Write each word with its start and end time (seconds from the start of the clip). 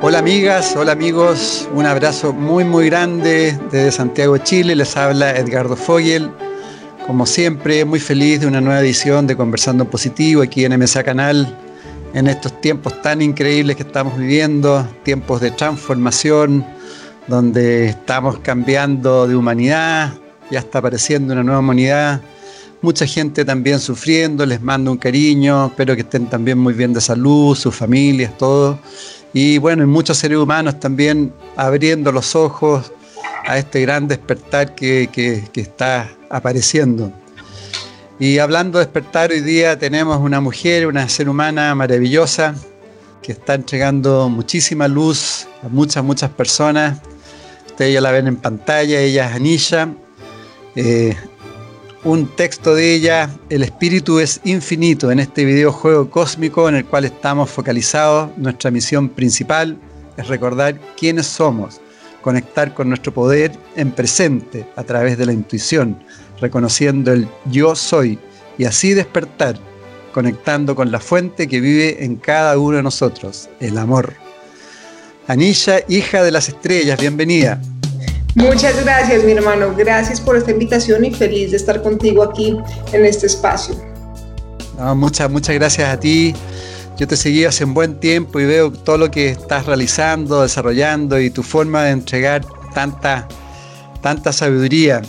Hola 0.00 0.20
amigas, 0.20 0.76
hola 0.76 0.92
amigos, 0.92 1.68
un 1.74 1.84
abrazo 1.84 2.32
muy 2.32 2.62
muy 2.62 2.86
grande 2.86 3.58
desde 3.72 3.90
Santiago, 3.90 4.38
Chile. 4.38 4.76
Les 4.76 4.96
habla 4.96 5.32
Edgardo 5.32 5.74
Fogel. 5.74 6.30
Como 7.04 7.26
siempre, 7.26 7.84
muy 7.84 7.98
feliz 7.98 8.40
de 8.40 8.46
una 8.46 8.60
nueva 8.60 8.78
edición 8.78 9.26
de 9.26 9.36
Conversando 9.36 9.90
Positivo 9.90 10.42
aquí 10.42 10.64
en 10.64 10.78
MSA 10.78 11.02
Canal, 11.02 11.52
en 12.14 12.28
estos 12.28 12.60
tiempos 12.60 13.02
tan 13.02 13.20
increíbles 13.20 13.74
que 13.74 13.82
estamos 13.82 14.16
viviendo, 14.16 14.86
tiempos 15.02 15.40
de 15.40 15.50
transformación, 15.50 16.64
donde 17.26 17.86
estamos 17.86 18.38
cambiando 18.38 19.26
de 19.26 19.34
humanidad, 19.34 20.12
ya 20.48 20.60
está 20.60 20.78
apareciendo 20.78 21.32
una 21.32 21.42
nueva 21.42 21.58
humanidad, 21.58 22.20
mucha 22.82 23.04
gente 23.04 23.44
también 23.44 23.80
sufriendo, 23.80 24.46
les 24.46 24.62
mando 24.62 24.92
un 24.92 24.96
cariño, 24.96 25.66
espero 25.66 25.96
que 25.96 26.02
estén 26.02 26.26
también 26.26 26.56
muy 26.56 26.72
bien 26.72 26.92
de 26.92 27.00
salud, 27.00 27.56
sus 27.56 27.74
familias, 27.74 28.38
todo 28.38 28.78
y 29.32 29.58
bueno, 29.58 29.86
muchos 29.86 30.18
seres 30.18 30.38
humanos 30.38 30.80
también 30.80 31.32
abriendo 31.56 32.12
los 32.12 32.34
ojos 32.34 32.92
a 33.46 33.58
este 33.58 33.80
gran 33.80 34.08
despertar 34.08 34.74
que, 34.74 35.48
está 35.54 36.10
apareciendo. 36.30 37.12
Y 38.18 38.38
hablando 38.38 38.78
de 38.78 38.84
despertar, 38.84 39.30
hoy 39.30 39.40
día 39.40 39.78
tenemos 39.78 40.18
una 40.18 40.40
mujer, 40.40 40.86
una 40.86 41.08
ser 41.08 41.28
humana 41.28 41.74
maravillosa, 41.74 42.54
que 43.22 43.32
está 43.32 43.54
entregando 43.54 44.28
muchísima 44.28 44.88
luz 44.88 45.46
a 45.62 45.68
muchas, 45.68 46.02
muchas 46.02 46.30
personas. 46.30 47.00
Ustedes 47.66 47.94
ya 47.94 48.00
la 48.00 48.10
ven 48.10 48.26
en 48.26 48.36
pantalla, 48.36 49.00
ella 49.00 49.28
es 49.28 49.36
Anisha. 49.36 49.88
Eh, 50.74 51.16
un 52.08 52.26
texto 52.26 52.74
de 52.74 52.94
ella, 52.94 53.28
El 53.50 53.62
espíritu 53.62 54.18
es 54.18 54.40
infinito, 54.44 55.10
en 55.10 55.18
este 55.18 55.44
videojuego 55.44 56.08
cósmico 56.08 56.66
en 56.66 56.76
el 56.76 56.86
cual 56.86 57.04
estamos 57.04 57.50
focalizados. 57.50 58.30
Nuestra 58.38 58.70
misión 58.70 59.10
principal 59.10 59.76
es 60.16 60.26
recordar 60.26 60.80
quiénes 60.96 61.26
somos, 61.26 61.82
conectar 62.22 62.72
con 62.72 62.88
nuestro 62.88 63.12
poder 63.12 63.52
en 63.76 63.92
presente 63.92 64.66
a 64.76 64.84
través 64.84 65.18
de 65.18 65.26
la 65.26 65.34
intuición, 65.34 66.02
reconociendo 66.40 67.12
el 67.12 67.28
yo 67.50 67.76
soy 67.76 68.18
y 68.56 68.64
así 68.64 68.94
despertar, 68.94 69.58
conectando 70.14 70.74
con 70.74 70.90
la 70.90 71.00
fuente 71.00 71.46
que 71.46 71.60
vive 71.60 72.02
en 72.02 72.16
cada 72.16 72.58
uno 72.58 72.78
de 72.78 72.82
nosotros, 72.82 73.50
el 73.60 73.76
amor. 73.76 74.14
Anisha, 75.26 75.80
hija 75.88 76.22
de 76.22 76.30
las 76.30 76.48
estrellas, 76.48 76.98
bienvenida. 76.98 77.60
Muchas 78.38 78.84
gracias, 78.84 79.24
mi 79.24 79.32
hermano. 79.32 79.74
Gracias 79.76 80.20
por 80.20 80.36
esta 80.36 80.52
invitación 80.52 81.04
y 81.04 81.10
feliz 81.10 81.50
de 81.50 81.56
estar 81.56 81.82
contigo 81.82 82.22
aquí 82.22 82.56
en 82.92 83.04
este 83.04 83.26
espacio. 83.26 83.74
muchas, 84.94 85.28
muchas 85.28 85.56
gracias 85.56 85.88
a 85.88 85.98
ti. 85.98 86.34
Yo 86.96 87.08
te 87.08 87.16
seguí 87.16 87.44
hace 87.44 87.64
un 87.64 87.74
buen 87.74 87.98
tiempo 87.98 88.38
y 88.38 88.46
veo 88.46 88.70
todo 88.70 88.96
lo 88.96 89.10
que 89.10 89.30
estás 89.30 89.66
realizando, 89.66 90.42
desarrollando 90.42 91.18
y 91.18 91.30
tu 91.30 91.42
forma 91.42 91.82
de 91.82 91.90
entregar 91.90 92.44
tanta, 92.72 93.26
tanta 94.02 94.32
sabiduría. 94.32 95.02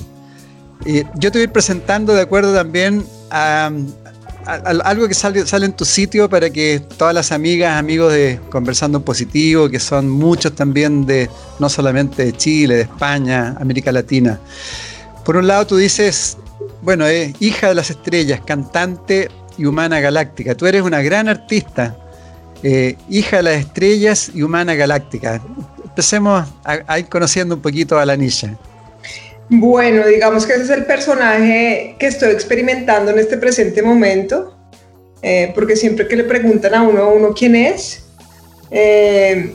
yo 1.15 1.31
te 1.31 1.37
voy 1.37 1.47
presentando 1.47 2.15
de 2.15 2.21
acuerdo 2.21 2.51
también 2.51 3.05
a, 3.29 3.71
algo 4.45 5.07
que 5.07 5.13
sale, 5.13 5.45
sale 5.45 5.65
en 5.65 5.73
tu 5.73 5.85
sitio 5.85 6.29
para 6.29 6.49
que 6.49 6.81
todas 6.97 7.13
las 7.13 7.31
amigas, 7.31 7.77
amigos 7.77 8.13
de 8.13 8.39
Conversando 8.49 9.03
Positivo, 9.03 9.69
que 9.69 9.79
son 9.79 10.09
muchos 10.09 10.55
también 10.55 11.05
de, 11.05 11.29
no 11.59 11.69
solamente 11.69 12.25
de 12.25 12.33
Chile, 12.33 12.75
de 12.75 12.81
España, 12.81 13.55
América 13.59 13.91
Latina. 13.91 14.39
Por 15.25 15.37
un 15.37 15.47
lado 15.47 15.67
tú 15.67 15.77
dices, 15.77 16.37
bueno, 16.81 17.05
es 17.05 17.33
hija 17.39 17.69
de 17.69 17.75
las 17.75 17.89
estrellas, 17.89 18.41
cantante 18.45 19.29
y 19.57 19.65
humana 19.65 19.99
galáctica. 19.99 20.55
Tú 20.55 20.65
eres 20.65 20.81
una 20.81 21.01
gran 21.01 21.27
artista, 21.27 21.95
eh, 22.63 22.95
hija 23.09 23.37
de 23.37 23.43
las 23.43 23.55
estrellas 23.55 24.31
y 24.33 24.41
humana 24.41 24.75
galáctica. 24.75 25.41
Empecemos 25.83 26.47
a, 26.63 26.99
ir 26.99 27.07
conociendo 27.07 27.55
un 27.55 27.61
poquito 27.61 27.99
a 27.99 28.05
la 28.05 28.15
niña. 28.15 28.57
Bueno, 29.49 30.05
digamos 30.05 30.45
que 30.45 30.53
ese 30.53 30.63
es 30.63 30.69
el 30.69 30.85
personaje 30.85 31.95
que 31.97 32.05
estoy 32.05 32.29
experimentando 32.29 33.11
en 33.11 33.17
este 33.17 33.37
presente 33.37 33.81
momento, 33.81 34.55
eh, 35.23 35.51
porque 35.55 35.75
siempre 35.75 36.07
que 36.07 36.15
le 36.15 36.23
preguntan 36.23 36.75
a 36.75 36.83
uno, 36.83 37.01
a 37.01 37.07
uno 37.07 37.33
quién 37.33 37.55
es, 37.55 38.05
eh, 38.69 39.51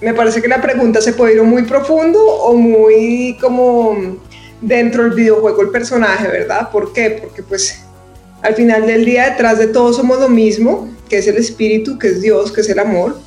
me 0.00 0.14
parece 0.14 0.40
que 0.40 0.48
la 0.48 0.62
pregunta 0.62 1.02
se 1.02 1.12
puede 1.12 1.34
ir 1.34 1.42
muy 1.42 1.62
profundo 1.62 2.18
o 2.24 2.54
muy 2.54 3.36
como 3.38 4.18
dentro 4.62 5.02
del 5.02 5.12
videojuego 5.12 5.60
el 5.60 5.70
personaje, 5.70 6.26
¿verdad? 6.26 6.70
¿Por 6.70 6.94
qué? 6.94 7.18
Porque 7.22 7.42
pues 7.42 7.84
al 8.40 8.54
final 8.54 8.86
del 8.86 9.04
día 9.04 9.30
detrás 9.30 9.58
de 9.58 9.66
todo 9.66 9.92
somos 9.92 10.20
lo 10.20 10.30
mismo, 10.30 10.88
que 11.08 11.18
es 11.18 11.26
el 11.26 11.36
espíritu, 11.36 11.98
que 11.98 12.08
es 12.08 12.22
Dios, 12.22 12.50
que 12.50 12.62
es 12.62 12.68
el 12.70 12.78
amor. 12.78 13.18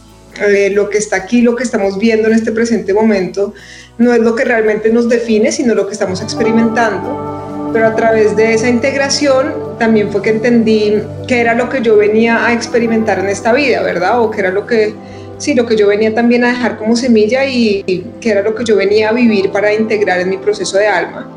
Eh, 0.46 0.70
lo 0.70 0.90
que 0.90 0.98
está 0.98 1.16
aquí, 1.18 1.42
lo 1.42 1.56
que 1.56 1.64
estamos 1.64 1.98
viendo 1.98 2.28
en 2.28 2.36
este 2.36 2.52
presente 2.52 2.94
momento, 2.94 3.53
no 3.98 4.14
es 4.14 4.20
lo 4.20 4.36
que 4.36 4.46
realmente 4.46 4.92
nos 4.92 5.09
define, 5.09 5.52
sino 5.52 5.74
lo 5.74 5.88
que 5.88 5.94
estamos 5.94 6.22
experimentando. 6.22 7.70
Pero 7.74 7.88
a 7.88 7.96
través 7.96 8.36
de 8.36 8.53
esa 8.53 8.70
integración 8.70 9.53
también 9.80 10.12
fue 10.12 10.22
que 10.22 10.30
entendí 10.30 11.02
qué 11.28 11.42
era 11.42 11.53
lo 11.53 11.70
que 11.70 11.81
yo 11.81 11.98
venía 11.98 12.46
a 12.46 12.53
experimentar 12.53 13.20
en 13.20 13.30
esta 13.30 13.53
vida, 13.53 13.81
¿verdad? 13.81 14.22
O 14.22 14.31
qué 14.31 14.40
era 14.42 14.52
lo 14.52 14.66
que, 14.66 14.94
sí, 15.38 15.53
lo 15.53 15.66
que 15.66 15.75
yo 15.75 15.88
venía 15.88 16.14
también 16.14 16.44
a 16.44 16.50
dejar 16.50 16.78
como 16.78 16.96
semilla 16.96 17.46
y, 17.46 17.84
y 17.86 18.06
qué 18.22 18.31
era 18.31 18.42
lo 18.42 18.56
que 18.56 18.64
yo 18.64 18.75
venía 18.75 19.09
a 19.09 19.14
vivir 19.14 19.52
para 19.52 19.74
integrar 19.74 20.19
en 20.19 20.30
mi 20.30 20.38
proceso 20.38 20.78
de 20.78 20.88
alma. 20.88 21.30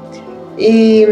Y 0.56 1.06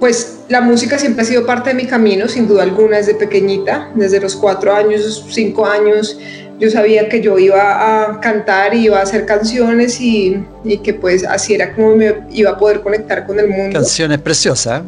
pues 0.00 0.40
la 0.48 0.60
música 0.60 0.98
siempre 0.98 1.22
ha 1.22 1.24
sido 1.24 1.46
parte 1.46 1.70
de 1.70 1.76
mi 1.76 1.86
camino, 1.86 2.28
sin 2.28 2.46
duda 2.46 2.62
alguna, 2.62 2.98
desde 2.98 3.14
pequeñita, 3.14 3.90
desde 3.94 4.20
los 4.20 4.36
cuatro 4.36 4.74
años, 4.74 5.24
cinco 5.30 5.64
años, 5.64 6.18
yo 6.58 6.70
sabía 6.70 7.08
que 7.08 7.20
yo 7.20 7.38
iba 7.38 8.10
a 8.10 8.20
cantar 8.20 8.74
y 8.74 8.86
iba 8.86 8.98
a 8.98 9.02
hacer 9.02 9.26
canciones 9.26 10.00
y, 10.00 10.44
que 10.82 10.94
pues 10.94 11.24
así 11.24 11.54
era 11.54 11.74
como 11.74 11.96
me 11.96 12.14
iba 12.30 12.50
a 12.50 12.58
poder 12.58 12.80
conectar 12.80 13.26
con 13.26 13.38
el 13.38 13.48
mundo. 13.48 13.78
Canciones 13.78 14.18
preciosas. 14.18 14.82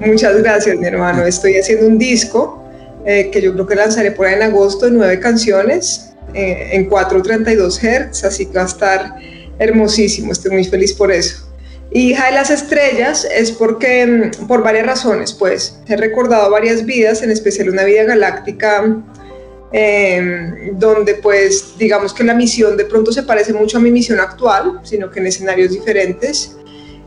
Muchas 0.00 0.36
gracias, 0.42 0.76
mi 0.76 0.86
hermano. 0.86 1.24
Estoy 1.24 1.56
haciendo 1.56 1.86
un 1.86 1.98
disco 1.98 2.62
eh, 3.06 3.30
que 3.32 3.40
yo 3.40 3.52
creo 3.52 3.66
que 3.66 3.76
lanzaré 3.76 4.10
por 4.10 4.26
ahí 4.26 4.34
en 4.34 4.42
agosto 4.42 4.88
nueve 4.90 5.20
canciones 5.20 6.12
eh, 6.34 6.70
en 6.72 6.86
432 6.86 7.78
Hz, 7.78 8.24
así 8.24 8.46
que 8.46 8.52
va 8.54 8.62
a 8.62 8.66
estar 8.66 9.14
hermosísimo. 9.58 10.32
Estoy 10.32 10.50
muy 10.52 10.64
feliz 10.64 10.92
por 10.92 11.12
eso. 11.12 11.46
Hija 11.92 12.26
de 12.26 12.32
las 12.32 12.50
estrellas 12.50 13.26
es 13.34 13.50
porque, 13.50 14.06
mm, 14.06 14.46
por 14.46 14.62
varias 14.62 14.86
razones, 14.86 15.32
pues, 15.32 15.78
he 15.88 15.96
recordado 15.96 16.50
varias 16.50 16.84
vidas, 16.84 17.22
en 17.22 17.30
especial 17.30 17.68
una 17.68 17.84
vida 17.84 18.04
galáctica 18.04 18.84
Em, 19.72 20.76
donde 20.76 21.14
pues 21.14 21.74
digamos 21.78 22.12
que 22.12 22.24
la 22.24 22.34
misión 22.34 22.76
de 22.76 22.84
pronto 22.84 23.12
se 23.12 23.22
parece 23.22 23.52
mucho 23.52 23.78
a 23.78 23.80
mi 23.80 23.92
misión 23.92 24.18
actual, 24.18 24.80
sino 24.82 25.10
que 25.10 25.20
en 25.20 25.28
escenarios 25.28 25.70
diferentes, 25.70 26.56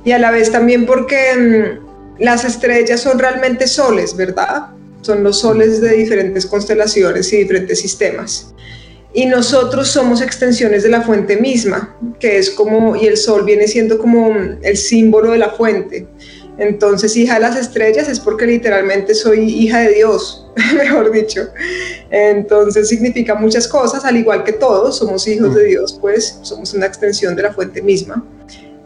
y 0.05 0.11
a 0.11 0.19
la 0.19 0.31
vez 0.31 0.49
también 0.49 0.85
porque 0.85 1.31
em, 1.31 1.79
las 2.19 2.45
estrellas 2.45 3.01
son 3.01 3.19
realmente 3.19 3.67
soles, 3.67 4.15
¿verdad? 4.15 4.67
Son 5.01 5.23
los 5.23 5.39
soles 5.39 5.81
de 5.81 5.93
diferentes 5.93 6.45
constelaciones 6.45 7.33
y 7.33 7.37
diferentes 7.37 7.81
sistemas. 7.81 8.53
Y 9.13 9.25
nosotros 9.25 9.89
somos 9.89 10.21
extensiones 10.21 10.83
de 10.83 10.89
la 10.89 11.01
fuente 11.01 11.35
misma, 11.37 11.97
que 12.19 12.37
es 12.37 12.49
como, 12.49 12.95
y 12.95 13.05
el 13.07 13.17
sol 13.17 13.43
viene 13.43 13.67
siendo 13.67 13.99
como 13.99 14.33
el 14.61 14.77
símbolo 14.77 15.31
de 15.31 15.37
la 15.37 15.49
fuente. 15.49 16.07
Entonces, 16.57 17.15
hija 17.17 17.35
de 17.35 17.39
las 17.41 17.57
estrellas 17.57 18.07
es 18.07 18.19
porque 18.19 18.45
literalmente 18.45 19.15
soy 19.15 19.39
hija 19.39 19.81
de 19.81 19.95
Dios, 19.95 20.47
mejor 20.77 21.11
dicho. 21.11 21.47
Entonces 22.11 22.89
significa 22.89 23.35
muchas 23.35 23.67
cosas, 23.67 24.05
al 24.05 24.17
igual 24.17 24.43
que 24.43 24.53
todos 24.53 24.97
somos 24.97 25.27
hijos 25.27 25.55
de 25.55 25.65
Dios, 25.65 25.97
pues 25.99 26.37
somos 26.43 26.73
una 26.73 26.85
extensión 26.85 27.35
de 27.35 27.43
la 27.43 27.53
fuente 27.53 27.81
misma. 27.81 28.23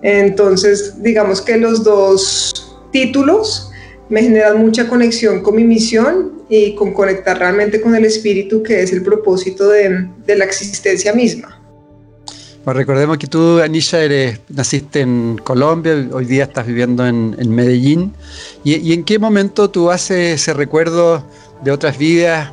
Entonces, 0.02 1.02
digamos 1.02 1.42
que 1.42 1.58
los 1.58 1.84
dos 1.84 2.54
títulos 2.92 3.72
me 4.10 4.22
generan 4.22 4.60
mucha 4.60 4.88
conexión 4.88 5.42
con 5.42 5.56
mi 5.56 5.64
misión 5.64 6.44
y 6.50 6.76
con 6.76 6.94
conectar 6.94 7.38
realmente 7.38 7.82
con 7.82 7.96
el 7.96 8.06
espíritu, 8.06 8.64
que 8.64 8.82
es 8.82 8.94
el 8.94 9.04
propósito 9.04 9.68
de, 9.68 10.08
la 10.28 10.46
existencia 10.46 11.14
misma. 11.14 11.62
Recordemos 12.74 13.18
que 13.18 13.28
tú, 13.28 13.62
Anisha, 13.62 14.02
eres, 14.02 14.42
naciste 14.50 15.00
en 15.00 15.40
Colombia, 15.42 15.94
hoy 16.12 16.26
día 16.26 16.44
estás 16.44 16.68
viviendo 16.68 17.08
en, 17.08 17.50
Medellín. 17.50 18.14
¿Y, 18.64 18.92
en 18.94 19.06
qué 19.06 19.20
momento 19.20 19.70
tú 19.70 19.90
haces 19.90 20.42
ese 20.42 20.54
recuerdo 20.54 21.24
de 21.64 21.72
otras 21.72 21.98
vidas 21.98 22.52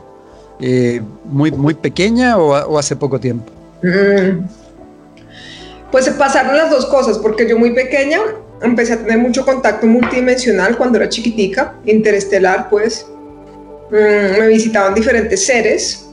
eh, 0.61 1.01
muy, 1.25 1.51
muy 1.51 1.75
pequeña 1.75 2.39
o, 2.39 2.79
hace 2.79 2.95
poco 2.95 3.19
tiempo? 3.19 3.51
Mm. 3.83 4.47
Pues 5.91 6.09
pasaron 6.11 6.57
las 6.57 6.71
dos 6.71 6.87
cosas, 6.87 7.19
porque 7.19 7.49
yo 7.49 7.59
muy 7.59 7.75
pequeña 7.75 8.21
empecé 8.63 8.93
a 8.93 8.99
tener 8.99 9.19
mucho 9.19 9.45
contacto 9.45 9.85
multidimensional 9.87 10.77
cuando 10.77 10.99
era 10.99 11.09
chiquitica, 11.09 11.75
interestelar, 11.87 12.69
pues. 12.71 13.05
Mm, 13.91 14.39
me 14.39 14.47
visitaban 14.47 14.95
diferentes 14.95 15.45
seres. 15.45 16.09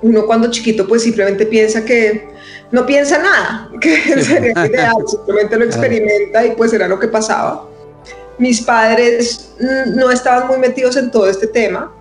Uno 0.00 0.26
cuando 0.26 0.50
chiquito 0.50 0.88
pues 0.88 1.02
simplemente 1.02 1.44
piensa 1.46 1.84
que 1.84 2.31
no 2.72 2.86
piensa 2.86 3.18
nada, 3.18 3.70
que 3.80 3.96
sería 4.24 4.66
ideal, 4.66 4.94
simplemente 5.06 5.56
lo 5.56 5.64
experimenta 5.64 6.44
y 6.44 6.52
pues 6.52 6.72
era 6.72 6.88
lo 6.88 6.98
que 6.98 7.08
pasaba. 7.08 7.68
Mis 8.38 8.62
padres 8.62 9.52
mm, 9.60 9.94
no 9.94 10.10
estaban 10.10 10.48
muy 10.48 10.58
metidos 10.58 10.96
en 10.96 11.10
todo 11.10 11.28
este 11.28 11.46
tema, 11.46 11.94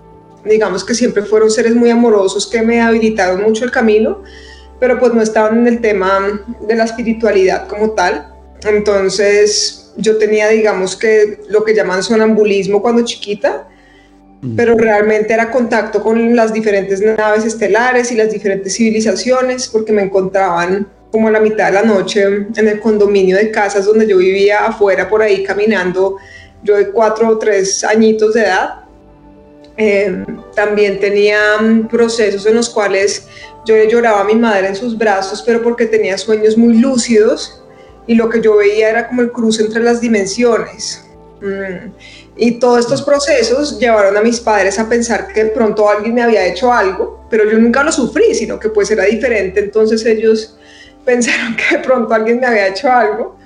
digamos 0.44 0.84
que 0.84 0.96
siempre 0.96 1.24
fueron 1.24 1.52
seres 1.52 1.76
muy 1.76 1.90
amorosos 1.90 2.48
que 2.48 2.62
me 2.62 2.82
habilitaron 2.82 3.42
mucho 3.44 3.66
el 3.66 3.72
camino, 3.72 4.24
pero 4.80 5.00
pues 5.00 5.14
no 5.14 5.22
estaban 5.22 5.60
en 5.60 5.68
el 5.68 5.82
tema 5.82 6.42
de 6.62 6.76
la 6.76 6.86
espiritualidad 6.86 7.68
como 7.68 7.92
tal. 7.92 8.34
Entonces 8.64 9.94
yo 9.98 10.18
tenía, 10.18 10.48
digamos 10.50 10.96
que 10.96 11.42
lo 11.50 11.64
que 11.64 11.76
llaman 11.76 12.02
sonambulismo 12.02 12.82
cuando 12.82 13.04
chiquita. 13.04 13.68
Pero 14.56 14.76
realmente 14.76 15.34
era 15.34 15.52
contacto 15.52 16.02
con 16.02 16.36
las 16.36 16.52
diferentes 16.52 17.00
naves 17.02 17.46
estelares 17.46 18.12
y 18.12 18.16
las 18.16 18.32
diferentes 18.32 18.74
civilizaciones, 18.74 19.68
porque 19.68 19.92
me 19.92 20.02
encontraban 20.02 20.88
como 21.12 21.28
a 21.28 21.32
la 21.32 21.40
mitad 21.40 21.68
de 21.68 21.74
la 21.74 21.84
noche 21.84 22.24
en 22.24 22.68
el 22.68 22.80
condominio 22.80 23.38
de 23.38 23.52
casas 23.52 23.86
donde 23.86 24.08
yo 24.08 24.18
vivía 24.18 24.66
afuera 24.66 25.08
por 25.08 25.22
ahí 25.22 25.44
caminando, 25.44 26.18
yo 26.64 26.78
de 26.78 26.90
cuatro 26.90 27.28
o 27.28 27.38
tres 27.38 27.84
añitos 27.84 28.34
de 28.34 28.42
edad. 28.42 28.76
Eh, 29.78 30.26
también 30.56 31.00
tenía 31.00 31.38
procesos 31.90 32.46
en 32.46 32.56
los 32.56 32.70
cuales 32.70 33.28
yo 33.66 33.76
le 33.76 33.90
lloraba 33.90 34.22
a 34.22 34.24
mi 34.24 34.36
madre 34.36 34.68
en 34.68 34.76
sus 34.76 34.98
brazos, 34.98 35.44
pero 35.46 35.62
porque 35.62 35.86
tenía 35.86 36.18
sueños 36.18 36.58
muy 36.58 36.78
lúcidos 36.78 37.64
y 38.08 38.16
lo 38.16 38.30
que 38.30 38.42
yo 38.42 38.58
veía 38.58 38.90
era 38.90 39.08
como 39.08 39.22
el 39.22 39.32
cruce 39.32 39.64
entre 39.64 39.84
las 39.84 40.02
dimensiones. 40.02 41.06
Mm. 41.42 41.92
Y 42.38 42.52
todos 42.60 42.82
estos 42.82 43.02
procesos 43.02 43.80
llevaron 43.80 44.16
a 44.16 44.22
mis 44.22 44.40
padres 44.40 44.78
a 44.78 44.88
pensar 44.88 45.28
que 45.34 45.46
pronto 45.46 45.90
alguien 45.90 46.14
me 46.14 46.22
había 46.22 46.46
hecho 46.46 46.72
algo, 46.72 47.26
pero 47.30 47.50
yo 47.50 47.58
nunca 47.58 47.84
lo 47.84 47.92
sufrí, 47.92 48.36
sino 48.36 48.60
que 48.60 48.70
pues 48.70 48.92
era 48.92 49.06
diferente. 49.06 49.60
Entonces 49.60 50.06
ellos 50.06 50.58
pensaron 51.06 51.56
que 51.56 51.78
de 51.78 51.84
pronto 51.84 52.14
alguien 52.14 52.40
me 52.40 52.48
había 52.48 52.68
hecho 52.68 52.92
algo. 52.92 53.38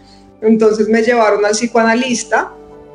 Entonces 0.42 0.90
me 0.90 1.02
llevaron 1.02 1.44
al 1.46 1.54
psicoanalista 1.54 2.52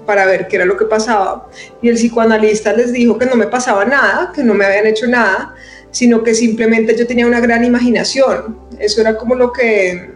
para 0.06 0.26
ver 0.26 0.46
qué 0.48 0.56
era 0.56 0.64
lo 0.64 0.76
que 0.76 0.84
pasaba. 0.84 1.48
Y 1.80 1.88
el 1.88 1.96
psicoanalista 1.96 2.72
les 2.72 2.92
dijo 2.92 3.18
que 3.18 3.26
no 3.26 3.36
me 3.36 3.46
pasaba 3.46 3.84
nada, 3.84 4.32
que 4.34 4.42
no 4.42 4.54
me 4.54 4.64
habían 4.64 4.86
hecho 4.86 5.06
nada, 5.06 5.54
sino 5.90 6.22
que 6.22 6.34
simplemente 6.34 6.96
yo 6.96 7.06
tenía 7.06 7.26
una 7.26 7.40
gran 7.40 7.64
imaginación. 7.64 8.58
Eso 8.78 9.00
era 9.00 9.16
como 9.16 9.34
lo 9.34 9.52
que 9.52 10.10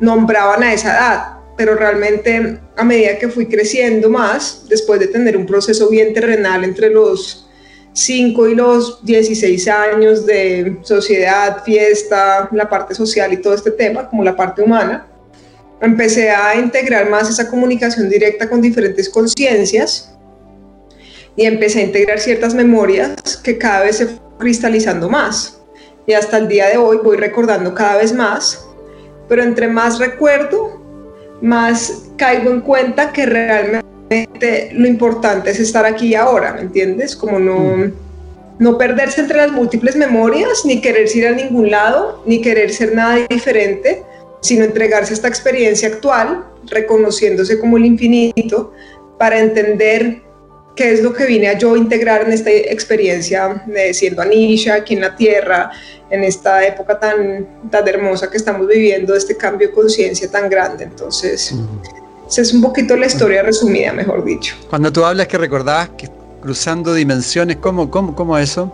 nombraban 0.00 0.62
a 0.62 0.72
esa 0.72 0.96
edad. 0.96 1.37
Pero 1.58 1.74
realmente 1.74 2.58
a 2.76 2.84
medida 2.84 3.18
que 3.18 3.28
fui 3.28 3.46
creciendo 3.46 4.08
más, 4.08 4.64
después 4.66 4.98
de 4.98 5.08
tener 5.08 5.36
un 5.36 5.44
proceso 5.44 5.90
bien 5.90 6.14
terrenal 6.14 6.64
entre 6.64 6.88
los 6.88 7.46
5 7.92 8.48
y 8.48 8.54
los 8.54 9.04
16 9.04 9.68
años 9.68 10.24
de 10.24 10.78
sociedad, 10.82 11.62
fiesta, 11.64 12.48
la 12.52 12.70
parte 12.70 12.94
social 12.94 13.32
y 13.32 13.38
todo 13.38 13.54
este 13.54 13.72
tema, 13.72 14.08
como 14.08 14.22
la 14.22 14.36
parte 14.36 14.62
humana, 14.62 15.06
empecé 15.80 16.30
a 16.30 16.54
integrar 16.56 17.10
más 17.10 17.28
esa 17.28 17.48
comunicación 17.48 18.08
directa 18.08 18.48
con 18.48 18.60
diferentes 18.60 19.08
conciencias 19.08 20.14
y 21.36 21.44
empecé 21.44 21.80
a 21.80 21.84
integrar 21.84 22.18
ciertas 22.18 22.54
memorias 22.54 23.36
que 23.42 23.58
cada 23.58 23.82
vez 23.84 23.96
se 23.96 24.08
cristalizando 24.38 25.08
más. 25.08 25.60
Y 26.06 26.14
hasta 26.14 26.38
el 26.38 26.48
día 26.48 26.68
de 26.68 26.78
hoy 26.78 26.98
voy 27.02 27.16
recordando 27.16 27.74
cada 27.74 27.98
vez 27.98 28.12
más, 28.12 28.64
pero 29.28 29.42
entre 29.42 29.68
más 29.68 29.98
recuerdo, 29.98 30.80
más 31.40 32.10
caigo 32.16 32.50
en 32.50 32.60
cuenta 32.60 33.12
que 33.12 33.26
realmente 33.26 34.70
lo 34.72 34.86
importante 34.86 35.50
es 35.50 35.60
estar 35.60 35.84
aquí 35.84 36.08
y 36.08 36.14
ahora, 36.14 36.52
¿me 36.54 36.62
entiendes? 36.62 37.14
Como 37.14 37.38
no, 37.38 37.58
mm. 37.58 37.92
no 38.58 38.78
perderse 38.78 39.20
entre 39.20 39.38
las 39.38 39.52
múltiples 39.52 39.96
memorias, 39.96 40.64
ni 40.64 40.80
querer 40.80 41.08
ir 41.14 41.26
a 41.26 41.32
ningún 41.32 41.70
lado, 41.70 42.22
ni 42.26 42.40
querer 42.40 42.70
ser 42.70 42.94
nada 42.94 43.18
diferente, 43.28 44.02
sino 44.40 44.64
entregarse 44.64 45.12
a 45.12 45.14
esta 45.14 45.28
experiencia 45.28 45.88
actual, 45.88 46.44
reconociéndose 46.66 47.58
como 47.58 47.76
el 47.76 47.86
infinito, 47.86 48.72
para 49.18 49.38
entender 49.40 50.22
qué 50.78 50.92
es 50.92 51.02
lo 51.02 51.12
que 51.12 51.26
vine 51.26 51.48
a 51.48 51.58
yo 51.58 51.76
integrar 51.76 52.22
en 52.22 52.32
esta 52.32 52.50
experiencia 52.50 53.64
de 53.66 53.92
siendo 53.92 54.22
Anisha 54.22 54.74
aquí 54.74 54.94
en 54.94 55.00
la 55.00 55.16
Tierra, 55.16 55.72
en 56.08 56.22
esta 56.22 56.64
época 56.64 57.00
tan, 57.00 57.68
tan 57.68 57.88
hermosa 57.88 58.30
que 58.30 58.36
estamos 58.36 58.68
viviendo, 58.68 59.16
este 59.16 59.36
cambio 59.36 59.68
de 59.68 59.74
conciencia 59.74 60.30
tan 60.30 60.48
grande. 60.48 60.84
Entonces... 60.84 61.52
Mm. 61.52 61.98
Esa 62.28 62.42
es 62.42 62.52
un 62.52 62.60
poquito 62.60 62.94
la 62.94 63.06
historia 63.06 63.42
resumida, 63.42 63.90
mejor 63.90 64.22
dicho. 64.22 64.54
Cuando 64.68 64.92
tú 64.92 65.02
hablas 65.02 65.28
que 65.28 65.38
recordabas 65.38 65.88
que 65.96 66.10
cruzando 66.42 66.92
dimensiones, 66.92 67.56
¿cómo, 67.56 67.90
cómo, 67.90 68.14
cómo 68.14 68.36
eso? 68.36 68.70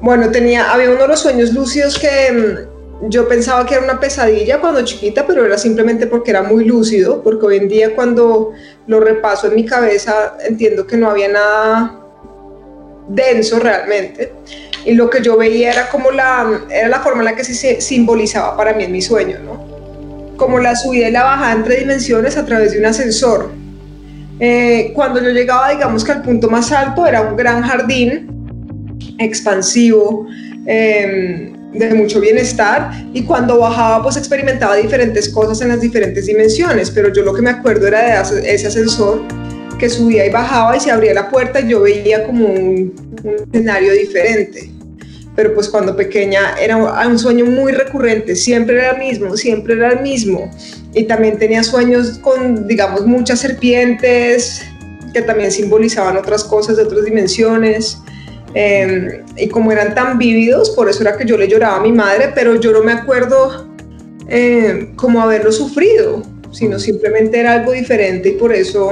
Bueno, 0.00 0.30
tenía, 0.30 0.72
había 0.72 0.88
uno 0.88 1.02
de 1.02 1.08
los 1.08 1.20
sueños 1.20 1.52
lúcidos 1.52 1.98
que 1.98 2.32
mm, 2.32 2.69
yo 3.08 3.28
pensaba 3.28 3.64
que 3.66 3.74
era 3.74 3.84
una 3.84 3.98
pesadilla 3.98 4.60
cuando 4.60 4.84
chiquita, 4.84 5.26
pero 5.26 5.44
era 5.44 5.56
simplemente 5.56 6.06
porque 6.06 6.30
era 6.30 6.42
muy 6.42 6.64
lúcido, 6.64 7.22
porque 7.22 7.46
hoy 7.46 7.56
en 7.56 7.68
día 7.68 7.94
cuando 7.94 8.52
lo 8.86 9.00
repaso 9.00 9.46
en 9.46 9.54
mi 9.54 9.64
cabeza 9.64 10.36
entiendo 10.46 10.86
que 10.86 10.96
no 10.96 11.10
había 11.10 11.28
nada 11.28 12.00
denso 13.08 13.58
realmente. 13.58 14.32
Y 14.84 14.94
lo 14.94 15.10
que 15.10 15.22
yo 15.22 15.36
veía 15.36 15.72
era 15.72 15.88
como 15.90 16.10
la, 16.10 16.66
era 16.70 16.88
la 16.88 17.00
forma 17.00 17.20
en 17.20 17.26
la 17.26 17.36
que 17.36 17.44
se 17.44 17.80
simbolizaba 17.80 18.56
para 18.56 18.72
mí 18.74 18.84
en 18.84 18.92
mi 18.92 19.02
sueño, 19.02 19.38
¿no? 19.44 19.70
como 20.40 20.58
la 20.58 20.74
subida 20.74 21.10
y 21.10 21.12
la 21.12 21.22
bajada 21.22 21.52
entre 21.52 21.76
dimensiones 21.76 22.38
a 22.38 22.46
través 22.46 22.72
de 22.72 22.78
un 22.78 22.86
ascensor. 22.86 23.52
Eh, 24.40 24.90
cuando 24.94 25.22
yo 25.22 25.28
llegaba, 25.28 25.68
digamos 25.68 26.02
que 26.02 26.12
al 26.12 26.22
punto 26.22 26.48
más 26.48 26.72
alto 26.72 27.06
era 27.06 27.20
un 27.20 27.36
gran 27.36 27.60
jardín 27.60 28.26
expansivo, 29.18 30.26
em, 30.64 31.52
de 31.72 31.94
mucho 31.94 32.20
bienestar, 32.20 32.90
y 33.12 33.22
cuando 33.22 33.58
bajaba, 33.58 34.02
pues 34.02 34.16
experimentaba 34.16 34.76
diferentes 34.76 35.28
cosas 35.28 35.60
en 35.60 35.68
las 35.68 35.80
diferentes 35.80 36.26
dimensiones, 36.26 36.90
pero 36.90 37.12
yo 37.12 37.22
lo 37.22 37.32
que 37.32 37.42
me 37.42 37.50
acuerdo 37.50 37.86
era 37.86 38.22
de 38.22 38.54
ese 38.54 38.66
ascensor 38.66 39.22
que 39.78 39.88
subía 39.88 40.26
y 40.26 40.30
bajaba 40.30 40.76
y 40.76 40.80
se 40.80 40.90
abría 40.90 41.14
la 41.14 41.30
puerta 41.30 41.60
y 41.60 41.68
yo 41.68 41.80
veía 41.80 42.24
como 42.24 42.46
un, 42.46 42.94
un 43.24 43.36
escenario 43.50 43.92
diferente 43.94 44.70
pero 45.40 45.54
pues 45.54 45.68
cuando 45.70 45.96
pequeña 45.96 46.54
era 46.60 46.76
un 46.76 47.18
sueño 47.18 47.46
muy 47.46 47.72
recurrente, 47.72 48.36
siempre 48.36 48.76
era 48.76 48.90
el 48.90 48.98
mismo, 48.98 49.36
siempre 49.38 49.72
era 49.72 49.92
el 49.92 50.00
mismo. 50.00 50.50
Y 50.92 51.04
también 51.04 51.38
tenía 51.38 51.62
sueños 51.62 52.18
con, 52.18 52.66
digamos, 52.66 53.06
muchas 53.06 53.40
serpientes 53.40 54.62
que 55.14 55.22
también 55.22 55.50
simbolizaban 55.50 56.16
otras 56.16 56.44
cosas 56.44 56.76
de 56.76 56.82
otras 56.82 57.04
dimensiones. 57.06 57.98
Em, 58.54 59.22
y 59.36 59.48
como 59.48 59.70
eran 59.70 59.94
tan 59.94 60.18
vívidos, 60.18 60.70
por 60.70 60.88
eso 60.88 61.02
era 61.02 61.16
que 61.16 61.24
yo 61.24 61.36
le 61.36 61.46
lloraba 61.46 61.76
a 61.76 61.80
mi 61.80 61.92
madre, 61.92 62.32
pero 62.34 62.60
yo 62.60 62.72
no 62.72 62.82
me 62.82 62.92
acuerdo 62.92 63.68
eh, 64.28 64.90
como 64.96 65.20
haberlo 65.20 65.52
sufrido, 65.52 66.22
sino 66.50 66.78
simplemente 66.78 67.38
era 67.38 67.54
algo 67.54 67.72
diferente 67.72 68.30
y 68.30 68.32
por 68.32 68.52
eso, 68.52 68.90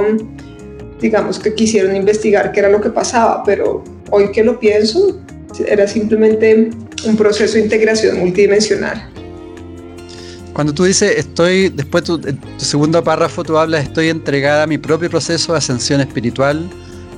digamos 1.01 1.39
que 1.39 1.53
quisieron 1.53 1.95
investigar 1.95 2.51
qué 2.51 2.61
era 2.61 2.69
lo 2.69 2.79
que 2.79 2.89
pasaba, 2.89 3.43
pero 3.43 3.83
hoy 4.11 4.31
que 4.31 4.43
lo 4.43 4.59
pienso, 4.59 5.19
era 5.67 5.87
simplemente 5.87 6.69
un 7.05 7.17
proceso 7.17 7.55
de 7.55 7.61
integración 7.61 8.19
multidimensional. 8.19 9.09
Cuando 10.53 10.73
tú 10.73 10.85
dices, 10.85 11.17
estoy, 11.17 11.69
después 11.69 12.03
tu, 12.03 12.19
tu 12.19 12.33
segundo 12.57 13.03
párrafo 13.03 13.43
tú 13.43 13.57
hablas, 13.57 13.83
estoy 13.83 14.09
entregada 14.09 14.63
a 14.63 14.67
mi 14.67 14.77
propio 14.77 15.09
proceso 15.09 15.53
de 15.53 15.57
ascensión 15.57 16.01
espiritual, 16.01 16.69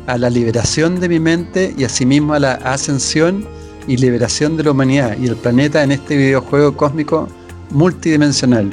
a 0.07 0.17
la 0.17 0.29
liberación 0.29 0.99
de 0.99 1.09
mi 1.09 1.19
mente 1.19 1.73
y 1.77 1.83
asimismo 1.83 2.33
a 2.33 2.39
la 2.39 2.53
ascensión 2.53 3.45
y 3.87 3.97
liberación 3.97 4.57
de 4.57 4.63
la 4.63 4.71
humanidad 4.71 5.17
y 5.19 5.27
el 5.27 5.35
planeta 5.35 5.83
en 5.83 5.91
este 5.91 6.15
videojuego 6.17 6.75
cósmico 6.75 7.27
multidimensional. 7.71 8.69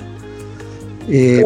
Eh, 1.08 1.44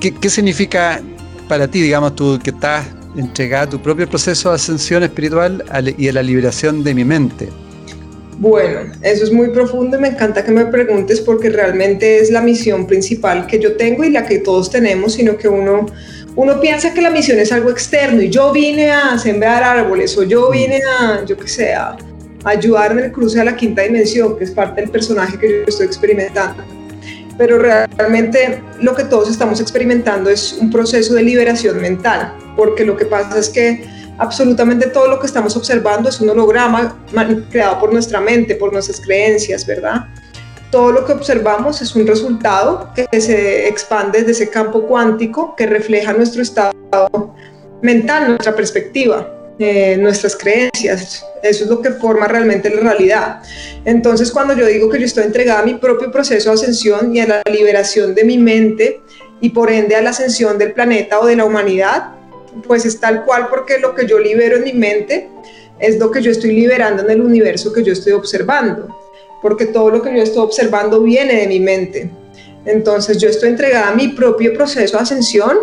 ¿qué, 0.00 0.14
¿qué, 0.14 0.28
significa 0.28 1.00
para 1.48 1.68
ti, 1.68 1.80
digamos, 1.80 2.14
tú 2.14 2.38
que 2.42 2.50
estás 2.50 2.86
entregada 3.16 3.68
tu 3.68 3.80
propio 3.80 4.08
proceso 4.08 4.50
de 4.50 4.56
ascensión 4.56 5.02
espiritual 5.02 5.64
y 5.96 6.08
a 6.08 6.12
la 6.12 6.22
liberación 6.22 6.84
de 6.84 6.94
mi 6.94 7.04
mente? 7.04 7.48
Bueno, 8.40 8.90
eso 9.02 9.24
es 9.24 9.32
muy 9.32 9.48
profundo 9.48 9.98
y 9.98 10.00
me 10.00 10.08
encanta 10.08 10.42
que 10.42 10.50
me 10.50 10.64
preguntes 10.64 11.20
porque 11.20 11.50
realmente 11.50 12.20
es 12.20 12.30
la 12.30 12.40
misión 12.40 12.86
principal 12.86 13.46
que 13.46 13.58
yo 13.58 13.76
tengo 13.76 14.02
y 14.02 14.10
la 14.10 14.24
que 14.24 14.38
todos 14.38 14.70
tenemos, 14.70 15.12
sino 15.12 15.36
que 15.36 15.46
uno, 15.46 15.84
uno 16.36 16.60
piensa 16.60 16.94
que 16.94 17.00
la 17.00 17.10
misión 17.10 17.38
es 17.38 17.52
algo 17.52 17.70
externo 17.70 18.22
y 18.22 18.30
yo 18.30 18.52
vine 18.52 18.90
a 18.90 19.18
sembrar 19.18 19.62
árboles 19.62 20.16
o 20.16 20.22
yo 20.22 20.50
vine 20.50 20.80
a, 20.98 21.24
yo 21.24 21.36
qué 21.36 21.48
sé, 21.48 21.74
a 21.74 21.96
ayudar 22.44 22.92
en 22.92 23.00
el 23.00 23.12
cruce 23.12 23.40
a 23.40 23.44
la 23.44 23.56
quinta 23.56 23.82
dimensión, 23.82 24.38
que 24.38 24.44
es 24.44 24.50
parte 24.50 24.80
del 24.80 24.90
personaje 24.90 25.38
que 25.38 25.48
yo 25.48 25.64
estoy 25.66 25.86
experimentando. 25.86 26.62
Pero 27.36 27.58
realmente 27.58 28.62
lo 28.80 28.94
que 28.94 29.04
todos 29.04 29.30
estamos 29.30 29.60
experimentando 29.60 30.30
es 30.30 30.52
un 30.60 30.70
proceso 30.70 31.14
de 31.14 31.22
liberación 31.22 31.80
mental 31.80 32.34
porque 32.56 32.84
lo 32.84 32.96
que 32.96 33.06
pasa 33.06 33.38
es 33.38 33.48
que 33.48 33.82
absolutamente 34.18 34.88
todo 34.88 35.08
lo 35.08 35.18
que 35.18 35.26
estamos 35.26 35.56
observando 35.56 36.10
es 36.10 36.20
un 36.20 36.28
holograma 36.28 37.02
creado 37.50 37.80
por 37.80 37.92
nuestra 37.92 38.20
mente, 38.20 38.54
por 38.54 38.72
nuestras 38.72 39.00
creencias, 39.00 39.66
¿verdad? 39.66 40.06
Todo 40.70 40.92
lo 40.92 41.04
que 41.04 41.12
observamos 41.12 41.82
es 41.82 41.94
un 41.96 42.06
resultado 42.06 42.90
que 42.94 43.20
se 43.20 43.68
expande 43.68 44.20
desde 44.20 44.32
ese 44.32 44.50
campo 44.50 44.86
cuántico 44.86 45.54
que 45.56 45.66
refleja 45.66 46.12
nuestro 46.12 46.42
estado 46.42 47.34
mental, 47.82 48.28
nuestra 48.28 48.54
perspectiva, 48.54 49.54
eh, 49.58 49.96
nuestras 49.98 50.36
creencias. 50.36 51.24
Eso 51.42 51.64
es 51.64 51.70
lo 51.70 51.82
que 51.82 51.90
forma 51.90 52.28
realmente 52.28 52.70
la 52.70 52.82
realidad. 52.82 53.42
Entonces, 53.84 54.30
cuando 54.30 54.54
yo 54.54 54.66
digo 54.66 54.88
que 54.88 54.98
yo 54.98 55.06
estoy 55.06 55.24
entregada 55.24 55.60
a 55.60 55.64
mi 55.64 55.74
propio 55.74 56.12
proceso 56.12 56.50
de 56.50 56.54
ascensión 56.54 57.14
y 57.14 57.20
a 57.20 57.26
la 57.26 57.42
liberación 57.50 58.14
de 58.14 58.24
mi 58.24 58.38
mente 58.38 59.00
y 59.40 59.50
por 59.50 59.70
ende 59.70 59.96
a 59.96 60.02
la 60.02 60.10
ascensión 60.10 60.58
del 60.58 60.72
planeta 60.72 61.18
o 61.18 61.26
de 61.26 61.36
la 61.36 61.44
humanidad, 61.44 62.12
pues 62.66 62.84
es 62.84 63.00
tal 63.00 63.24
cual 63.24 63.48
porque 63.48 63.78
lo 63.78 63.94
que 63.94 64.06
yo 64.06 64.18
libero 64.18 64.56
en 64.56 64.64
mi 64.64 64.72
mente 64.72 65.28
es 65.78 65.98
lo 65.98 66.10
que 66.10 66.20
yo 66.20 66.30
estoy 66.30 66.52
liberando 66.52 67.02
en 67.02 67.10
el 67.10 67.20
universo 67.22 67.72
que 67.72 67.82
yo 67.82 67.92
estoy 67.92 68.12
observando, 68.12 68.94
porque 69.42 69.66
todo 69.66 69.90
lo 69.90 70.02
que 70.02 70.14
yo 70.14 70.22
estoy 70.22 70.42
observando 70.42 71.02
viene 71.02 71.34
de 71.40 71.46
mi 71.46 71.60
mente. 71.60 72.10
Entonces 72.64 73.18
yo 73.18 73.28
estoy 73.28 73.50
entregada 73.50 73.88
a 73.88 73.94
mi 73.94 74.08
propio 74.08 74.52
proceso 74.52 74.96
de 74.96 75.02
ascensión, 75.02 75.56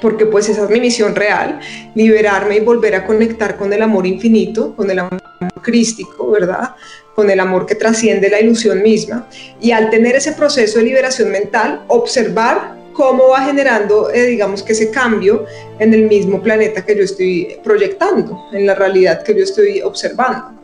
porque 0.00 0.26
pues 0.26 0.48
esa 0.48 0.64
es 0.64 0.70
mi 0.70 0.80
misión 0.80 1.14
real, 1.14 1.60
liberarme 1.94 2.56
y 2.56 2.60
volver 2.60 2.94
a 2.94 3.06
conectar 3.06 3.56
con 3.56 3.72
el 3.72 3.82
amor 3.82 4.06
infinito, 4.06 4.74
con 4.74 4.90
el 4.90 5.00
amor 5.00 5.20
crístico, 5.62 6.30
¿verdad? 6.30 6.74
Con 7.14 7.30
el 7.30 7.40
amor 7.40 7.66
que 7.66 7.74
trasciende 7.74 8.30
la 8.30 8.40
ilusión 8.40 8.82
misma. 8.82 9.28
Y 9.60 9.72
al 9.72 9.90
tener 9.90 10.16
ese 10.16 10.32
proceso 10.32 10.78
de 10.78 10.86
liberación 10.86 11.30
mental, 11.30 11.82
observar 11.88 12.76
cómo 12.94 13.28
va 13.28 13.42
generando, 13.42 14.10
eh, 14.10 14.26
digamos 14.26 14.62
que 14.62 14.72
ese 14.72 14.90
cambio 14.90 15.44
en 15.78 15.92
el 15.92 16.04
mismo 16.04 16.42
planeta 16.42 16.84
que 16.84 16.96
yo 16.96 17.02
estoy 17.02 17.56
proyectando, 17.62 18.46
en 18.52 18.66
la 18.66 18.74
realidad 18.74 19.22
que 19.22 19.34
yo 19.34 19.44
estoy 19.44 19.80
observando. 19.82 20.61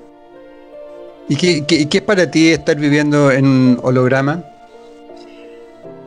¿Y 1.28 1.36
qué, 1.36 1.64
qué, 1.66 1.98
es 1.98 2.02
para 2.02 2.30
ti 2.30 2.50
estar 2.50 2.76
viviendo 2.76 3.30
en 3.30 3.78
holograma? 3.82 4.42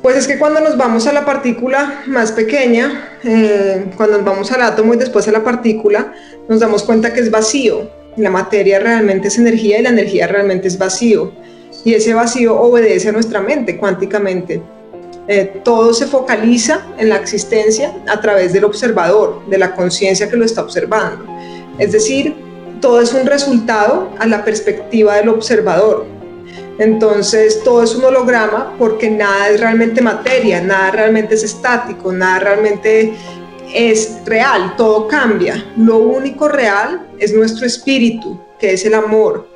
Pues 0.01 0.15
es 0.15 0.27
que 0.27 0.39
cuando 0.39 0.59
nos 0.61 0.77
vamos 0.77 1.05
a 1.05 1.13
la 1.13 1.25
partícula 1.25 2.01
más 2.07 2.31
pequeña, 2.31 3.19
eh, 3.23 3.85
cuando 3.95 4.17
nos 4.17 4.25
vamos 4.25 4.51
al 4.51 4.63
átomo 4.63 4.95
y 4.95 4.97
después 4.97 5.27
a 5.27 5.31
la 5.31 5.43
partícula, 5.43 6.11
nos 6.49 6.59
damos 6.59 6.81
cuenta 6.81 7.13
que 7.13 7.19
es 7.19 7.29
vacío. 7.29 7.87
La 8.17 8.31
materia 8.31 8.79
realmente 8.79 9.27
es 9.27 9.37
energía 9.37 9.79
y 9.79 9.83
la 9.83 9.89
energía 9.89 10.25
realmente 10.25 10.67
es 10.67 10.77
vacío. 10.79 11.31
Y 11.85 11.93
ese 11.93 12.15
vacío 12.15 12.59
obedece 12.59 13.09
a 13.09 13.11
nuestra 13.11 13.41
mente 13.41 13.77
cuánticamente. 13.77 14.59
Eh, 15.27 15.61
todo 15.63 15.93
se 15.93 16.07
focaliza 16.07 16.83
en 16.97 17.09
la 17.09 17.17
existencia 17.17 17.93
a 18.07 18.19
través 18.19 18.53
del 18.53 18.63
observador, 18.63 19.47
de 19.47 19.59
la 19.59 19.75
conciencia 19.75 20.27
que 20.27 20.35
lo 20.35 20.45
está 20.45 20.63
observando. 20.63 21.25
Es 21.77 21.91
decir, 21.91 22.35
todo 22.81 22.99
es 22.99 23.13
un 23.13 23.25
resultado 23.25 24.09
a 24.19 24.25
la 24.25 24.43
perspectiva 24.43 25.15
del 25.15 25.29
observador. 25.29 26.05
Entonces 26.79 27.63
todo 27.63 27.83
es 27.83 27.95
un 27.95 28.03
holograma 28.03 28.75
porque 28.77 29.09
nada 29.09 29.49
es 29.49 29.59
realmente 29.59 30.01
materia, 30.01 30.61
nada 30.61 30.91
realmente 30.91 31.35
es 31.35 31.43
estático, 31.43 32.11
nada 32.11 32.39
realmente 32.39 33.13
es 33.73 34.17
real, 34.25 34.73
todo 34.75 35.07
cambia. 35.07 35.63
Lo 35.77 35.97
único 35.97 36.47
real 36.47 37.07
es 37.19 37.33
nuestro 37.33 37.67
espíritu, 37.67 38.41
que 38.59 38.73
es 38.73 38.85
el 38.85 38.95
amor, 38.95 39.47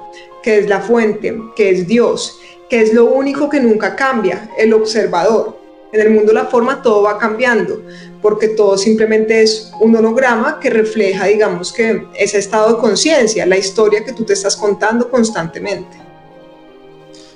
que 0.44 0.60
es 0.60 0.70
la 0.70 0.80
fuente, 0.80 1.36
que 1.56 1.72
es 1.72 1.88
Dios, 1.88 2.40
que 2.70 2.82
es 2.82 2.94
lo 2.94 3.06
único 3.06 3.50
que 3.50 3.60
nunca 3.60 3.96
cambia, 3.96 4.50
el 4.58 4.74
observador. 4.74 5.65
En 5.94 6.02
el 6.02 6.10
mundo 6.10 6.28
de 6.28 6.34
la 6.34 6.46
forma 6.46 6.82
todo 6.82 7.04
va 7.04 7.18
cambiando, 7.18 7.82
porque 8.22 8.50
todo 8.50 8.78
simplemente 8.78 9.44
es 9.44 9.72
un 9.80 9.96
holograma 9.96 10.60
que 10.60 10.70
refleja, 10.70 11.28
digamos 11.28 11.72
que, 11.72 12.06
ese 12.16 12.40
estado 12.40 12.74
de 12.74 12.80
conciencia, 12.80 13.46
la 13.46 13.58
historia 13.58 14.04
que 14.04 14.14
tú 14.14 14.24
te 14.24 14.34
estás 14.34 14.56
contando 14.56 15.10
constantemente. 15.10 16.06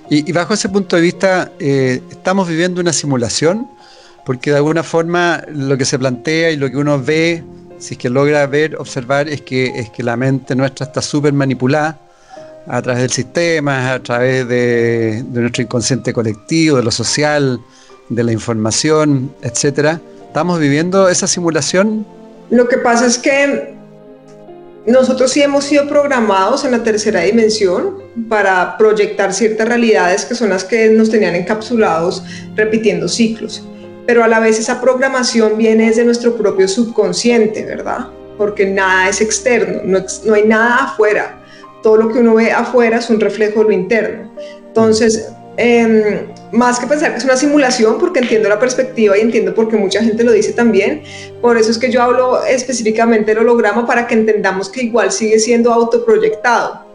Y, 0.10 0.32
bajo 0.32 0.56
ese 0.56 0.70
punto 0.70 0.96
de 0.96 1.04
vista, 1.04 1.52
eh, 1.60 2.02
¿estamos 2.10 2.48
viviendo 2.48 2.82
una 2.82 2.92
simulación? 2.92 3.70
Porque 4.26 4.50
de 4.50 4.58
alguna 4.58 4.82
forma 4.82 5.44
lo 5.54 5.78
que 5.78 5.86
se 5.86 6.00
plantea 6.00 6.50
y 6.50 6.58
lo 6.58 6.70
que 6.72 6.78
uno 6.78 7.00
ve, 7.00 7.44
si 7.78 7.94
es 7.94 7.98
que 8.00 8.10
logra 8.10 8.46
ver, 8.48 8.76
observar, 8.78 9.30
es 9.30 9.42
que, 9.42 9.68
es 9.68 9.92
que 9.92 10.02
la 10.02 10.18
mente 10.18 10.56
nuestra 10.56 10.88
está 10.88 11.04
súper 11.04 11.34
manipulada 11.34 12.00
a 12.68 12.82
través 12.82 13.04
del 13.04 13.12
sistema, 13.12 13.94
a 13.94 14.02
través 14.02 14.48
de, 14.48 15.24
de 15.24 15.42
nuestro 15.42 15.62
inconsciente 15.62 16.12
colectivo, 16.12 16.78
de 16.78 16.84
lo 16.84 16.92
social, 16.92 17.60
de 18.10 18.24
la 18.24 18.32
información, 18.32 19.34
etcétera. 19.42 20.02
¿Estamos 20.28 20.60
viviendo 20.60 21.10
esa 21.10 21.28
simulación? 21.28 22.06
Lo 22.50 22.68
que 22.68 22.78
pasa 22.78 23.06
es 23.06 23.18
que 23.18 23.74
nosotros 24.86 25.32
sí 25.32 25.42
hemos 25.42 25.66
sido 25.66 25.88
programados 25.88 26.66
en 26.66 26.72
la 26.72 26.84
tercera 26.84 27.22
dimensión 27.22 27.98
para 28.28 28.78
proyectar 28.78 29.34
ciertas 29.34 29.68
realidades 29.68 30.26
que 30.26 30.36
son 30.36 30.50
las 30.50 30.64
que 30.64 30.90
nos 30.90 31.10
tenían 31.10 31.36
encapsulados 31.36 32.24
repitiendo 32.56 33.08
ciclos. 33.08 33.64
Pero 34.08 34.24
a 34.24 34.28
la 34.28 34.40
vez 34.40 34.58
esa 34.58 34.82
programación 34.82 35.58
viene 35.58 35.88
desde 35.88 36.04
nuestro 36.04 36.36
propio 36.36 36.68
subconsciente, 36.68 37.64
¿verdad? 37.66 38.08
Porque 38.38 38.66
nada 38.66 39.10
es 39.10 39.22
externo, 39.22 39.82
no, 39.84 40.04
no 40.26 40.34
hay 40.34 40.48
nada 40.48 40.86
afuera. 40.86 41.40
Todo 41.84 41.98
lo 41.98 42.12
que 42.12 42.20
uno 42.20 42.36
ve 42.36 42.52
afuera 42.52 42.98
es 42.98 43.10
un 43.10 43.20
reflejo 43.20 43.60
de 43.60 43.66
lo 43.66 43.72
interno. 43.72 44.34
Entonces, 44.68 45.30
Em, 45.62 46.32
más 46.52 46.80
que 46.80 46.88
pensar 46.88 47.12
que 47.12 47.18
es 47.18 47.24
una 47.24 47.38
simulación, 47.38 47.98
porque 48.00 48.20
entiendo 48.20 48.50
la 48.50 48.60
perspectiva 48.60 49.18
y 49.18 49.22
entiendo 49.22 49.54
por 49.54 49.70
qué 49.70 49.78
mucha 49.78 50.02
gente 50.04 50.24
lo 50.24 50.32
dice 50.32 50.54
también, 50.54 51.04
por 51.42 51.58
eso 51.58 51.72
es 51.72 51.78
que 51.78 51.92
yo 51.92 52.02
hablo 52.02 52.44
específicamente 52.46 53.32
del 53.32 53.40
holograma 53.40 53.86
para 53.86 54.08
que 54.08 54.16
entendamos 54.16 54.70
que 54.70 54.84
igual 54.84 55.12
sigue 55.12 55.40
siendo 55.40 55.72
autoproyectado. 55.72 56.86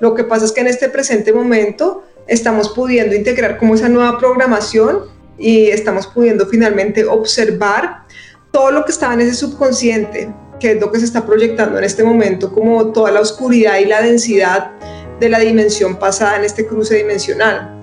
Lo 0.00 0.14
que 0.14 0.24
pasa 0.24 0.44
es 0.44 0.52
que 0.52 0.60
en 0.60 0.68
este 0.68 0.88
presente 0.88 1.32
momento 1.32 2.04
estamos 2.26 2.68
pudiendo 2.68 3.14
integrar 3.14 3.58
como 3.58 3.74
esa 3.74 3.88
nueva 3.88 4.18
programación 4.18 5.04
y 5.38 5.68
estamos 5.68 6.06
pudiendo 6.06 6.46
finalmente 6.46 7.04
observar 7.04 8.02
todo 8.50 8.70
lo 8.70 8.84
que 8.84 8.92
estaba 8.92 9.14
en 9.14 9.22
ese 9.22 9.34
subconsciente, 9.34 10.32
que 10.60 10.72
es 10.72 10.80
lo 10.80 10.92
que 10.92 10.98
se 10.98 11.04
está 11.04 11.24
proyectando 11.24 11.78
en 11.78 11.84
este 11.84 12.04
momento, 12.04 12.52
como 12.52 12.92
toda 12.92 13.10
la 13.10 13.20
oscuridad 13.20 13.78
y 13.78 13.86
la 13.86 14.02
densidad 14.02 14.72
de 15.18 15.28
la 15.28 15.38
dimensión 15.38 15.96
pasada 15.96 16.36
en 16.36 16.44
este 16.44 16.66
cruce 16.66 16.96
dimensional. 16.96 17.77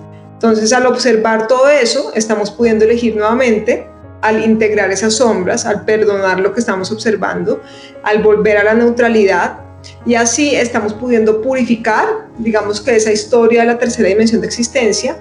Entonces, 0.46 0.72
al 0.72 0.86
observar 0.86 1.48
todo 1.48 1.68
eso, 1.68 2.12
estamos 2.14 2.52
pudiendo 2.52 2.84
elegir 2.84 3.16
nuevamente 3.16 3.88
al 4.22 4.44
integrar 4.44 4.92
esas 4.92 5.14
sombras, 5.14 5.66
al 5.66 5.84
perdonar 5.84 6.38
lo 6.38 6.52
que 6.52 6.60
estamos 6.60 6.92
observando, 6.92 7.60
al 8.04 8.22
volver 8.22 8.56
a 8.58 8.62
la 8.62 8.74
neutralidad. 8.74 9.58
Y 10.06 10.14
así 10.14 10.54
estamos 10.54 10.94
pudiendo 10.94 11.42
purificar, 11.42 12.28
digamos 12.38 12.80
que 12.80 12.94
esa 12.94 13.10
historia 13.10 13.62
de 13.62 13.66
la 13.66 13.78
tercera 13.78 14.08
dimensión 14.08 14.40
de 14.40 14.46
existencia 14.46 15.16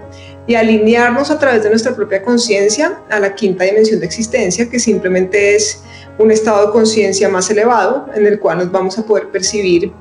y 0.45 0.53
alinearnos 0.53 1.31
a 1.31 1.39
través 1.39 1.63
de 1.63 1.71
nuestra 1.71 1.95
propia 1.95 2.21
conciencia 2.21 2.99
a 3.09 3.19
la 3.19 3.33
quinta 3.33 3.63
dimensión 3.63 3.99
de 4.01 4.05
existencia, 4.05 4.69
que 4.69 4.77
simplemente 4.77 5.55
es 5.55 5.81
un 6.19 6.29
estado 6.29 6.67
de 6.67 6.71
conciencia 6.71 7.27
más 7.29 7.49
elevado 7.49 8.05
en 8.13 8.27
el 8.27 8.39
cual 8.39 8.59
nos 8.59 8.71
vamos 8.71 8.99
a 8.99 9.03
poder 9.03 9.29
percibir 9.29 9.91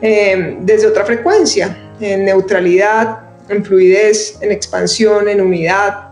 eh, 0.00 0.56
desde 0.60 0.86
otra 0.86 1.04
frecuencia, 1.04 1.76
en 2.00 2.26
neutralidad, 2.26 3.27
en 3.48 3.64
fluidez, 3.64 4.38
en 4.40 4.52
expansión, 4.52 5.28
en 5.28 5.40
unidad, 5.40 6.08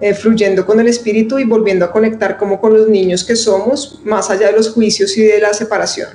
eh, 0.00 0.14
fluyendo 0.14 0.64
con 0.64 0.80
el 0.80 0.88
espíritu 0.88 1.38
y 1.38 1.44
volviendo 1.44 1.84
a 1.84 1.92
conectar 1.92 2.38
como 2.38 2.60
con 2.60 2.72
los 2.72 2.88
niños 2.88 3.22
que 3.22 3.36
somos, 3.36 4.00
más 4.02 4.30
allá 4.30 4.46
de 4.46 4.52
los 4.54 4.70
juicios 4.70 5.16
y 5.18 5.24
de 5.24 5.40
la 5.40 5.52
separación. 5.52 6.08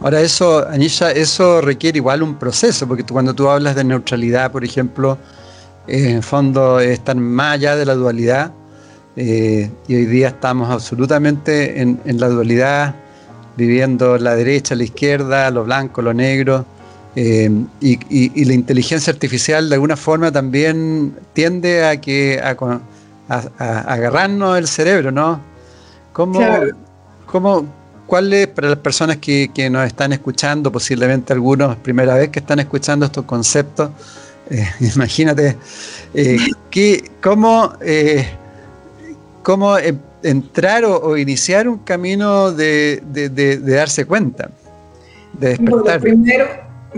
Ahora 0.00 0.20
eso, 0.20 0.66
Anisha, 0.68 1.10
eso 1.10 1.60
requiere 1.60 1.98
igual 1.98 2.22
un 2.22 2.38
proceso, 2.38 2.86
porque 2.86 3.02
cuando 3.04 3.34
tú 3.34 3.48
hablas 3.48 3.76
de 3.76 3.84
neutralidad, 3.84 4.50
por 4.52 4.64
ejemplo, 4.64 5.18
eh, 5.86 6.10
en 6.10 6.22
fondo 6.22 6.80
estar 6.80 7.16
más 7.16 7.54
allá 7.54 7.76
de 7.76 7.86
la 7.86 7.94
dualidad, 7.94 8.52
eh, 9.16 9.70
y 9.88 9.94
hoy 9.94 10.06
día 10.06 10.28
estamos 10.28 10.70
absolutamente 10.70 11.80
en, 11.80 12.00
en, 12.04 12.20
la 12.20 12.28
dualidad, 12.28 12.94
viviendo 13.56 14.16
la 14.18 14.34
derecha, 14.34 14.74
la 14.74 14.84
izquierda, 14.84 15.50
lo 15.50 15.64
blanco, 15.64 16.00
lo 16.00 16.14
negro, 16.14 16.64
eh, 17.16 17.50
y, 17.80 18.44
la 18.44 18.52
inteligencia 18.52 19.12
artificial 19.12 19.68
de 19.68 19.74
alguna 19.74 19.96
forma 19.96 20.30
también 20.30 21.16
tiende 21.32 21.84
a 21.84 22.00
que 22.00 22.40
a, 22.40 22.56
agarrarnos 23.58 24.58
el 24.58 24.66
cerebro, 24.66 25.10
¿no? 25.10 25.40
¿Cómo, 26.12 26.40
cómo, 27.26 27.66
¿Cuál 28.06 28.32
es 28.32 28.48
para 28.48 28.70
las 28.70 28.78
personas 28.78 29.18
que, 29.18 29.68
nos 29.70 29.86
están 29.86 30.12
escuchando, 30.12 30.70
posiblemente 30.72 31.32
algunos 31.32 31.76
primera 31.76 32.14
vez 32.14 32.30
que 32.30 32.40
están 32.40 32.60
escuchando 32.60 33.06
estos 33.06 33.24
conceptos? 33.24 33.90
Eh, 34.52 34.66
imagínate, 34.80 35.56
eh, 36.12 36.36
¿cómo, 37.22 37.72
cómo 39.44 39.76
entrar 40.24 40.84
o, 40.84 41.16
iniciar 41.16 41.68
un 41.68 41.78
camino 41.78 42.50
de, 42.50 43.00
darse 43.64 44.06
cuenta, 44.06 44.50
de 45.34 45.50
despertar? 45.50 46.00
primero, 46.00 46.48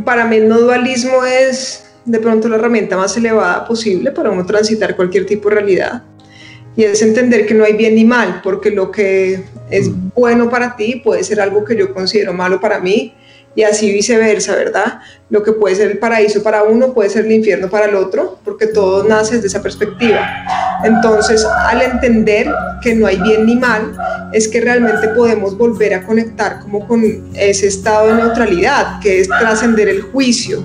para 0.05 0.27
mí 0.27 0.37
el 0.37 0.49
no 0.49 0.59
dualismo 0.59 1.25
es 1.25 1.85
de 2.05 2.19
pronto 2.19 2.49
la 2.49 2.57
herramienta 2.57 2.97
más 2.97 3.17
elevada 3.17 3.65
posible 3.65 4.11
para 4.11 4.31
uno 4.31 4.45
transitar 4.45 4.97
cualquier 4.97 5.27
tipo 5.27 5.49
de 5.49 5.57
realidad. 5.57 6.03
Y 6.75 6.85
es 6.85 7.03
entender 7.03 7.47
que 7.47 7.55
no 7.55 7.65
hay 7.65 7.75
bien 7.75 7.95
ni 7.95 8.05
mal, 8.05 8.41
porque 8.43 8.71
lo 8.71 8.91
que 8.91 9.45
es 9.71 9.89
mm. 9.89 10.11
bueno 10.15 10.49
para 10.49 10.75
ti 10.75 11.01
puede 11.05 11.23
ser 11.23 11.41
algo 11.41 11.65
que 11.65 11.77
yo 11.77 11.93
considero 11.93 12.33
malo 12.33 12.61
para 12.61 12.81
mí, 12.81 13.15
y 13.55 13.63
así 13.63 13.93
viceversa, 13.93 14.57
¿verdad? 14.57 15.01
Lo 15.29 15.43
que 15.43 15.53
puede 15.53 15.77
ser 15.77 15.91
el 15.91 15.99
paraíso 15.99 16.43
para 16.43 16.63
uno 16.63 16.93
puede 16.93 17.11
ser 17.11 17.27
el 17.27 17.33
infierno 17.33 17.69
para 17.69 17.87
el 17.87 17.95
otro, 17.95 18.39
porque 18.45 18.67
todo 18.67 19.05
nace 19.05 19.37
desde 19.37 19.49
esa 19.49 19.63
perspectiva. 19.63 20.27
Entonces, 20.85 21.45
al 21.45 21.83
entender 21.83 22.51
que 22.83 22.95
no 22.95 23.07
hay 23.07 23.19
bien 23.21 23.47
ni 23.47 23.57
mal, 23.57 23.97
es 24.33 24.49
que 24.49 24.61
realmente 24.61 25.09
podemos 25.09 25.57
volver 25.57 25.95
a 25.95 26.07
conectar 26.07 26.61
como 26.61 26.87
con 26.87 27.03
ese 27.35 27.67
estado 27.67 28.09
de 28.09 28.15
neutralidad, 28.15 29.01
que 29.01 29.21
es 29.21 29.29
trascender 29.29 29.89
el 29.89 30.03
juicio, 30.03 30.63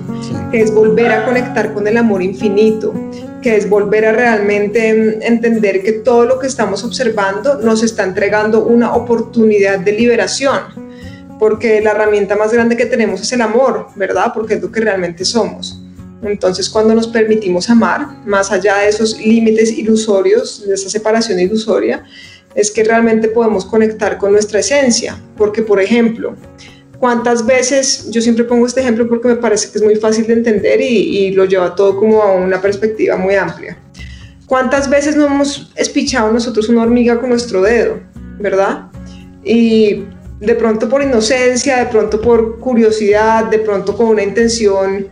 que 0.50 0.62
es 0.62 0.72
volver 0.72 1.12
a 1.12 1.24
conectar 1.24 1.72
con 1.72 1.86
el 1.86 1.96
amor 1.96 2.22
infinito, 2.22 2.92
que 3.42 3.56
es 3.56 3.68
volver 3.68 4.06
a 4.06 4.12
realmente 4.12 5.26
entender 5.26 5.82
que 5.82 5.92
todo 5.92 6.24
lo 6.24 6.38
que 6.38 6.46
estamos 6.46 6.82
observando 6.84 7.56
nos 7.56 7.82
está 7.82 8.02
entregando 8.02 8.64
una 8.64 8.94
oportunidad 8.94 9.78
de 9.78 9.92
liberación 9.92 10.87
porque 11.38 11.80
la 11.80 11.92
herramienta 11.92 12.36
más 12.36 12.52
grande 12.52 12.76
que 12.76 12.86
tenemos 12.86 13.20
es 13.20 13.32
el 13.32 13.40
amor, 13.40 13.88
¿verdad? 13.96 14.32
Porque 14.34 14.54
es 14.54 14.62
lo 14.62 14.70
que 14.70 14.80
realmente 14.80 15.24
somos. 15.24 15.80
Entonces, 16.22 16.68
cuando 16.68 16.94
nos 16.94 17.06
permitimos 17.06 17.70
amar, 17.70 18.08
más 18.26 18.50
allá 18.50 18.78
de 18.78 18.88
esos 18.88 19.18
límites 19.20 19.70
ilusorios, 19.70 20.66
de 20.66 20.74
esa 20.74 20.90
separación 20.90 21.38
ilusoria, 21.38 22.04
es 22.54 22.70
que 22.70 22.82
realmente 22.82 23.28
podemos 23.28 23.64
conectar 23.64 24.18
con 24.18 24.32
nuestra 24.32 24.60
esencia. 24.60 25.16
Porque, 25.36 25.62
por 25.62 25.80
ejemplo, 25.80 26.34
¿cuántas 26.98 27.46
veces, 27.46 28.10
yo 28.10 28.20
siempre 28.20 28.44
pongo 28.44 28.66
este 28.66 28.80
ejemplo 28.80 29.08
porque 29.08 29.28
me 29.28 29.36
parece 29.36 29.70
que 29.70 29.78
es 29.78 29.84
muy 29.84 29.94
fácil 29.96 30.26
de 30.26 30.32
entender 30.32 30.80
y, 30.80 30.86
y 30.86 31.32
lo 31.32 31.44
lleva 31.44 31.74
todo 31.76 31.96
como 31.96 32.20
a 32.20 32.32
una 32.32 32.60
perspectiva 32.60 33.16
muy 33.16 33.36
amplia. 33.36 33.78
¿Cuántas 34.46 34.90
veces 34.90 35.14
no 35.14 35.26
hemos 35.26 35.70
espichado 35.76 36.32
nosotros 36.32 36.68
una 36.68 36.82
hormiga 36.82 37.20
con 37.20 37.28
nuestro 37.28 37.62
dedo, 37.62 38.00
verdad? 38.40 38.86
Y 39.44 40.04
de 40.40 40.54
pronto 40.54 40.88
por 40.88 41.02
inocencia, 41.02 41.78
de 41.78 41.86
pronto 41.86 42.20
por 42.20 42.58
curiosidad, 42.58 43.46
de 43.46 43.58
pronto 43.58 43.96
con 43.96 44.06
una 44.06 44.22
intención 44.22 45.08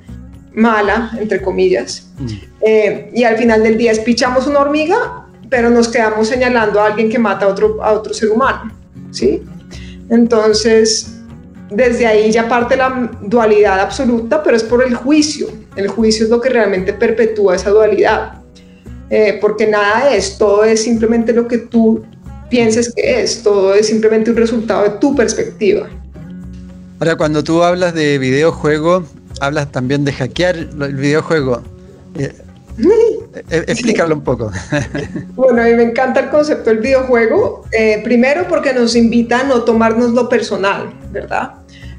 mala, 0.55 1.13
entre 1.21 1.43
comillas. 1.43 2.09
Mm. 2.19 2.27
Eh, 2.63 3.11
y 3.15 3.25
al 3.25 3.37
final 3.37 3.63
del 3.63 3.77
día 3.77 3.93
espichamos 3.93 4.47
una 4.47 4.61
hormiga, 4.61 5.27
pero 5.51 5.71
nos 5.71 5.89
quedamos 5.89 6.29
señalando 6.29 6.81
a 6.81 6.87
alguien 6.87 7.11
que 7.11 7.19
mata 7.19 7.47
a 7.47 7.49
otro, 7.49 7.83
a 7.83 7.93
otro 7.93 8.15
ser 8.15 8.31
humano. 8.31 8.73
¿sí? 9.11 9.43
Entonces, 10.09 11.17
desde 11.71 12.07
ahí 12.07 12.31
ya 12.31 12.49
parte 12.49 12.77
la 12.77 13.11
dualidad 13.23 13.81
absoluta, 13.81 14.43
pero 14.43 14.57
es 14.57 14.63
por 14.63 14.83
el 14.83 14.95
juicio. 14.95 15.49
El 15.75 15.89
juicio 15.89 16.25
es 16.25 16.31
lo 16.31 16.41
que 16.41 16.49
realmente 16.49 16.93
perpetúa 16.93 17.57
esa 17.57 17.71
dualidad. 17.71 18.43
Eh, 19.11 19.39
porque 19.41 19.67
nada 19.67 20.15
es, 20.15 20.37
todo 20.37 20.65
es 20.65 20.83
simplemente 20.83 21.33
lo 21.33 21.47
que 21.47 21.59
tú 21.59 22.05
pienses 22.49 22.93
que 22.95 23.23
es, 23.23 23.43
todo 23.43 23.75
es 23.75 23.87
simplemente 23.87 24.31
un 24.31 24.37
resultado 24.37 24.85
de 24.85 24.91
tu 24.99 25.15
perspectiva. 25.15 25.89
Ahora, 26.99 27.17
cuando 27.17 27.45
tú 27.45 27.63
hablas 27.63 27.95
de 27.95 28.19
videojuego, 28.19 29.05
hablas 29.41 29.71
también 29.71 30.05
de 30.05 30.13
hackear 30.13 30.57
el 30.57 30.95
videojuego. 30.95 31.63
Eh, 32.19 32.33
eh, 33.51 33.65
explícalo 33.67 34.15
un 34.15 34.25
poco. 34.25 34.51
Bueno, 35.35 35.63
a 35.63 35.67
mí 35.67 35.75
me 35.75 35.83
encanta 35.83 36.21
el 36.21 36.31
concepto 36.31 36.71
del 36.71 36.79
videojuego. 36.79 37.65
Eh, 37.73 38.01
primero 38.03 38.47
porque 38.49 38.73
nos 38.73 38.97
invita 38.97 39.41
a 39.41 39.45
no 39.45 39.63
tomarnos 39.63 40.13
lo 40.13 40.29
personal, 40.29 40.93
¿verdad? 41.13 41.55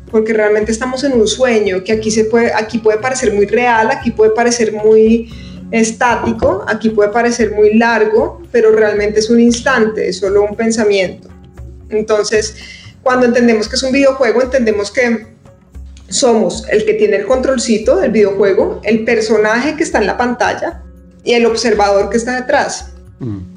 Porque 0.10 0.34
realmente 0.34 0.72
estamos 0.72 1.04
en 1.04 1.14
un 1.14 1.28
sueño 1.28 1.84
que 1.84 1.92
aquí, 1.94 2.10
se 2.10 2.26
puede, 2.26 2.52
aquí 2.54 2.80
puede 2.80 2.98
parecer 2.98 3.34
muy 3.34 3.46
real, 3.46 3.92
aquí 3.92 4.10
puede 4.12 4.32
parecer 4.32 4.74
muy 4.74 5.30
estático, 5.72 6.64
aquí 6.68 6.90
puede 6.90 7.10
parecer 7.10 7.52
muy 7.54 7.74
largo, 7.74 8.42
pero 8.52 8.72
realmente 8.72 9.20
es 9.20 9.30
un 9.30 9.40
instante, 9.40 10.08
es 10.08 10.18
solo 10.18 10.44
un 10.44 10.56
pensamiento. 10.56 11.30
Entonces, 11.90 12.56
cuando 13.04 13.26
entendemos 13.26 13.68
que 13.68 13.76
es 13.76 13.84
un 13.84 13.92
videojuego, 13.92 14.42
entendemos 14.42 14.92
que 14.92 15.28
somos 16.10 16.66
el 16.70 16.86
que 16.86 16.94
tiene 16.94 17.18
el 17.18 17.26
controlcito 17.26 17.98
del 17.98 18.12
videojuego, 18.12 18.82
el 18.84 19.04
personaje 19.04 19.76
que 19.76 19.84
está 19.84 20.00
en 20.00 20.08
la 20.08 20.18
pantalla 20.18 20.84
y 21.24 21.34
el 21.34 21.46
observador 21.46 22.10
que 22.10 22.18
está 22.18 22.36
detrás. 22.36 22.94
Mm 23.20 23.57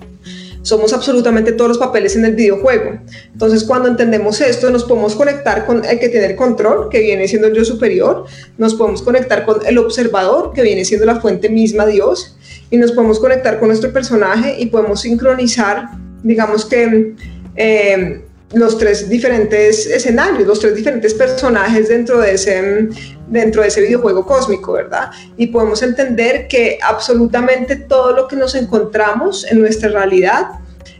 somos 0.62 0.92
absolutamente 0.92 1.52
todos 1.52 1.68
los 1.68 1.78
papeles 1.78 2.16
en 2.16 2.24
el 2.24 2.34
videojuego. 2.34 2.98
Entonces, 3.32 3.64
cuando 3.64 3.88
entendemos 3.88 4.40
esto, 4.40 4.70
nos 4.70 4.84
podemos 4.84 5.14
conectar 5.14 5.66
con 5.66 5.84
el 5.84 5.98
que 5.98 6.08
tiene 6.08 6.26
el 6.26 6.36
control, 6.36 6.88
que 6.88 7.00
viene 7.00 7.26
siendo 7.28 7.48
el 7.48 7.54
yo 7.54 7.64
superior, 7.64 8.24
nos 8.58 8.74
podemos 8.74 9.02
conectar 9.02 9.44
con 9.44 9.64
el 9.66 9.78
observador, 9.78 10.52
que 10.54 10.62
viene 10.62 10.84
siendo 10.84 11.06
la 11.06 11.20
fuente 11.20 11.48
misma 11.48 11.86
Dios, 11.86 12.36
y 12.70 12.76
nos 12.76 12.92
podemos 12.92 13.18
conectar 13.18 13.58
con 13.58 13.68
nuestro 13.68 13.92
personaje 13.92 14.56
y 14.58 14.66
podemos 14.66 15.00
sincronizar, 15.00 15.88
digamos 16.22 16.64
que... 16.64 17.14
Eh, 17.56 18.22
los 18.52 18.78
tres 18.78 19.08
diferentes 19.08 19.86
escenarios, 19.86 20.46
los 20.46 20.58
tres 20.58 20.74
diferentes 20.74 21.14
personajes 21.14 21.88
dentro 21.88 22.18
de 22.18 22.34
ese, 22.34 22.88
dentro 23.30 23.62
de 23.62 23.68
ese 23.68 23.80
videojuego 23.80 24.26
cósmico, 24.26 24.72
¿verdad? 24.72 25.10
Y 25.36 25.46
podemos 25.46 25.82
entender 25.82 26.48
que 26.48 26.78
absolutamente 26.82 27.76
todo 27.76 28.12
lo 28.12 28.28
que 28.28 28.36
nos 28.36 28.54
encontramos 28.54 29.46
en 29.50 29.60
nuestra 29.60 29.88
realidad 29.88 30.48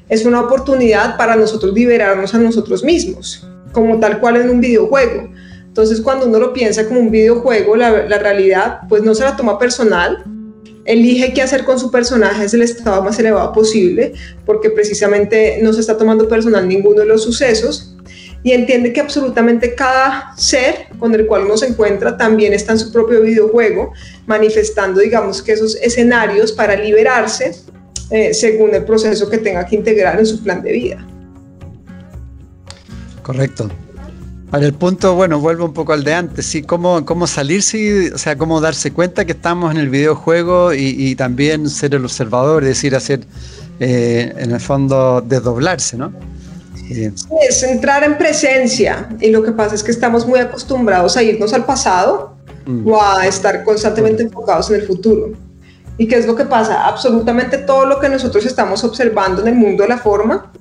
es 0.08 0.24
una 0.24 0.40
oportunidad 0.40 1.16
para 1.16 1.36
nosotros 1.36 1.74
liberarnos 1.74 2.34
a 2.34 2.38
nosotros 2.38 2.82
mismos, 2.82 3.46
como 3.72 3.98
tal 4.00 4.20
cual 4.20 4.36
en 4.36 4.50
un 4.50 4.60
videojuego. 4.60 5.28
Entonces, 5.66 6.00
cuando 6.00 6.26
uno 6.26 6.38
lo 6.38 6.52
piensa 6.52 6.86
como 6.86 7.00
un 7.00 7.10
videojuego, 7.10 7.76
la, 7.76 8.18
realidad 8.18 8.80
pues 8.88 9.02
no 9.02 9.14
se 9.14 9.22
la 9.22 9.36
toma 9.36 9.58
personal, 9.58 10.24
elige 10.84 11.32
qué 11.32 11.42
hacer 11.42 11.64
con 11.64 11.78
su 11.78 11.90
personaje 11.90 12.44
es 12.44 12.54
el 12.54 12.62
estado 12.62 13.02
más 13.02 13.18
elevado 13.18 13.52
posible, 13.52 14.14
porque 14.46 14.70
precisamente 14.70 15.60
no 15.62 15.72
se 15.72 15.80
está 15.80 15.96
tomando 15.96 16.28
personal 16.28 16.66
ninguno 16.66 17.00
de 17.00 17.06
los 17.06 17.22
sucesos 17.22 17.96
y 18.42 18.52
entiende 18.52 18.92
que 18.92 19.00
absolutamente 19.00 19.74
cada 19.74 20.34
ser 20.36 20.86
con 20.98 21.14
el 21.14 21.26
cual 21.26 21.44
uno 21.44 21.56
se 21.56 21.66
encuentra 21.66 22.16
también 22.16 22.52
está 22.52 22.72
en 22.72 22.78
su 22.78 22.92
propio 22.92 23.20
videojuego, 23.20 23.92
manifestando, 24.26 25.00
digamos, 25.00 25.42
que 25.42 25.52
esos 25.52 25.76
escenarios 25.76 26.52
para 26.52 26.76
liberarse 26.76 27.54
eh, 28.10 28.32
según 28.32 28.74
el 28.74 28.84
proceso 28.84 29.28
que 29.28 29.38
tenga 29.38 29.64
que 29.66 29.76
integrar 29.76 30.18
en 30.18 30.26
su 30.26 30.42
plan 30.42 30.62
de 30.62 30.72
vida. 30.72 31.06
Correcto. 33.22 33.70
Para 34.50 34.66
el 34.66 34.72
punto, 34.72 35.14
bueno, 35.14 35.38
vuelvo 35.38 35.66
un 35.66 35.72
poco 35.72 35.92
al 35.92 36.02
de 36.02 36.12
antes, 36.12 36.44
sí, 36.44 36.62
cómo, 36.62 37.04
cómo 37.04 37.28
salirse, 37.28 38.12
o 38.12 38.18
sea, 38.18 38.36
cómo 38.36 38.60
darse 38.60 38.92
cuenta 38.92 39.24
que 39.24 39.32
estamos 39.32 39.70
en 39.70 39.78
el 39.78 39.90
videojuego 39.90 40.74
y, 40.74 41.14
también 41.14 41.70
ser 41.70 41.94
el 41.94 42.04
observador, 42.04 42.64
es 42.64 42.70
decir, 42.70 42.96
hacer, 42.96 43.20
eh, 43.78 44.32
en 44.36 44.50
el 44.50 44.58
fondo, 44.58 45.20
desdoblarse, 45.20 45.96
¿no? 45.96 46.12
Es 47.48 47.62
entrar 47.62 48.04
en 48.04 48.18
presencia 48.18 49.08
y 49.20 49.30
lo 49.30 49.42
que 49.42 49.52
pasa 49.52 49.74
es 49.74 49.82
que 49.82 49.90
estamos 49.90 50.26
muy 50.26 50.40
acostumbrados 50.40 51.16
a 51.16 51.22
irnos 51.22 51.52
al 51.52 51.64
pasado 51.64 52.36
mm. 52.66 52.86
o 52.86 53.02
a 53.02 53.26
estar 53.26 53.64
constantemente 53.64 54.22
enfocados 54.22 54.70
en 54.70 54.76
el 54.76 54.86
futuro. 54.86 55.32
¿Y 55.98 56.08
qué 56.08 56.16
es 56.16 56.26
lo 56.26 56.34
que 56.34 56.44
pasa? 56.44 56.86
Absolutamente 56.86 57.58
todo 57.58 57.86
lo 57.86 58.00
que 58.00 58.08
nosotros 58.08 58.44
estamos 58.46 58.82
observando 58.84 59.42
en 59.42 59.48
el 59.48 59.54
mundo 59.54 59.82
de 59.82 59.88
la 59.90 59.98
forma 59.98 60.52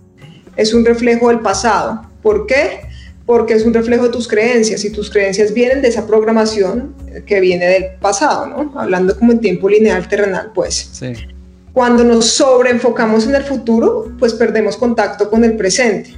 es 0.55 0.73
un 0.73 0.85
reflejo 0.85 1.29
del 1.29 1.39
pasado. 1.39 2.01
¿Por 2.21 2.45
qué? 2.45 2.89
porque 3.29 3.53
es 3.53 3.63
un 3.63 3.75
reflejo 3.75 4.05
de 4.05 4.09
tus 4.09 4.27
creencias 4.27 4.83
y 4.85 4.89
tus 4.89 5.07
creencias 5.07 5.53
vienen 5.53 5.83
de 5.83 5.89
esa 5.89 6.07
programación 6.07 6.95
que 7.27 7.39
viene 7.39 7.67
del 7.67 7.85
pasado, 8.01 8.47
¿no? 8.47 8.73
Hablando 8.75 9.15
como 9.15 9.31
en 9.31 9.39
tiempo 9.39 9.69
lineal 9.69 10.07
terrenal, 10.07 10.51
pues. 10.55 10.89
Sí. 10.93 11.13
Cuando 11.79 12.03
nos 12.03 12.25
sobreenfocamos 12.31 13.25
en 13.25 13.35
el 13.35 13.43
futuro, 13.43 14.11
pues 14.19 14.33
perdemos 14.33 14.75
contacto 14.75 15.29
con 15.29 15.45
el 15.45 15.55
presente. 15.55 16.13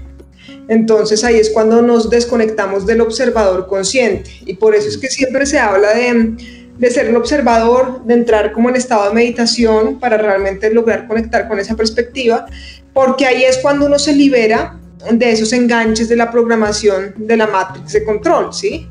Entonces 0.68 1.24
ahí 1.24 1.36
es 1.36 1.52
cuando 1.52 1.84
nos 1.84 2.10
desconectamos 2.10 2.88
del 2.88 3.00
observador 3.00 3.68
consciente 3.68 4.32
y 4.44 4.56
por 4.56 4.74
eso 4.74 4.88
es 4.90 4.98
que 4.98 5.08
siempre 5.08 5.46
se 5.46 5.60
habla 5.60 5.94
de, 5.94 6.36
de 6.80 6.90
ser 6.90 7.06
el 7.06 7.16
observador, 7.16 8.04
de 8.06 8.16
entrar 8.16 8.54
como 8.54 8.70
en 8.70 8.76
estado 8.76 9.10
de 9.10 9.14
meditación 9.14 10.00
para 10.00 10.18
realmente 10.18 10.74
lograr 10.74 11.08
conectar 11.08 11.48
con 11.48 11.60
esa 11.60 11.76
perspectiva, 11.76 12.48
porque 12.92 13.28
ahí 13.28 13.44
es 13.44 13.60
cuando 13.60 13.86
uno 13.86 14.00
se 14.00 14.16
libera 14.16 14.80
de 15.12 15.32
esos 15.32 15.54
enganches 15.54 16.10
de 16.10 16.16
la 16.16 16.32
programación 16.32 17.14
de 17.18 17.38
la 17.38 17.46
matriz 17.46 17.94
de 17.94 18.04
control, 18.04 18.52
¿sí? 18.52 18.88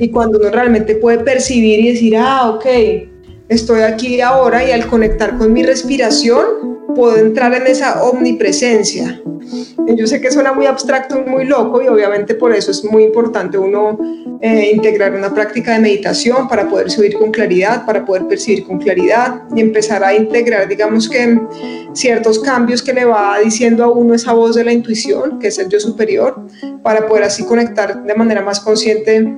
Y 0.00 0.08
cuando 0.08 0.38
uno 0.38 0.48
realmente 0.48 0.94
puede 0.94 1.18
percibir 1.18 1.80
y 1.80 1.92
decir, 1.92 2.16
ah, 2.16 2.48
ok, 2.48 2.64
estoy 3.48 3.82
aquí 3.82 4.20
ahora 4.20 4.64
y 4.64 4.72
al 4.72 4.86
conectar 4.86 5.36
con 5.36 5.52
mi 5.52 5.62
respiración 5.62 6.74
puedo 6.94 7.16
entrar 7.16 7.54
en 7.54 7.66
esa 7.66 8.02
omnipresencia. 8.04 9.20
Yo 9.96 10.06
sé 10.06 10.20
que 10.20 10.30
suena 10.30 10.52
muy 10.52 10.66
abstracto 10.66 11.20
muy 11.26 11.44
loco 11.44 11.82
y 11.82 11.88
obviamente 11.88 12.34
por 12.34 12.54
eso 12.54 12.70
es 12.70 12.84
muy 12.84 13.04
importante 13.04 13.58
uno 13.58 13.98
eh, 14.40 14.70
integrar 14.74 15.14
una 15.14 15.32
práctica 15.34 15.72
de 15.72 15.80
meditación 15.80 16.48
para 16.48 16.68
poder 16.68 16.90
subir 16.90 17.14
con 17.14 17.30
claridad, 17.30 17.84
para 17.84 18.04
poder 18.04 18.26
percibir 18.26 18.64
con 18.64 18.78
claridad 18.78 19.42
y 19.54 19.60
empezar 19.60 20.02
a 20.02 20.14
integrar, 20.14 20.68
digamos 20.68 21.08
que 21.08 21.38
ciertos 21.92 22.38
cambios 22.38 22.82
que 22.82 22.92
le 22.92 23.04
va 23.04 23.38
diciendo 23.38 23.84
a 23.84 23.90
uno 23.90 24.14
esa 24.14 24.32
voz 24.32 24.54
de 24.54 24.64
la 24.64 24.72
intuición, 24.72 25.38
que 25.38 25.48
es 25.48 25.58
el 25.58 25.68
yo 25.68 25.78
superior, 25.78 26.46
para 26.82 27.06
poder 27.06 27.24
así 27.24 27.44
conectar 27.44 28.02
de 28.02 28.14
manera 28.14 28.42
más 28.42 28.60
consciente 28.60 29.34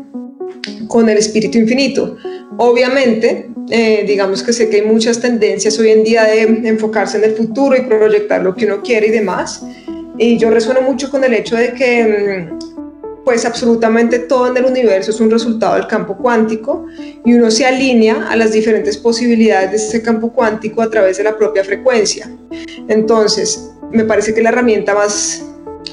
con 0.88 1.09
el 1.09 1.19
espíritu 1.19 1.59
infinito. 1.59 2.16
Obviamente, 2.59 3.51
eh, 3.71 4.05
digamos 4.07 4.43
que 4.43 4.53
sé 4.53 4.69
que 4.69 4.77
hay 4.77 4.87
muchas 4.87 5.21
tendencias 5.21 5.79
hoy 5.79 5.91
en 5.91 6.05
día 6.05 6.25
de 6.25 6.43
enfocarse 6.69 7.19
en 7.19 7.25
el 7.25 7.35
futuro 7.35 7.77
y 7.77 7.83
proyectar 7.83 8.43
lo 8.43 8.55
que 8.55 8.67
uno 8.67 8.81
quiere 8.83 9.09
y 9.09 9.11
demás. 9.11 9.63
Y 10.19 10.39
yo 10.39 10.51
resueno 10.51 10.81
mucho 10.81 11.11
con 11.11 11.25
el 11.25 11.35
hecho 11.35 11.57
de 11.57 11.73
que 11.75 12.49
mm, 12.51 12.67
pues 13.25 13.45
absolutamente 13.45 14.21
todo 14.21 14.49
en 14.49 14.57
el 14.57 14.65
universo 14.65 15.11
es 15.11 15.21
un 15.21 15.31
resultado 15.31 15.75
del 15.75 15.89
campo 15.89 16.17
cuántico 16.17 16.87
y 17.25 17.35
uno 17.35 17.51
se 17.51 17.67
alinea 17.67 18.29
a 18.31 18.37
las 18.37 18.53
diferentes 18.53 18.97
posibilidades 18.97 19.71
de 19.73 19.77
ese 19.77 20.03
campo 20.03 20.33
cuántico 20.33 20.81
a 20.81 20.89
través 20.89 21.19
de 21.19 21.25
la 21.25 21.37
propia 21.37 21.65
frecuencia. 21.65 22.31
Entonces, 22.89 23.73
me 23.91 24.05
parece 24.05 24.33
que 24.33 24.43
la 24.43 24.51
herramienta 24.51 24.95
más 24.95 25.45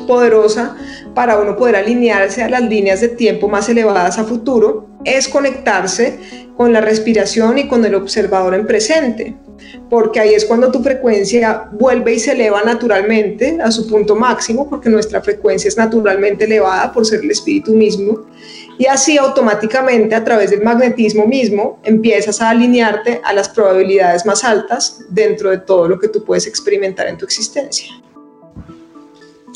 poderosa 0.07 0.75
para 1.13 1.37
uno 1.37 1.55
poder 1.55 1.75
alinearse 1.75 2.43
a 2.43 2.49
las 2.49 2.61
líneas 2.63 3.01
de 3.01 3.09
tiempo 3.09 3.47
más 3.47 3.69
elevadas 3.69 4.17
a 4.17 4.23
futuro 4.23 4.87
es 5.05 5.27
conectarse 5.27 6.19
con 6.57 6.71
la 6.71 6.81
respiración 6.81 7.57
y 7.57 7.67
con 7.67 7.83
el 7.85 7.95
observador 7.95 8.53
en 8.53 8.67
presente 8.67 9.35
porque 9.89 10.19
ahí 10.19 10.33
es 10.33 10.45
cuando 10.45 10.71
tu 10.71 10.81
frecuencia 10.81 11.69
vuelve 11.71 12.15
y 12.15 12.19
se 12.19 12.31
eleva 12.31 12.61
naturalmente 12.63 13.59
a 13.61 13.71
su 13.71 13.87
punto 13.87 14.15
máximo, 14.15 14.69
porque 14.69 14.89
nuestra 14.89 15.21
frecuencia 15.21 15.67
es 15.67 15.77
naturalmente 15.77 16.45
elevada 16.45 16.91
por 16.91 17.05
ser 17.05 17.21
el 17.21 17.31
espíritu 17.31 17.73
mismo, 17.73 18.25
y 18.77 18.87
así 18.87 19.17
automáticamente 19.17 20.15
a 20.15 20.23
través 20.23 20.49
del 20.49 20.63
magnetismo 20.63 21.27
mismo 21.27 21.79
empiezas 21.83 22.41
a 22.41 22.49
alinearte 22.49 23.21
a 23.23 23.33
las 23.33 23.49
probabilidades 23.49 24.25
más 24.25 24.43
altas 24.43 24.99
dentro 25.09 25.51
de 25.51 25.59
todo 25.59 25.87
lo 25.87 25.99
que 25.99 26.07
tú 26.07 26.23
puedes 26.23 26.47
experimentar 26.47 27.07
en 27.07 27.17
tu 27.17 27.25
existencia. 27.25 27.87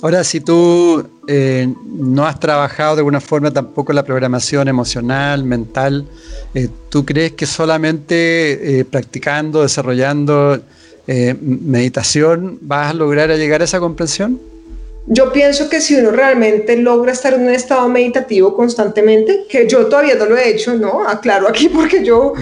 Ahora, 0.01 0.23
si 0.23 0.41
tú 0.41 1.03
eh, 1.27 1.67
no 1.85 2.25
has 2.27 2.39
trabajado 2.39 2.95
de 2.95 2.99
alguna 2.99 3.19
forma 3.19 3.51
tampoco 3.51 3.93
la 3.93 4.03
programación 4.03 4.67
emocional, 4.67 5.43
mental, 5.43 6.05
eh, 6.53 6.69
¿tú 6.89 7.03
crees 7.03 7.31
que 7.31 7.47
solamente 7.47 8.79
eh, 8.79 8.85
practicando, 8.85 9.63
desarrollando 9.63 10.59
meditación 11.39 12.57
vas 12.59 12.91
a 12.91 12.93
lograr 12.93 13.29
llegar 13.29 13.61
a 13.61 13.63
esa 13.63 13.79
comprensión? 13.79 14.41
Yo 15.05 15.31
pienso 15.31 15.69
que 15.69 15.79
si 15.79 15.95
uno 15.95 16.11
realmente 16.11 16.75
logra 16.75 17.13
estar 17.13 17.33
en 17.33 17.43
un 17.43 17.49
estado 17.51 17.87
meditativo 17.87 18.53
constantemente, 18.53 19.45
que 19.49 19.65
yo 19.65 19.85
todavía 19.85 20.15
no 20.15 20.25
lo 20.25 20.37
he 20.37 20.49
hecho, 20.49 20.73
¿no? 20.75 21.07
Aclaro 21.07 21.47
aquí 21.47 21.69
porque 21.73 22.03
yo 22.03 22.33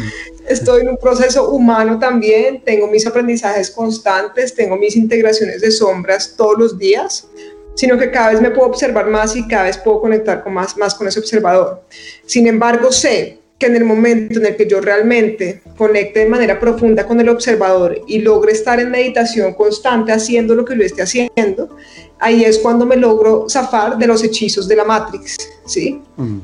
estoy 0.48 0.82
en 0.82 0.90
un 0.90 0.98
proceso 0.98 1.50
humano 1.52 2.00
también, 2.00 2.62
tengo 2.64 2.88
mis 2.88 3.06
aprendizajes 3.06 3.70
constantes, 3.70 4.54
tengo 4.54 4.78
mis 4.78 4.96
integraciones 4.96 5.62
de 5.62 5.70
sombras 5.70 6.34
todos 6.36 6.58
los 6.58 6.78
días, 6.78 7.28
sino 7.76 7.98
que 7.98 8.10
cada 8.10 8.32
vez 8.32 8.42
me 8.42 8.52
puedo 8.52 8.68
observar 8.68 9.08
más 9.08 9.36
y 9.36 9.48
cada 9.48 9.66
vez 9.66 9.78
puedo 9.78 10.02
conectar 10.02 10.44
con 10.44 10.54
más, 10.54 10.76
más 10.78 10.96
con 10.96 11.08
ese 11.08 11.20
observador. 11.20 11.84
Sin 12.26 12.48
embargo, 12.48 12.92
sé 12.92 13.40
que 13.58 13.68
en 13.68 13.76
el 13.76 13.86
momento 13.86 14.40
en 14.40 14.46
el 14.48 14.56
que 14.56 14.68
yo 14.68 14.82
realmente 14.82 15.62
conecte 15.78 16.20
de 16.22 16.26
manera 16.26 16.60
profunda 16.60 17.06
con 17.06 17.20
el 17.22 17.30
observador 17.30 18.02
y 18.08 18.20
logre 18.20 18.52
estar 18.52 18.80
en 18.80 18.92
meditación 18.92 19.54
constante 19.54 20.12
haciendo 20.12 20.56
lo 20.56 20.66
que 20.66 20.76
lo 20.76 20.84
esté 20.84 21.02
haciendo, 21.02 21.78
ahí 22.20 22.44
es 22.44 22.60
cuando 22.60 22.86
me 22.86 22.98
logro 22.98 23.48
zafar 23.50 23.98
de 23.98 24.08
los 24.08 24.24
hechizos 24.24 24.68
de 24.68 24.76
la 24.76 24.84
Matrix, 24.84 25.38
¿sí? 25.66 26.02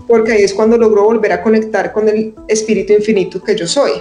Porque 0.07 0.33
ahí 0.33 0.43
es 0.43 0.53
cuando 0.53 0.77
logro 0.77 1.03
volver 1.03 1.33
a 1.33 1.43
conectar 1.43 1.91
con 1.91 2.07
el 2.07 2.33
espíritu 2.47 2.93
infinito 2.93 3.43
que 3.43 3.55
yo 3.55 3.67
soy. 3.67 3.91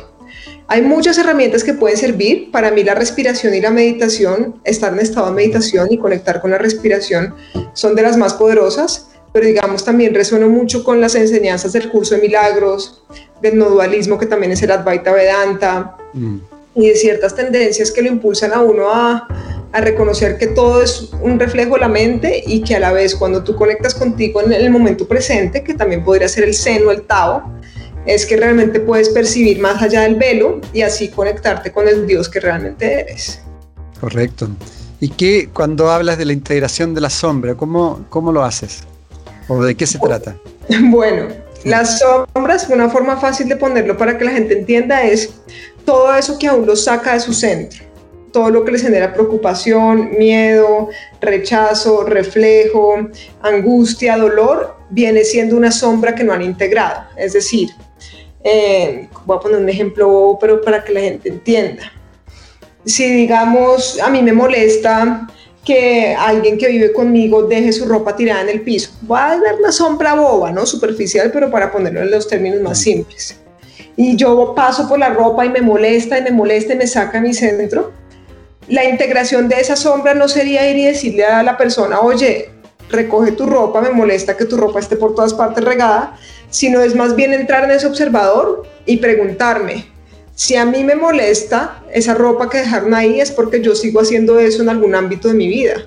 Hay 0.72 0.83
muchas 0.83 1.18
herramientas 1.18 1.64
que 1.64 1.74
pueden 1.74 1.98
servir. 1.98 2.52
Para 2.52 2.70
mí 2.70 2.85
la 2.85 2.94
respiración 2.94 3.52
y 3.56 3.61
la 3.61 3.72
meditación, 3.72 4.61
estar 4.62 4.92
en 4.92 5.00
estado 5.00 5.26
de 5.26 5.33
meditación 5.33 5.88
y 5.90 5.98
conectar 5.98 6.40
con 6.40 6.52
la 6.52 6.59
respiración 6.59 7.35
son 7.72 7.96
de 7.96 8.02
las 8.02 8.16
más 8.16 8.35
poderosas, 8.35 9.09
pero 9.33 9.46
digamos 9.46 9.85
también 9.85 10.14
resueno 10.14 10.48
mucho 10.48 10.85
con 10.85 11.00
las 11.00 11.16
enseñanzas 11.16 11.72
del 11.72 11.90
curso 11.90 12.14
de 12.14 12.20
milagros, 12.20 13.02
del 13.42 13.59
no 13.59 13.68
dualismo 13.68 14.16
que 14.16 14.26
también 14.26 14.52
es 14.52 14.62
el 14.62 14.70
Advaita 14.70 15.12
Vedanta 15.12 15.96
mm. 16.12 16.37
y 16.76 16.87
de 16.87 16.94
ciertas 16.94 17.35
tendencias 17.35 17.90
que 17.90 18.02
lo 18.02 18.06
impulsan 18.09 18.52
a 18.52 18.61
uno 18.61 18.90
a, 18.90 19.26
a 19.72 19.80
reconocer 19.80 20.38
que 20.38 20.46
todo 20.46 20.85
es 20.85 21.11
un 21.20 21.40
reflejo 21.40 21.74
de 21.74 21.80
la 21.80 21.88
mente 21.88 22.44
y 22.46 22.62
que 22.62 22.76
a 22.76 22.78
la 22.78 22.92
vez 22.92 23.16
cuando 23.16 23.42
tú 23.42 23.56
conectas 23.56 23.92
contigo 23.96 24.40
en 24.40 24.52
el 24.52 24.70
momento 24.70 25.09
presente, 25.09 25.64
que 25.64 25.74
también 25.74 26.04
podría 26.04 26.28
ser 26.28 26.44
el 26.44 26.54
seno, 26.54 26.92
el 26.92 27.02
Tao, 27.02 27.60
es 28.14 28.27
que 28.27 28.37
realmente 28.37 28.81
puedes 28.81 29.09
percibir 29.11 29.61
más 29.61 29.81
allá 29.81 30.03
del 30.03 30.16
velo 30.16 30.61
y 30.73 30.83
así 30.83 31.09
conectarte 31.09 31.70
con 31.70 31.87
el 31.87 32.07
Dios 32.07 32.29
que 32.29 32.40
realmente 32.40 33.01
eres. 33.01 33.40
Correcto. 34.01 34.49
¿Y 35.01 35.11
qué 35.11 35.49
cuando 35.53 35.90
hablas 35.90 36.18
de 36.18 36.25
la 36.25 36.33
integración 36.33 36.92
de 36.92 37.01
la 37.01 37.11
sombra, 37.11 37.55
cómo, 37.55 38.05
cómo 38.09 38.33
lo 38.33 38.42
haces? 38.42 38.81
¿O 39.49 39.62
de 39.62 39.77
qué 39.77 39.87
se 39.87 39.99
trata? 39.99 40.37
Bueno, 40.83 41.27
las 41.64 41.99
sombras, 41.99 42.68
una 42.68 42.88
forma 42.88 43.16
fácil 43.16 43.49
de 43.49 43.57
ponerlo 43.57 43.96
para 43.96 44.16
que 44.16 44.25
la 44.25 44.31
gente 44.33 44.59
entienda 44.59 45.03
es 45.03 45.35
todo 45.85 46.14
eso 46.14 46.38
que 46.38 46.46
aún 46.46 46.64
lo 46.64 46.77
saca 46.77 47.14
de 47.14 47.20
su 47.20 47.33
centro, 47.33 47.83
todo 48.33 48.51
lo 48.51 48.64
que 48.64 48.73
les 48.73 48.83
genera 48.83 49.12
preocupación, 49.12 50.11
miedo, 50.16 50.88
rechazo, 51.20 52.05
reflejo, 52.05 53.09
angustia, 53.42 54.16
dolor, 54.16 54.77
viene 54.90 55.25
siendo 55.25 55.57
una 55.57 55.73
sombra 55.73 56.14
que 56.14 56.23
no 56.23 56.33
han 56.33 56.42
integrado. 56.42 57.03
Es 57.16 57.33
decir, 57.33 57.70
eh, 58.42 59.09
voy 59.26 59.37
a 59.37 59.40
poner 59.40 59.59
un 59.59 59.68
ejemplo, 59.68 60.38
pero 60.40 60.61
para 60.61 60.83
que 60.83 60.92
la 60.92 61.00
gente 61.00 61.29
entienda. 61.29 61.92
Si 62.85 63.11
digamos, 63.11 64.00
a 64.00 64.09
mí 64.09 64.22
me 64.22 64.33
molesta 64.33 65.26
que 65.64 66.14
alguien 66.18 66.57
que 66.57 66.68
vive 66.68 66.92
conmigo 66.92 67.42
deje 67.42 67.72
su 67.72 67.87
ropa 67.87 68.16
tirada 68.16 68.42
en 68.42 68.48
el 68.48 68.62
piso. 68.62 68.90
Va 69.11 69.33
a 69.33 69.38
dar 69.38 69.57
una 69.57 69.72
sombra 69.72 70.14
boba, 70.14 70.50
¿no? 70.53 70.64
Superficial, 70.64 71.31
pero 71.33 71.50
para 71.50 71.70
ponerlo 71.70 72.00
en 72.00 72.11
los 72.11 72.26
términos 72.26 72.61
más 72.61 72.79
simples. 72.79 73.38
Y 73.96 74.16
yo 74.16 74.55
paso 74.55 74.88
por 74.88 74.98
la 74.98 75.11
ropa 75.11 75.44
y 75.44 75.50
me 75.50 75.61
molesta 75.61 76.18
y 76.18 76.22
me 76.22 76.31
molesta 76.31 76.72
y 76.72 76.76
me 76.76 76.87
saca 76.87 77.20
mi 77.20 77.35
centro. 77.35 77.92
La 78.68 78.85
integración 78.85 79.48
de 79.48 79.61
esa 79.61 79.76
sombra 79.76 80.14
no 80.14 80.29
sería 80.29 80.70
ir 80.70 80.76
y 80.76 80.87
decirle 80.87 81.24
a 81.24 81.42
la 81.42 81.57
persona, 81.59 82.00
oye, 82.00 82.50
recoge 82.90 83.33
tu 83.33 83.46
ropa, 83.46 83.81
me 83.81 83.90
molesta 83.90 84.37
que 84.37 84.44
tu 84.44 84.57
ropa 84.57 84.81
esté 84.81 84.96
por 84.96 85.14
todas 85.14 85.35
partes 85.35 85.64
regada, 85.64 86.16
sino 86.50 86.81
es 86.81 86.94
más 86.94 87.14
bien 87.16 87.33
entrar 87.33 87.64
en 87.64 87.70
ese 87.70 87.87
observador 87.87 88.64
y 88.87 88.98
preguntarme, 88.98 89.87
si 90.35 90.57
a 90.57 90.64
mí 90.64 90.85
me 90.85 90.94
molesta 90.94 91.83
esa 91.92 92.14
ropa 92.14 92.48
que 92.48 92.59
dejaron 92.59 92.94
ahí 92.94 93.20
es 93.20 93.31
porque 93.31 93.61
yo 93.61 93.74
sigo 93.74 94.00
haciendo 94.00 94.38
eso 94.38 94.62
en 94.62 94.70
algún 94.70 94.94
ámbito 94.94 95.29
de 95.29 95.35
mi 95.35 95.48
vida, 95.48 95.87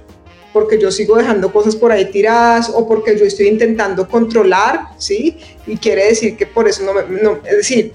porque 0.54 0.80
yo 0.80 0.92
sigo 0.92 1.18
dejando 1.18 1.52
cosas 1.52 1.76
por 1.76 1.92
ahí 1.92 2.06
tiradas 2.12 2.70
o 2.74 2.88
porque 2.88 3.18
yo 3.18 3.26
estoy 3.26 3.48
intentando 3.48 4.08
controlar, 4.08 4.82
¿sí? 5.00 5.38
Y 5.66 5.78
quiere 5.78 6.06
decir 6.06 6.38
que 6.38 6.46
por 6.46 6.68
eso 6.68 6.84
no, 6.84 6.94
no 6.94 7.40
es 7.46 7.58
decir, 7.58 7.94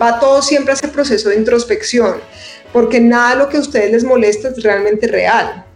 va 0.00 0.18
todo 0.18 0.40
siempre 0.40 0.72
a 0.72 0.76
ese 0.76 0.88
proceso 0.88 1.28
de 1.28 1.36
introspección, 1.36 2.14
porque 2.72 2.98
nada 2.98 3.30
de 3.30 3.36
lo 3.36 3.48
que 3.50 3.58
a 3.58 3.60
ustedes 3.60 3.92
les 3.92 4.04
molesta 4.04 4.48
es 4.48 4.62
realmente 4.62 5.06
real 5.06 5.66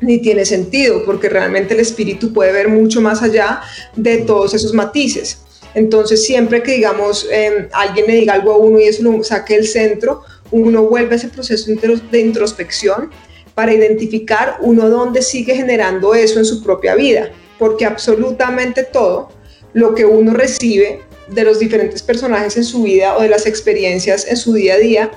ni 0.00 0.18
tiene 0.18 0.44
sentido, 0.44 1.04
porque 1.04 1.28
realmente 1.28 1.74
el 1.74 1.80
espíritu 1.80 2.32
puede 2.32 2.52
ver 2.52 2.68
mucho 2.68 3.00
más 3.00 3.22
allá 3.22 3.60
de 3.94 4.18
todos 4.18 4.54
esos 4.54 4.72
matices. 4.74 5.38
Entonces, 5.74 6.24
siempre 6.24 6.62
que 6.62 6.72
digamos 6.72 7.26
em, 7.30 7.68
alguien 7.72 8.06
le 8.06 8.14
diga 8.14 8.34
algo 8.34 8.52
a 8.52 8.56
uno 8.56 8.78
y 8.80 8.84
eso 8.84 9.02
lo 9.02 9.22
saque 9.22 9.54
del 9.54 9.66
centro, 9.66 10.22
uno 10.50 10.84
vuelve 10.84 11.14
a 11.14 11.16
ese 11.16 11.28
proceso 11.28 11.70
de 12.10 12.20
introspección 12.20 13.10
para 13.54 13.72
identificar 13.72 14.58
uno 14.60 14.88
dónde 14.88 15.22
sigue 15.22 15.54
generando 15.54 16.14
eso 16.14 16.38
en 16.38 16.44
su 16.44 16.62
propia 16.62 16.94
vida, 16.94 17.30
porque 17.58 17.84
absolutamente 17.84 18.84
todo 18.84 19.30
lo 19.72 19.94
que 19.94 20.04
uno 20.04 20.32
recibe 20.34 21.00
de 21.28 21.44
los 21.44 21.58
diferentes 21.58 22.02
personajes 22.02 22.56
en 22.56 22.64
su 22.64 22.82
vida 22.82 23.16
o 23.16 23.22
de 23.22 23.28
las 23.28 23.46
experiencias 23.46 24.26
en 24.28 24.36
su 24.36 24.52
día 24.52 24.74
a 24.74 24.78
día 24.78 25.10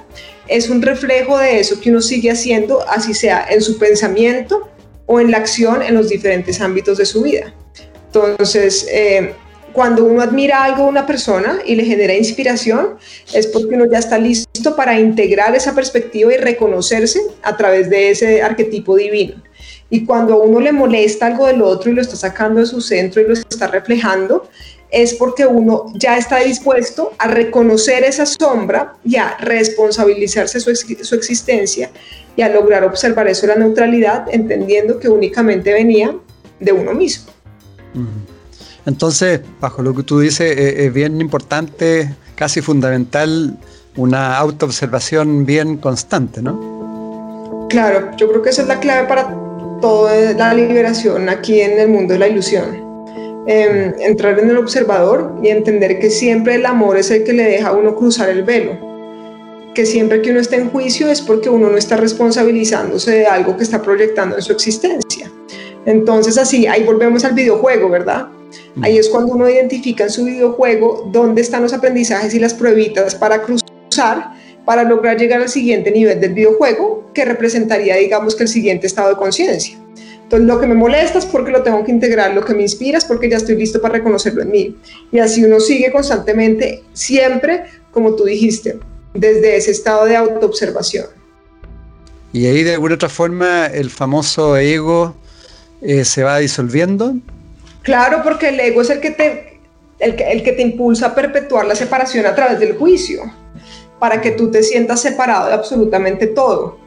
es 0.49 0.69
un 0.69 0.81
reflejo 0.81 1.37
de 1.37 1.59
eso 1.59 1.79
que 1.79 1.91
uno 1.91 2.01
sigue 2.01 2.31
haciendo, 2.31 2.87
así 2.89 3.13
sea 3.13 3.45
en 3.49 3.61
su 3.61 3.77
pensamiento 3.77 4.69
o 5.05 5.19
en 5.19 5.31
la 5.31 5.37
acción 5.37 5.81
en 5.81 5.95
los 5.95 6.09
diferentes 6.09 6.59
ámbitos 6.59 6.97
de 6.97 7.05
su 7.05 7.21
vida. 7.21 7.53
Entonces, 8.07 8.87
eh, 8.91 9.33
cuando 9.73 10.05
uno 10.05 10.21
admira 10.21 10.63
algo 10.63 10.83
de 10.83 10.89
una 10.89 11.05
persona 11.05 11.59
y 11.65 11.75
le 11.75 11.85
genera 11.85 12.13
inspiración, 12.13 12.97
es 13.33 13.47
porque 13.47 13.75
uno 13.75 13.85
ya 13.85 13.99
está 13.99 14.17
listo 14.17 14.75
para 14.75 14.99
integrar 14.99 15.55
esa 15.55 15.75
perspectiva 15.75 16.33
y 16.33 16.37
reconocerse 16.37 17.21
a 17.43 17.55
través 17.55 17.89
de 17.89 18.09
ese 18.09 18.41
arquetipo 18.41 18.95
divino. 18.95 19.35
Y 19.91 20.05
cuando 20.05 20.33
a 20.33 20.37
uno 20.37 20.59
le 20.59 20.71
molesta 20.71 21.27
algo 21.27 21.47
del 21.47 21.61
otro 21.61 21.91
y 21.91 21.95
lo 21.95 22.01
está 22.01 22.15
sacando 22.15 22.59
de 22.59 22.65
su 22.65 22.81
centro 22.81 23.21
y 23.21 23.27
lo 23.27 23.33
está 23.33 23.67
reflejando, 23.67 24.49
es 24.91 25.13
porque 25.13 25.45
uno 25.45 25.85
ya 25.95 26.17
está 26.17 26.39
dispuesto 26.39 27.13
a 27.17 27.27
reconocer 27.27 28.03
esa 28.03 28.25
sombra 28.25 28.95
y 29.03 29.17
a 29.17 29.37
responsabilizarse 29.37 30.59
su, 30.59 30.75
su 30.75 31.15
existencia 31.15 31.91
y 32.35 32.41
a 32.41 32.49
lograr 32.49 32.83
observar 32.83 33.27
eso 33.27 33.45
la 33.47 33.55
neutralidad, 33.55 34.25
entendiendo 34.31 34.99
que 34.99 35.09
únicamente 35.09 35.73
venía 35.73 36.15
de 36.59 36.71
uno 36.71 36.93
mismo. 36.93 37.31
Entonces, 38.85 39.41
bajo 39.59 39.81
lo 39.81 39.93
que 39.93 40.03
tú 40.03 40.19
dices, 40.19 40.57
eh, 40.57 40.85
es 40.85 40.93
bien 40.93 41.21
importante, 41.21 42.15
casi 42.35 42.61
fundamental, 42.61 43.57
una 43.95 44.37
autoobservación 44.37 45.45
bien 45.45 45.77
constante, 45.77 46.41
¿no? 46.41 47.67
Claro, 47.69 48.11
yo 48.17 48.29
creo 48.29 48.41
que 48.41 48.49
esa 48.49 48.63
es 48.63 48.67
la 48.67 48.79
clave 48.79 49.07
para 49.07 49.35
toda 49.81 50.33
la 50.33 50.53
liberación 50.53 51.29
aquí 51.29 51.61
en 51.61 51.79
el 51.79 51.89
mundo 51.89 52.13
de 52.13 52.19
la 52.19 52.27
ilusión 52.27 52.88
Em, 53.51 53.95
entrar 53.99 54.37
en 54.37 54.47
el 54.47 54.57
observador 54.57 55.39
y 55.41 55.47
entender 55.47 55.97
que 55.97 56.11
siempre 56.11 56.53
el 56.53 56.67
amor 56.67 56.97
es 56.97 57.09
el 57.09 57.23
que 57.23 57.33
le 57.33 57.41
deja 57.41 57.69
a 57.69 57.73
uno 57.73 57.95
cruzar 57.95 58.29
el 58.29 58.43
velo. 58.43 58.77
Que 59.73 59.87
siempre 59.87 60.21
que 60.21 60.29
uno 60.29 60.39
está 60.39 60.55
en 60.55 60.69
juicio 60.69 61.07
es 61.09 61.19
porque 61.19 61.49
uno 61.49 61.67
no 61.67 61.75
está 61.75 61.97
responsabilizándose 61.97 63.09
de 63.09 63.25
algo 63.25 63.57
que 63.57 63.63
está 63.63 63.81
proyectando 63.81 64.35
en 64.35 64.43
su 64.43 64.53
existencia. 64.53 65.31
Entonces 65.87 66.37
así, 66.37 66.67
ahí 66.67 66.83
volvemos 66.83 67.25
al 67.25 67.33
videojuego, 67.33 67.89
¿verdad? 67.89 68.27
Ahí 68.83 68.99
es 68.99 69.09
cuando 69.09 69.33
uno 69.33 69.49
identifica 69.49 70.03
en 70.03 70.11
su 70.11 70.25
videojuego 70.25 71.09
dónde 71.11 71.41
están 71.41 71.63
los 71.63 71.73
aprendizajes 71.73 72.35
y 72.35 72.39
las 72.39 72.53
pruebitas 72.53 73.15
para 73.15 73.41
cruzar 73.41 74.35
para 74.63 74.83
lograr 74.83 75.17
llegar 75.17 75.41
al 75.41 75.49
siguiente 75.49 75.89
nivel 75.89 76.21
del 76.21 76.35
videojuego, 76.35 77.09
que 77.15 77.25
representaría, 77.25 77.95
digamos, 77.95 78.35
que 78.35 78.43
el 78.43 78.49
siguiente 78.49 78.85
estado 78.85 79.09
de 79.09 79.15
conciencia. 79.15 79.79
Entonces, 80.29 80.47
lo 80.47 80.59
que 80.59 80.67
me 80.67 80.75
molesta 80.75 81.17
es 81.17 81.25
porque 81.25 81.49
lo 81.49 81.63
tengo 81.63 81.83
que 81.83 81.89
integrar, 81.89 82.35
lo 82.35 82.45
que 82.45 82.53
me 82.53 82.61
inspira 82.61 82.99
es 82.99 83.05
porque 83.05 83.27
ya 83.27 83.37
estoy 83.37 83.55
listo 83.55 83.81
para 83.81 83.95
reconocerlo 83.95 84.43
en 84.43 84.51
mí. 84.51 84.75
Y 85.11 85.17
así 85.17 85.43
uno 85.43 85.59
sigue 85.59 85.91
constantemente, 85.91 86.83
siempre, 86.93 87.63
como 87.89 88.13
tú 88.13 88.25
dijiste, 88.25 88.77
desde 89.15 89.57
ese 89.57 89.71
estado 89.71 90.05
de 90.05 90.15
autoobservación. 90.15 91.07
Y 92.31 92.45
ahí 92.45 92.61
de 92.61 92.75
alguna 92.75 92.93
otra 92.93 93.09
forma 93.09 93.65
el 93.65 93.89
famoso 93.89 94.55
ego 94.55 95.15
eh, 95.81 96.05
se 96.05 96.21
va 96.21 96.37
disolviendo. 96.37 97.15
Claro, 97.81 98.21
porque 98.23 98.49
el 98.49 98.59
ego 98.59 98.83
es 98.83 98.91
el 98.91 98.99
que, 98.99 99.09
te, 99.09 99.59
el, 99.97 100.13
el 100.21 100.43
que 100.43 100.51
te 100.51 100.61
impulsa 100.61 101.07
a 101.07 101.15
perpetuar 101.15 101.65
la 101.65 101.73
separación 101.73 102.27
a 102.27 102.35
través 102.35 102.59
del 102.59 102.77
juicio, 102.77 103.23
para 103.97 104.21
que 104.21 104.29
tú 104.29 104.51
te 104.51 104.61
sientas 104.61 105.01
separado 105.01 105.47
de 105.47 105.55
absolutamente 105.55 106.27
todo, 106.27 106.77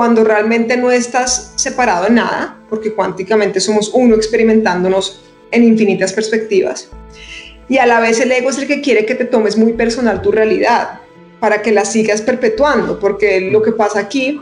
cuando 0.00 0.24
realmente 0.24 0.78
no 0.78 0.90
estás 0.90 1.52
separado 1.56 2.04
de 2.04 2.10
nada, 2.12 2.56
porque 2.70 2.94
cuánticamente 2.94 3.60
somos 3.60 3.90
uno 3.92 4.16
experimentándonos 4.16 5.20
en 5.50 5.62
infinitas 5.62 6.14
perspectivas. 6.14 6.88
Y 7.68 7.76
a 7.76 7.84
la 7.84 8.00
vez 8.00 8.18
el 8.18 8.32
ego 8.32 8.48
es 8.48 8.56
el 8.56 8.66
que 8.66 8.80
quiere 8.80 9.04
que 9.04 9.14
te 9.14 9.26
tomes 9.26 9.58
muy 9.58 9.74
personal 9.74 10.22
tu 10.22 10.32
realidad, 10.32 11.00
para 11.38 11.60
que 11.60 11.70
la 11.70 11.84
sigas 11.84 12.22
perpetuando, 12.22 12.98
porque 12.98 13.42
lo 13.42 13.60
que 13.60 13.72
pasa 13.72 14.00
aquí 14.00 14.40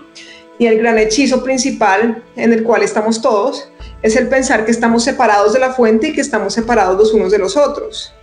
y 0.60 0.66
el 0.66 0.78
gran 0.78 0.96
hechizo 0.96 1.42
principal 1.42 2.22
en 2.36 2.52
el 2.52 2.62
cual 2.62 2.84
estamos 2.84 3.20
todos 3.20 3.68
es 4.00 4.14
el 4.14 4.28
pensar 4.28 4.64
que 4.64 4.70
estamos 4.70 5.02
separados 5.02 5.54
de 5.54 5.58
la 5.58 5.72
fuente 5.72 6.06
y 6.06 6.12
que 6.12 6.20
estamos 6.20 6.54
separados 6.54 6.96
los 6.96 7.12
unos 7.12 7.32
de 7.32 7.38
los 7.38 7.56
otros, 7.56 8.14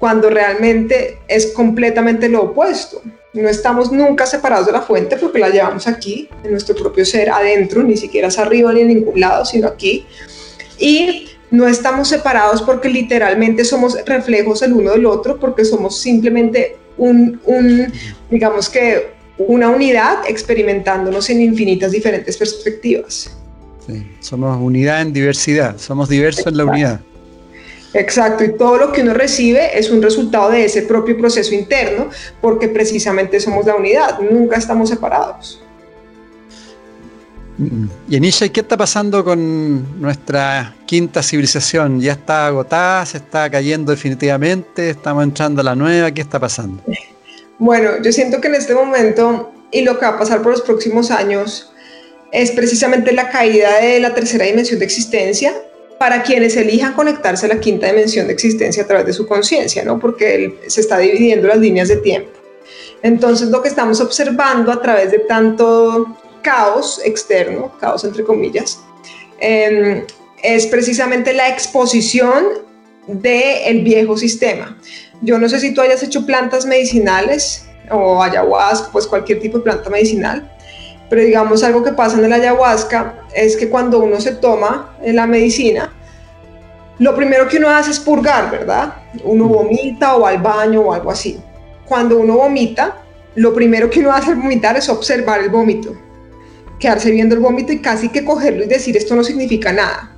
cuando 0.00 0.30
realmente 0.30 1.18
es 1.28 1.52
completamente 1.52 2.28
lo 2.28 2.44
opuesto. 2.44 3.02
No 3.34 3.48
estamos 3.48 3.92
nunca 3.92 4.26
separados 4.26 4.66
de 4.66 4.72
la 4.72 4.80
fuente 4.80 5.16
porque 5.18 5.38
la 5.38 5.50
llevamos 5.50 5.86
aquí, 5.86 6.28
en 6.42 6.50
nuestro 6.50 6.74
propio 6.74 7.04
ser, 7.04 7.30
adentro, 7.30 7.82
ni 7.82 7.96
siquiera 7.96 8.28
es 8.28 8.38
arriba 8.38 8.72
ni 8.72 8.80
en 8.80 8.88
ningún 8.88 9.20
lado, 9.20 9.44
sino 9.44 9.68
aquí. 9.68 10.06
Y 10.78 11.28
no 11.50 11.68
estamos 11.68 12.08
separados 12.08 12.62
porque 12.62 12.88
literalmente 12.88 13.62
somos 13.62 14.02
reflejos 14.06 14.62
el 14.62 14.72
uno 14.72 14.92
del 14.92 15.04
otro, 15.04 15.38
porque 15.38 15.66
somos 15.66 16.00
simplemente 16.00 16.78
un, 16.96 17.38
un 17.44 17.92
digamos 18.30 18.70
que 18.70 19.10
una 19.36 19.68
unidad 19.68 20.22
experimentándonos 20.26 21.28
en 21.28 21.42
infinitas 21.42 21.92
diferentes 21.92 22.38
perspectivas. 22.38 23.36
Sí, 23.86 24.06
somos 24.20 24.58
unidad 24.60 25.02
en 25.02 25.12
diversidad, 25.12 25.76
somos 25.76 26.08
diversos 26.08 26.46
en 26.46 26.56
la 26.56 26.64
unidad. 26.64 27.00
Exacto, 27.92 28.44
y 28.44 28.56
todo 28.56 28.76
lo 28.76 28.92
que 28.92 29.02
uno 29.02 29.14
recibe 29.14 29.76
es 29.78 29.90
un 29.90 30.00
resultado 30.00 30.50
de 30.50 30.64
ese 30.64 30.82
propio 30.82 31.18
proceso 31.18 31.54
interno, 31.54 32.08
porque 32.40 32.68
precisamente 32.68 33.40
somos 33.40 33.66
la 33.66 33.74
unidad, 33.74 34.20
nunca 34.20 34.56
estamos 34.56 34.88
separados. 34.88 35.60
Y 38.08 38.16
Anisha, 38.16 38.48
¿qué 38.48 38.60
está 38.60 38.76
pasando 38.76 39.22
con 39.22 40.00
nuestra 40.00 40.74
quinta 40.86 41.22
civilización? 41.22 42.00
¿Ya 42.00 42.12
está 42.12 42.46
agotada? 42.46 43.04
¿Se 43.04 43.18
está 43.18 43.50
cayendo 43.50 43.90
definitivamente? 43.90 44.90
¿Estamos 44.90 45.24
entrando 45.24 45.60
a 45.60 45.64
la 45.64 45.74
nueva? 45.74 46.10
¿Qué 46.10 46.22
está 46.22 46.38
pasando? 46.38 46.82
Bueno, 47.58 48.02
yo 48.02 48.12
siento 48.12 48.40
que 48.40 48.48
en 48.48 48.54
este 48.54 48.74
momento 48.74 49.52
y 49.70 49.82
lo 49.82 49.98
que 49.98 50.06
va 50.06 50.12
a 50.12 50.18
pasar 50.18 50.40
por 50.40 50.52
los 50.52 50.62
próximos 50.62 51.10
años 51.10 51.70
es 52.32 52.50
precisamente 52.52 53.12
la 53.12 53.28
caída 53.28 53.80
de 53.80 54.00
la 54.00 54.14
tercera 54.14 54.46
dimensión 54.46 54.78
de 54.78 54.86
existencia 54.86 55.52
para 56.00 56.22
quienes 56.22 56.56
elijan 56.56 56.94
conectarse 56.94 57.44
a 57.44 57.50
la 57.50 57.60
quinta 57.60 57.86
dimensión 57.86 58.26
de 58.26 58.32
existencia 58.32 58.84
a 58.84 58.86
través 58.86 59.04
de 59.04 59.12
su 59.12 59.26
conciencia, 59.26 59.84
¿no? 59.84 59.98
Porque 59.98 60.58
se 60.66 60.80
está 60.80 60.96
dividiendo 60.96 61.46
las 61.46 61.58
líneas 61.58 61.88
de 61.88 61.96
tiempo. 61.96 62.30
Entonces, 63.02 63.48
lo 63.48 63.60
que 63.60 63.68
estamos 63.68 64.00
observando 64.00 64.72
a 64.72 64.80
través 64.80 65.10
de 65.10 65.18
tanto 65.18 66.16
caos 66.40 67.02
externo, 67.04 67.76
caos 67.78 68.02
entre 68.04 68.24
comillas, 68.24 68.80
em, 69.40 70.06
es 70.42 70.66
precisamente 70.68 71.34
la 71.34 71.50
exposición 71.50 72.46
del 73.06 73.82
viejo 73.82 74.16
sistema. 74.16 74.78
Yo 75.20 75.38
no 75.38 75.50
sé 75.50 75.60
si 75.60 75.74
tú 75.74 75.82
hayas 75.82 76.02
hecho 76.02 76.24
plantas 76.24 76.64
medicinales 76.64 77.66
o 77.90 78.22
ayahuasca, 78.22 78.88
pues 78.90 79.06
cualquier 79.06 79.38
tipo 79.38 79.58
de 79.58 79.64
planta 79.64 79.90
medicinal, 79.90 80.50
pero 81.10 81.22
digamos 81.22 81.64
algo 81.64 81.82
que 81.82 81.92
pasa 81.92 82.16
en 82.16 82.30
la 82.30 82.36
ayahuasca 82.36 83.26
es 83.34 83.56
que 83.56 83.68
cuando 83.68 83.98
uno 83.98 84.20
se 84.20 84.36
toma 84.36 84.96
la 85.04 85.26
medicina, 85.26 85.92
lo 87.00 87.16
primero 87.16 87.48
que 87.48 87.56
uno 87.56 87.68
hace 87.68 87.90
es 87.90 87.98
purgar, 87.98 88.48
¿verdad? 88.50 88.94
Uno 89.24 89.48
vomita 89.48 90.16
o 90.16 90.20
va 90.20 90.28
al 90.30 90.38
baño 90.38 90.82
o 90.82 90.92
algo 90.92 91.10
así. 91.10 91.40
Cuando 91.84 92.16
uno 92.16 92.36
vomita, 92.36 92.98
lo 93.34 93.52
primero 93.52 93.90
que 93.90 93.98
uno 94.00 94.12
hace 94.12 94.30
al 94.30 94.36
vomitar 94.36 94.76
es 94.76 94.88
observar 94.88 95.40
el 95.40 95.48
vómito, 95.48 95.96
quedarse 96.78 97.10
viendo 97.10 97.34
el 97.34 97.40
vómito 97.40 97.72
y 97.72 97.80
casi 97.80 98.08
que 98.08 98.24
cogerlo 98.24 98.64
y 98.64 98.68
decir 98.68 98.96
esto 98.96 99.16
no 99.16 99.24
significa 99.24 99.72
nada. 99.72 100.16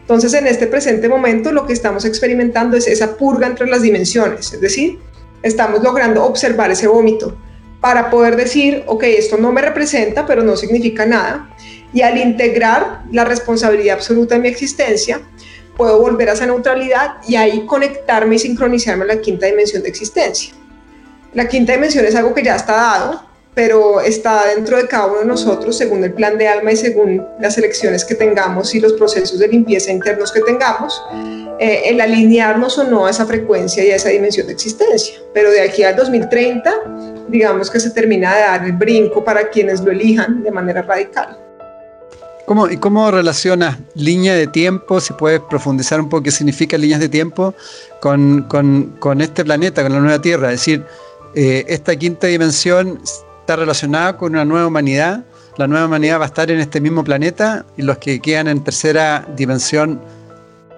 Entonces, 0.00 0.34
en 0.34 0.48
este 0.48 0.66
presente 0.66 1.08
momento, 1.08 1.52
lo 1.52 1.64
que 1.66 1.72
estamos 1.72 2.04
experimentando 2.04 2.76
es 2.76 2.88
esa 2.88 3.16
purga 3.16 3.46
entre 3.46 3.68
las 3.68 3.82
dimensiones, 3.82 4.52
es 4.52 4.60
decir, 4.60 4.98
estamos 5.44 5.80
logrando 5.84 6.24
observar 6.24 6.72
ese 6.72 6.88
vómito 6.88 7.36
para 7.82 8.10
poder 8.10 8.36
decir, 8.36 8.84
ok, 8.86 9.02
esto 9.02 9.36
no 9.36 9.50
me 9.50 9.60
representa, 9.60 10.24
pero 10.24 10.44
no 10.44 10.56
significa 10.56 11.04
nada. 11.04 11.50
Y 11.92 12.02
al 12.02 12.16
integrar 12.16 13.02
la 13.10 13.24
responsabilidad 13.24 13.96
absoluta 13.96 14.36
de 14.36 14.40
mi 14.40 14.48
existencia, 14.48 15.20
puedo 15.76 16.00
volver 16.00 16.30
a 16.30 16.34
esa 16.34 16.46
neutralidad 16.46 17.16
y 17.26 17.34
ahí 17.34 17.66
conectarme 17.66 18.36
y 18.36 18.38
sincronizarme 18.38 19.02
a 19.02 19.08
la 19.08 19.20
quinta 19.20 19.46
dimensión 19.46 19.82
de 19.82 19.88
existencia. 19.88 20.54
La 21.34 21.48
quinta 21.48 21.72
dimensión 21.72 22.04
es 22.04 22.14
algo 22.14 22.32
que 22.32 22.44
ya 22.44 22.54
está 22.54 22.74
dado, 22.74 23.24
pero 23.54 24.00
está 24.00 24.46
dentro 24.54 24.78
de 24.78 24.88
cada 24.88 25.06
uno 25.06 25.18
de 25.20 25.26
nosotros 25.26 25.76
según 25.76 26.02
el 26.04 26.14
plan 26.14 26.38
de 26.38 26.48
alma 26.48 26.72
y 26.72 26.76
según 26.76 27.26
las 27.38 27.58
elecciones 27.58 28.04
que 28.04 28.14
tengamos 28.14 28.74
y 28.74 28.80
los 28.80 28.94
procesos 28.94 29.38
de 29.38 29.48
limpieza 29.48 29.92
internos 29.92 30.32
que 30.32 30.40
tengamos, 30.40 31.02
eh, 31.58 31.82
el 31.86 32.00
alinearnos 32.00 32.78
o 32.78 32.84
no 32.84 33.06
a 33.06 33.10
esa 33.10 33.26
frecuencia 33.26 33.84
y 33.84 33.90
a 33.90 33.96
esa 33.96 34.08
dimensión 34.08 34.46
de 34.46 34.54
existencia. 34.54 35.16
Pero 35.34 35.50
de 35.50 35.60
aquí 35.60 35.82
al 35.82 35.94
2030, 35.96 36.72
digamos 37.28 37.70
que 37.70 37.78
se 37.78 37.90
termina 37.90 38.34
de 38.34 38.40
dar 38.40 38.64
el 38.64 38.72
brinco 38.72 39.22
para 39.22 39.50
quienes 39.50 39.82
lo 39.82 39.90
elijan 39.90 40.42
de 40.42 40.50
manera 40.50 40.80
radical. 40.82 41.38
¿Cómo, 42.46 42.68
¿Y 42.68 42.78
cómo 42.78 43.10
relacionas 43.10 43.78
línea 43.94 44.34
de 44.34 44.46
tiempo, 44.46 45.00
si 45.00 45.12
puedes 45.12 45.40
profundizar 45.40 46.00
un 46.00 46.08
poco 46.08 46.24
qué 46.24 46.30
significa 46.30 46.76
líneas 46.76 47.00
de 47.00 47.08
tiempo, 47.08 47.54
con, 48.00 48.42
con, 48.48 48.96
con 48.98 49.20
este 49.20 49.44
planeta, 49.44 49.82
con 49.82 49.92
la 49.92 50.00
nueva 50.00 50.20
Tierra? 50.20 50.52
Es 50.52 50.60
decir, 50.60 50.84
eh, 51.34 51.64
esta 51.68 51.94
quinta 51.94 52.26
dimensión 52.26 53.00
está 53.42 53.56
relacionada 53.56 54.16
con 54.16 54.32
una 54.32 54.44
nueva 54.44 54.68
humanidad. 54.68 55.24
La 55.56 55.66
nueva 55.66 55.86
humanidad 55.86 56.20
va 56.20 56.24
a 56.24 56.28
estar 56.28 56.50
en 56.50 56.60
este 56.60 56.80
mismo 56.80 57.02
planeta 57.02 57.66
y 57.76 57.82
los 57.82 57.98
que 57.98 58.20
quedan 58.20 58.46
en 58.46 58.62
tercera 58.62 59.26
dimensión 59.36 60.00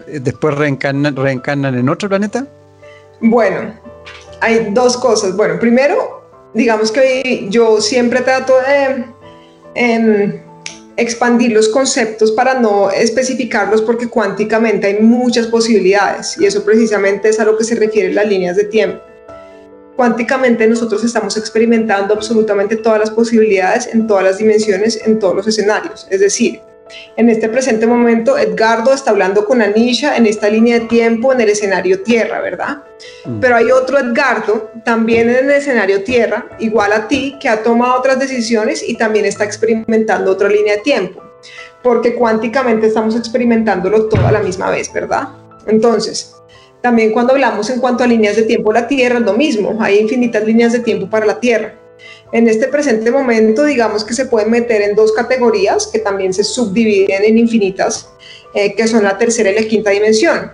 eh, 0.09 0.19
después 0.21 0.55
reencarnan, 0.55 1.75
en 1.75 1.89
otro 1.89 2.09
planeta. 2.09 2.47
Bueno, 3.21 3.75
hay 4.41 4.71
dos 4.73 4.97
cosas. 4.97 5.37
Bueno, 5.37 5.59
primero, 5.61 6.51
digamos 6.55 6.91
que 6.91 7.47
yo 7.51 7.81
siempre 7.83 8.23
trato 8.23 8.55
de 8.67 9.05
em, 9.75 10.41
expandir 10.97 11.53
los 11.53 11.69
conceptos 11.69 12.33
para 12.33 12.59
no 12.59 12.91
especificarlos 12.91 13.83
porque 13.83 14.09
cuánticamente 14.09 14.87
hay 14.87 15.01
muchas 15.01 15.49
posibilidades 15.49 16.39
y 16.41 16.47
eso 16.47 16.65
precisamente 16.65 17.29
es 17.29 17.39
a 17.39 17.45
lo 17.45 17.59
que 17.59 17.65
se 17.65 17.75
refiere 17.75 18.13
las 18.13 18.27
líneas 18.27 18.57
de 18.57 18.65
tiempo 18.65 19.14
cuánticamente 19.97 20.67
nosotros 20.67 21.05
estamos 21.05 21.37
experimentando 21.37 22.15
absolutamente 22.15 22.77
todas 22.77 23.01
las 23.01 23.11
posibilidades 23.11 23.89
en 23.93 24.07
todas 24.07 24.25
las 24.25 24.39
dimensiones, 24.39 25.01
en 25.07 25.19
todos 25.19 25.35
los 25.35 25.47
escenarios. 25.47 26.07
Es 26.11 26.21
decir, 26.21 26.61
en 27.17 27.31
este 27.31 27.49
presente 27.49 27.87
momento, 27.87 28.37
Edgardo 28.37 28.93
está 28.93 29.11
hablando 29.11 29.47
con 29.47 29.63
Anisha 29.63 30.17
en 30.17 30.27
esta 30.27 30.49
línea 30.49 30.81
de 30.81 30.87
tiempo 30.87 31.33
en 31.33 31.41
el 31.41 31.49
escenario 31.49 32.03
Tierra, 32.03 32.41
¿verdad? 32.41 32.83
Mm. 33.25 33.41
Pero 33.41 33.57
hay 33.57 33.71
otro 33.71 33.99
Edgardo 33.99 34.71
también 34.85 35.31
en 35.31 35.37
el 35.37 35.51
escenario 35.51 36.05
Tierra, 36.05 36.47
igual 36.59 36.93
a 36.93 37.09
ti, 37.09 37.37
que 37.41 37.49
ha 37.49 37.63
tomado 37.63 37.99
otras 37.99 38.19
decisiones 38.19 38.87
y 38.87 38.97
también 38.97 39.25
está 39.25 39.45
experimentando 39.45 40.33
otra 40.33 40.49
línea 40.49 40.75
de 40.77 40.83
tiempo, 40.83 41.23
porque 41.83 42.15
cuánticamente 42.15 42.89
estamos 42.89 43.17
experimentándolo 43.17 44.07
todo 44.07 44.27
a 44.27 44.33
la 44.33 44.41
misma 44.41 44.71
vez, 44.71 44.93
¿verdad? 44.93 45.29
Entonces, 45.67 46.35
también 46.85 47.13
cuando 47.13 47.33
hablamos 47.33 47.71
en 47.71 47.81
cuanto 47.81 48.05
a 48.05 48.07
líneas 48.07 48.37
de 48.37 48.43
tiempo, 48.43 48.71
la 48.71 48.87
Tierra 48.87 49.17
es 49.17 49.25
lo 49.25 49.33
mismo, 49.33 49.79
hay 49.81 50.01
infinitas 50.01 50.45
líneas 50.45 50.71
de 50.75 50.81
tiempo 50.81 51.09
para 51.09 51.25
la 51.25 51.41
Tierra. 51.41 51.75
En 52.31 52.47
este 52.47 52.69
presente 52.69 53.11
momento, 53.11 53.65
digamos 53.65 54.05
que 54.05 54.13
se 54.13 54.27
pueden 54.27 54.51
meter 54.51 54.83
en 54.83 54.95
dos 54.95 55.11
categorías 55.13 55.87
que 55.87 56.01
también 56.01 56.35
se 56.35 56.45
subdividen 56.45 57.25
en 57.25 57.39
infinitas, 57.39 58.11
eh, 58.53 58.75
que 58.75 58.87
son 58.87 59.03
la 59.03 59.17
tercera 59.17 59.51
y 59.51 59.55
la 59.55 59.67
quinta 59.67 59.93
dimensión. 59.93 60.53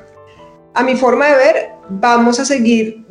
A 0.73 0.85
mi 0.85 0.95
forma 0.95 1.27
de 1.27 1.35
ver, 1.35 1.69
vamos 1.89 2.39
a 2.39 2.45
seguir 2.45 3.05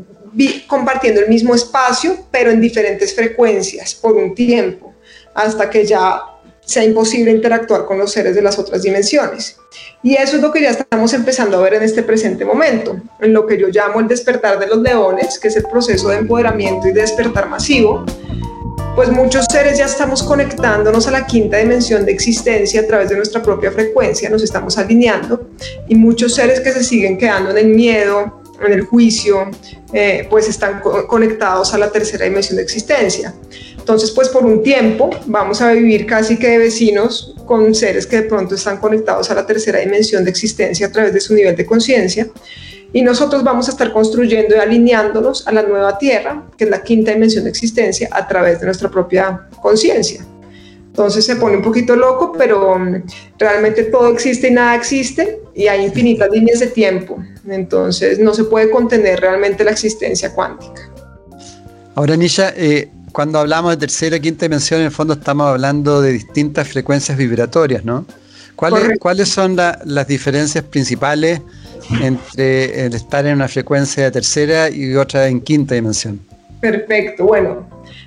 compartiendo 0.66 1.20
el 1.20 1.28
mismo 1.28 1.54
espacio, 1.54 2.16
pero 2.32 2.52
en 2.52 2.62
diferentes 2.62 3.14
frecuencias 3.14 3.96
por 3.96 4.16
un 4.16 4.34
tiempo, 4.34 4.94
hasta 5.34 5.70
que 5.70 5.84
ya 5.86 6.22
sea 6.70 6.84
imposible 6.84 7.32
interactuar 7.32 7.86
con 7.86 7.98
los 7.98 8.12
seres 8.12 8.36
de 8.36 8.44
las 8.44 8.60
otras 8.60 8.84
dimensiones. 8.84 9.58
Y 10.04 10.14
eso 10.14 10.36
es 10.36 10.42
lo 10.44 10.52
que 10.52 10.62
ya 10.62 10.70
estamos 10.70 11.12
empezando 11.14 11.58
a 11.58 11.62
ver 11.62 11.74
en 11.74 11.82
este 11.82 12.04
presente 12.04 12.46
momento, 12.46 12.96
en 13.20 13.34
lo 13.34 13.48
que 13.48 13.58
yo 13.58 13.70
llamo 13.70 14.00
el 14.00 14.08
despertar 14.08 14.60
de 14.60 14.68
los 14.68 14.78
leones, 14.78 15.40
que 15.40 15.48
es 15.48 15.56
el 15.56 15.64
proceso 15.64 16.10
de 16.10 16.18
empoderamiento 16.18 16.88
y 16.88 16.92
de 16.92 17.02
despertar 17.02 17.50
masivo, 17.50 18.06
pues 18.96 19.10
muchos 19.10 19.46
seres 19.46 19.80
ya 19.80 19.86
estamos 19.86 20.22
conectándonos 20.22 21.08
a 21.08 21.12
la 21.12 21.26
quinta 21.26 21.58
dimensión 21.58 22.06
de 22.06 22.12
existencia 22.12 22.82
a 22.82 22.86
través 22.86 23.10
de 23.10 23.16
nuestra 23.16 23.42
propia 23.42 23.72
frecuencia, 23.72 24.30
nos 24.30 24.44
estamos 24.44 24.78
alineando 24.78 25.50
y 25.88 25.96
muchos 25.96 26.36
seres 26.36 26.60
que 26.60 26.72
se 26.72 26.84
siguen 26.84 27.18
quedando 27.18 27.50
en 27.50 27.58
el 27.58 27.70
miedo, 27.70 28.44
en 28.64 28.74
el 28.74 28.82
juicio, 28.82 29.50
eh, 29.92 30.28
pues 30.30 30.48
están 30.48 30.82
conectados 31.08 31.74
a 31.74 31.80
la 31.80 31.90
tercera 31.90 32.26
dimensión 32.26 32.58
de 32.58 32.62
existencia. 32.62 33.34
Entonces, 33.90 34.12
pues 34.12 34.30
por 34.30 34.46
un 34.46 34.62
tiempo 34.62 35.10
vamos 35.26 35.64
a 35.64 35.72
vivir 35.72 36.06
casi 36.06 36.38
que 36.38 36.48
de 36.48 36.58
vecinos 36.60 37.34
con 37.48 37.74
seres 37.74 38.06
que 38.06 38.18
de 38.18 38.22
pronto 38.22 38.54
están 38.54 38.78
conectados 38.78 39.32
a 39.32 39.34
la 39.34 39.48
tercera 39.48 39.80
dimensión 39.80 40.24
de 40.24 40.30
existencia 40.30 40.86
a 40.86 40.92
través 40.92 41.12
de 41.12 41.20
su 41.20 41.34
nivel 41.34 41.56
de 41.56 41.66
conciencia. 41.66 42.28
Y 42.94 43.02
nosotros 43.02 43.44
vamos 43.44 43.68
a 43.68 43.72
estar 43.72 43.92
construyendo 43.92 44.56
y 44.56 44.60
alineándonos 44.60 45.48
a 45.48 45.52
la 45.54 45.64
nueva 45.64 45.98
Tierra, 45.98 46.46
que 46.56 46.66
es 46.66 46.70
la 46.70 46.84
quinta 46.84 47.12
dimensión 47.12 47.46
de 47.46 47.50
existencia, 47.50 48.10
a 48.12 48.28
través 48.28 48.60
de 48.60 48.68
nuestra 48.68 48.92
propia 48.92 49.48
conciencia. 49.60 50.24
Entonces 50.90 51.26
se 51.26 51.38
pone 51.38 51.58
un 51.58 51.64
poquito 51.64 51.96
loco, 51.96 52.34
pero 52.38 52.78
mm, 52.78 53.02
realmente 53.40 53.86
todo 53.86 54.10
existe 54.10 54.50
y 54.50 54.52
nada 54.52 54.76
existe 54.76 55.40
y 55.56 55.66
hay 55.66 55.84
infinitas 55.84 56.30
líneas 56.30 56.60
de 56.60 56.68
tiempo. 56.68 57.18
Entonces 57.50 58.20
no 58.20 58.36
se 58.36 58.44
puede 58.44 58.70
contener 58.70 59.20
realmente 59.20 59.64
la 59.64 59.72
existencia 59.72 60.32
cuántica. 60.32 60.92
Ahora, 61.96 62.16
Nisha, 62.16 62.54
eh, 62.56 62.92
cuando 63.12 63.40
hablamos 63.40 63.72
de 63.72 63.78
tercera 63.78 64.18
y 64.18 64.20
quinta 64.20 64.46
dimensión, 64.46 64.80
en 64.80 64.88
el 64.88 64.92
fondo 64.92 65.14
estamos 65.14 65.48
hablando 65.48 66.02
de 66.02 66.12
distintas 66.12 66.68
frecuencias 66.68 67.18
vibratorias, 67.18 67.84
¿no? 67.86 68.06
¿Cuáles, 68.56 69.00
¿cuáles 69.00 69.30
son 69.30 69.56
las 69.56 70.08
diferencias 70.08 70.64
principales 70.66 71.42
entre 72.02 72.86
el 72.86 72.94
estar 72.94 73.26
en 73.26 73.36
una 73.36 73.48
frecuencia 73.48 74.04
de 74.04 74.12
tercera 74.12 74.70
y 74.70 74.96
otra 74.96 75.28
en 75.28 75.40
quinta 75.40 75.76
dimensión? 75.76 76.20
Perfecto, 76.60 77.26
bueno, 77.26 77.66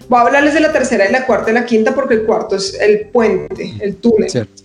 voy 0.08 0.18
a 0.18 0.22
hablarles 0.22 0.52
de 0.52 0.60
la 0.60 0.72
tercera 0.72 1.08
y 1.08 1.12
la 1.12 1.24
cuarta 1.24 1.50
y 1.50 1.54
la 1.54 1.64
quinta 1.64 1.94
porque 1.94 2.14
el 2.14 2.24
cuarto 2.24 2.56
es 2.56 2.78
el 2.78 3.08
puente, 3.08 3.72
el 3.80 3.96
túnel. 3.96 4.28
Cierto. 4.28 4.62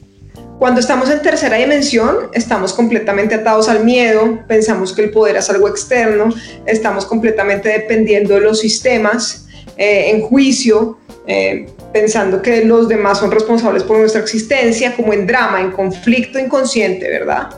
Cuando 0.59 0.81
estamos 0.81 1.09
en 1.11 1.21
tercera 1.21 1.55
dimensión, 1.57 2.29
estamos 2.33 2.73
completamente 2.73 3.35
atados 3.35 3.69
al 3.69 3.85
miedo, 3.85 4.39
pensamos 4.47 4.91
que 4.91 5.03
el 5.03 5.11
poder 5.11 5.35
es 5.35 5.49
algo 5.51 5.67
externo, 5.69 6.29
estamos 6.65 7.05
completamente 7.05 7.69
dependiendo 7.69 8.33
de 8.33 8.41
los 8.41 8.59
sistemas, 8.59 9.46
eh, 9.77 10.11
en 10.11 10.21
juicio, 10.21 10.97
eh, 11.27 11.67
pensando 11.93 12.41
que 12.41 12.65
los 12.65 12.87
demás 12.87 13.19
son 13.19 13.31
responsables 13.31 13.83
por 13.83 13.97
nuestra 13.97 14.21
existencia, 14.21 14.95
como 14.95 15.13
en 15.13 15.27
drama, 15.27 15.61
en 15.61 15.71
conflicto 15.71 16.39
inconsciente, 16.39 17.09
¿verdad? 17.09 17.49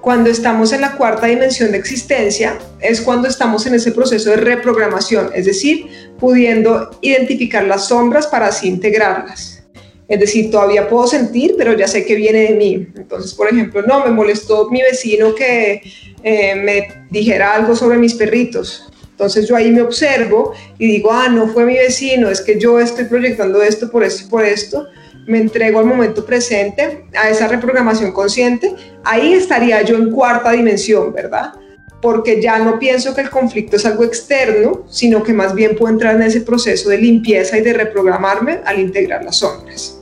Cuando 0.00 0.30
estamos 0.30 0.72
en 0.72 0.80
la 0.80 0.96
cuarta 0.96 1.26
dimensión 1.26 1.72
de 1.72 1.78
existencia 1.78 2.58
es 2.80 3.02
cuando 3.02 3.28
estamos 3.28 3.66
en 3.66 3.74
ese 3.74 3.92
proceso 3.92 4.30
de 4.30 4.36
reprogramación, 4.36 5.30
es 5.34 5.44
decir, 5.44 5.88
pudiendo 6.18 6.90
identificar 7.02 7.64
las 7.64 7.88
sombras 7.88 8.26
para 8.26 8.46
así 8.46 8.68
integrarlas. 8.68 9.62
Es 10.08 10.18
decir, 10.18 10.50
todavía 10.50 10.88
puedo 10.88 11.06
sentir, 11.06 11.54
pero 11.56 11.76
ya 11.76 11.86
sé 11.86 12.04
que 12.04 12.16
viene 12.16 12.40
de 12.40 12.54
mí. 12.54 12.88
Entonces, 12.96 13.32
por 13.34 13.48
ejemplo, 13.48 13.82
no, 13.82 14.04
me 14.04 14.10
molestó 14.10 14.68
mi 14.68 14.82
vecino 14.82 15.34
que 15.34 15.82
eh, 16.24 16.54
me 16.56 17.04
dijera 17.10 17.54
algo 17.54 17.76
sobre 17.76 17.96
mis 17.96 18.14
perritos. 18.14 18.89
Entonces 19.20 19.46
yo 19.46 19.54
ahí 19.54 19.70
me 19.70 19.82
observo 19.82 20.54
y 20.78 20.86
digo, 20.86 21.12
ah, 21.12 21.28
no 21.28 21.46
fue 21.48 21.66
mi 21.66 21.74
vecino, 21.74 22.30
es 22.30 22.40
que 22.40 22.58
yo 22.58 22.80
estoy 22.80 23.04
proyectando 23.04 23.62
esto 23.62 23.90
por 23.90 24.02
esto 24.02 24.24
y 24.24 24.30
por 24.30 24.46
esto. 24.46 24.86
Me 25.26 25.36
entrego 25.36 25.78
al 25.78 25.84
momento 25.84 26.24
presente, 26.24 27.04
a 27.14 27.28
esa 27.28 27.46
reprogramación 27.46 28.12
consciente. 28.12 28.74
Ahí 29.04 29.34
estaría 29.34 29.82
yo 29.82 29.96
en 29.96 30.10
cuarta 30.10 30.52
dimensión, 30.52 31.12
¿verdad? 31.12 31.52
Porque 32.00 32.40
ya 32.40 32.60
no 32.60 32.78
pienso 32.78 33.14
que 33.14 33.20
el 33.20 33.28
conflicto 33.28 33.76
es 33.76 33.84
algo 33.84 34.04
externo, 34.04 34.86
sino 34.88 35.22
que 35.22 35.34
más 35.34 35.54
bien 35.54 35.76
puedo 35.76 35.92
entrar 35.92 36.16
en 36.16 36.22
ese 36.22 36.40
proceso 36.40 36.88
de 36.88 36.96
limpieza 36.96 37.58
y 37.58 37.60
de 37.60 37.74
reprogramarme 37.74 38.60
al 38.64 38.78
integrar 38.80 39.22
las 39.22 39.36
sombras. 39.36 39.98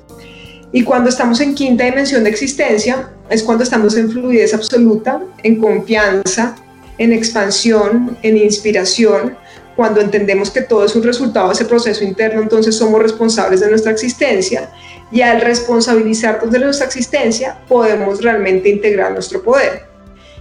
Y 0.70 0.84
cuando 0.84 1.08
estamos 1.08 1.40
en 1.40 1.56
quinta 1.56 1.82
dimensión 1.82 2.22
de 2.22 2.30
existencia, 2.30 3.10
es 3.28 3.42
cuando 3.42 3.64
estamos 3.64 3.96
en 3.96 4.12
fluidez 4.12 4.54
absoluta, 4.54 5.20
en 5.42 5.56
confianza, 5.56 6.54
en 6.98 7.12
expansión, 7.12 8.18
en 8.22 8.36
inspiración, 8.36 9.36
cuando 9.76 10.00
entendemos 10.00 10.50
que 10.50 10.62
todo 10.62 10.84
es 10.84 10.96
un 10.96 11.04
resultado 11.04 11.48
de 11.48 11.54
ese 11.54 11.64
proceso 11.64 12.02
interno, 12.02 12.42
entonces 12.42 12.76
somos 12.76 13.00
responsables 13.00 13.60
de 13.60 13.70
nuestra 13.70 13.92
existencia 13.92 14.70
y 15.12 15.20
al 15.20 15.40
responsabilizarnos 15.40 16.50
de 16.50 16.58
nuestra 16.58 16.86
existencia 16.86 17.58
podemos 17.68 18.20
realmente 18.20 18.68
integrar 18.68 19.12
nuestro 19.12 19.40
poder. 19.40 19.84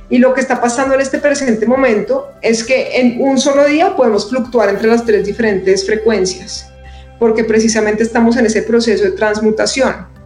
Y 0.09 0.17
lo 0.17 0.33
que 0.33 0.41
está 0.41 0.59
pasando 0.59 0.95
en 0.95 1.01
este 1.01 1.19
presente 1.19 1.67
momento 1.67 2.29
es 2.41 2.63
que 2.63 2.99
en 2.99 3.21
un 3.21 3.37
solo 3.37 3.65
día 3.65 3.95
podemos 3.95 4.27
fluctuar 4.27 4.69
entre 4.69 4.87
las 4.87 5.05
tres 5.05 5.25
diferentes 5.25 5.85
frecuencias, 5.85 6.71
porque 7.19 7.43
precisamente 7.43 8.01
estamos 8.03 8.37
en 8.37 8.47
ese 8.47 8.63
proceso 8.63 9.03
de 9.03 9.11
transmutación 9.11 10.16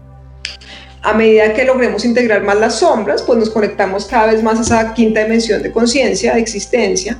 a 1.03 1.13
medida 1.13 1.53
que 1.53 1.65
logremos 1.65 2.05
integrar 2.05 2.43
más 2.43 2.59
las 2.59 2.79
sombras, 2.79 3.23
pues 3.23 3.39
nos 3.39 3.49
conectamos 3.49 4.05
cada 4.05 4.31
vez 4.31 4.43
más 4.43 4.59
a 4.59 4.61
esa 4.61 4.93
quinta 4.93 5.23
dimensión 5.23 5.63
de 5.63 5.71
conciencia, 5.71 6.35
de 6.35 6.41
existencia, 6.41 7.17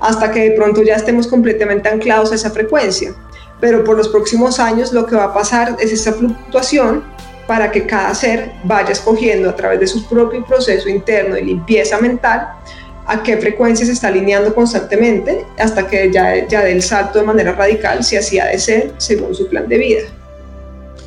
hasta 0.00 0.30
que 0.32 0.50
de 0.50 0.50
pronto 0.52 0.82
ya 0.82 0.96
estemos 0.96 1.28
completamente 1.28 1.88
anclados 1.88 2.32
a 2.32 2.34
esa 2.34 2.50
frecuencia. 2.50 3.14
Pero 3.60 3.84
por 3.84 3.96
los 3.96 4.08
próximos 4.08 4.58
años 4.58 4.92
lo 4.92 5.06
que 5.06 5.14
va 5.14 5.24
a 5.24 5.34
pasar 5.34 5.76
es 5.78 5.92
esa 5.92 6.12
fluctuación 6.12 7.04
para 7.46 7.70
que 7.70 7.86
cada 7.86 8.14
ser 8.14 8.52
vaya 8.64 8.90
escogiendo 8.90 9.50
a 9.50 9.56
través 9.56 9.80
de 9.80 9.86
su 9.86 10.08
propio 10.08 10.44
proceso 10.44 10.88
interno 10.88 11.34
de 11.34 11.42
limpieza 11.42 11.98
mental 11.98 12.48
a 13.06 13.22
qué 13.22 13.36
frecuencia 13.36 13.84
se 13.84 13.92
está 13.92 14.08
alineando 14.08 14.54
constantemente 14.54 15.44
hasta 15.58 15.86
que 15.86 16.12
ya, 16.12 16.46
ya 16.46 16.62
dé 16.62 16.72
el 16.72 16.82
salto 16.82 17.18
de 17.18 17.24
manera 17.24 17.52
radical 17.52 18.04
si 18.04 18.16
así 18.16 18.38
ha 18.38 18.46
de 18.46 18.58
ser 18.58 18.92
según 18.98 19.34
su 19.34 19.48
plan 19.48 19.68
de 19.68 19.78
vida. 19.78 20.02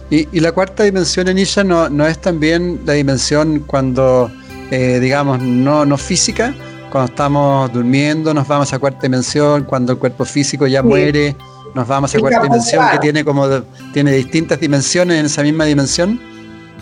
Y, 0.10 0.39
la 0.39 0.52
cuarta 0.52 0.84
dimensión 0.84 1.28
en 1.28 1.39
ella 1.39 1.63
no, 1.63 1.89
no 1.89 2.06
es 2.06 2.20
también 2.20 2.82
la 2.86 2.94
dimensión 2.94 3.62
cuando, 3.62 4.32
eh, 4.70 5.00
digamos, 5.00 5.42
no, 5.42 5.86
no 5.86 5.98
física, 5.98 6.54
cuando 6.94 7.12
estamos 7.12 7.74
durmiendo 7.74 8.36
nos 8.36 8.48
vamos 8.48 8.72
a 8.72 8.78
cuarta 8.78 9.02
dimensión, 9.02 9.63
cuando 9.63 9.94
el 9.94 9.98
cuerpo 9.98 10.26
físico 10.26 10.68
ya 10.68 10.84
muere, 10.84 11.36
nos 11.74 11.88
vamos 11.88 12.13
a 12.13 12.20
cuarta 12.20 12.44
dimensión 12.44 12.86
que 12.92 13.00
tiene 13.00 13.26
como 13.26 13.50
tiene 13.92 14.12
distintas 14.12 14.60
dimensiones 14.60 15.20
en 15.20 15.26
esa 15.26 15.42
misma 15.42 15.66
dimensión. 15.66 16.22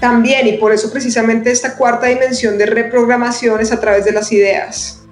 También, 0.02 0.48
y 0.48 0.54
por 0.54 0.74
eso 0.74 0.92
precisamente 0.92 1.50
esta 1.50 1.78
cuarta 1.78 2.08
dimensión 2.08 2.58
de 2.58 2.66
reprogramación 2.66 3.62
es 3.62 3.72
a 3.72 3.80
través 3.80 4.04
de 4.04 4.12
las 4.12 4.30
ideas, 4.34 5.04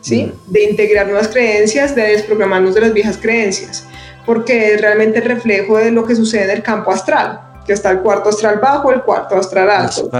¿sí? 0.00 0.32
Mm. 0.32 0.52
De 0.52 0.62
integrar 0.70 1.06
nuevas 1.06 1.28
creencias, 1.28 1.94
de 1.94 2.02
desprogramarnos 2.02 2.74
de 2.74 2.80
las 2.80 2.94
viejas 2.94 3.18
creencias, 3.18 3.84
porque 4.24 4.72
es 4.72 4.80
realmente 4.80 5.18
el 5.18 5.26
reflejo 5.26 5.76
de 5.76 5.90
lo 5.90 6.06
que 6.06 6.16
sucede 6.16 6.44
en 6.44 6.50
el 6.50 6.62
campo 6.62 6.90
astral 6.90 7.47
que 7.68 7.74
está 7.74 7.90
el 7.90 8.00
cuarto 8.00 8.30
astral 8.30 8.58
bajo, 8.58 8.90
el 8.90 9.02
cuarto 9.02 9.36
astral 9.36 9.68
alto. 9.68 10.10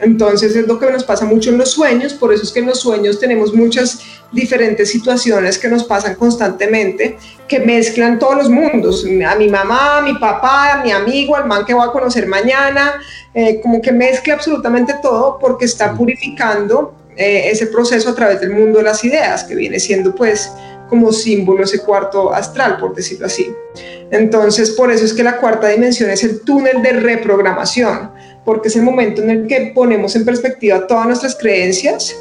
Entonces 0.00 0.56
es 0.56 0.66
lo 0.66 0.80
que 0.80 0.90
nos 0.90 1.04
pasa 1.04 1.24
mucho 1.24 1.50
en 1.50 1.58
los 1.58 1.70
sueños, 1.70 2.12
por 2.14 2.32
eso 2.32 2.42
es 2.42 2.50
que 2.50 2.58
en 2.58 2.66
los 2.66 2.80
sueños 2.80 3.20
tenemos 3.20 3.54
muchas 3.54 4.00
diferentes 4.32 4.90
situaciones 4.90 5.56
que 5.56 5.68
nos 5.68 5.84
pasan 5.84 6.16
constantemente, 6.16 7.16
que 7.46 7.60
mezclan 7.60 8.18
todos 8.18 8.34
los 8.34 8.48
mundos, 8.48 9.04
a 9.04 9.36
mi 9.36 9.48
mamá, 9.48 9.98
a 9.98 10.02
mi 10.02 10.14
papá, 10.14 10.72
a 10.72 10.82
mi 10.82 10.90
amigo, 10.90 11.36
al 11.36 11.46
man 11.46 11.64
que 11.64 11.72
voy 11.72 11.86
a 11.86 11.92
conocer 11.92 12.26
mañana, 12.26 13.00
eh, 13.32 13.60
como 13.62 13.80
que 13.80 13.92
mezcla 13.92 14.34
absolutamente 14.34 14.94
todo 15.00 15.38
porque 15.38 15.66
está 15.66 15.94
purificando 15.94 16.96
eh, 17.16 17.50
ese 17.52 17.68
proceso 17.68 18.10
a 18.10 18.14
través 18.16 18.40
del 18.40 18.50
mundo 18.50 18.78
de 18.78 18.84
las 18.84 19.04
ideas, 19.04 19.44
que 19.44 19.54
viene 19.54 19.78
siendo 19.78 20.12
pues 20.12 20.50
como 20.88 21.12
símbolo 21.12 21.62
ese 21.62 21.78
cuarto 21.78 22.34
astral, 22.34 22.76
por 22.78 22.92
decirlo 22.92 23.26
así. 23.26 23.54
Entonces, 24.12 24.70
por 24.70 24.92
eso 24.92 25.06
es 25.06 25.14
que 25.14 25.24
la 25.24 25.38
cuarta 25.38 25.68
dimensión 25.68 26.10
es 26.10 26.22
el 26.22 26.42
túnel 26.42 26.82
de 26.82 26.92
reprogramación, 26.92 28.10
porque 28.44 28.68
es 28.68 28.76
el 28.76 28.82
momento 28.82 29.22
en 29.22 29.30
el 29.30 29.46
que 29.46 29.72
ponemos 29.74 30.14
en 30.14 30.26
perspectiva 30.26 30.86
todas 30.86 31.06
nuestras 31.06 31.34
creencias 31.34 32.14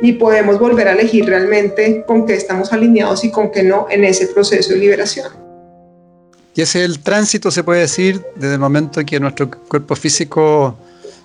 y 0.00 0.14
podemos 0.14 0.58
volver 0.58 0.88
a 0.88 0.92
elegir 0.92 1.26
realmente 1.26 2.02
con 2.06 2.24
qué 2.24 2.34
estamos 2.34 2.72
alineados 2.72 3.24
y 3.24 3.30
con 3.30 3.52
qué 3.52 3.62
no 3.62 3.86
en 3.90 4.04
ese 4.04 4.28
proceso 4.28 4.72
de 4.72 4.78
liberación. 4.78 5.44
Y 6.54 6.62
es 6.62 6.74
el 6.76 7.00
tránsito, 7.00 7.50
se 7.50 7.62
puede 7.62 7.80
decir, 7.80 8.22
desde 8.36 8.54
el 8.54 8.60
momento 8.60 9.00
en 9.00 9.06
que 9.06 9.20
nuestro 9.20 9.50
cuerpo 9.50 9.96
físico 9.96 10.76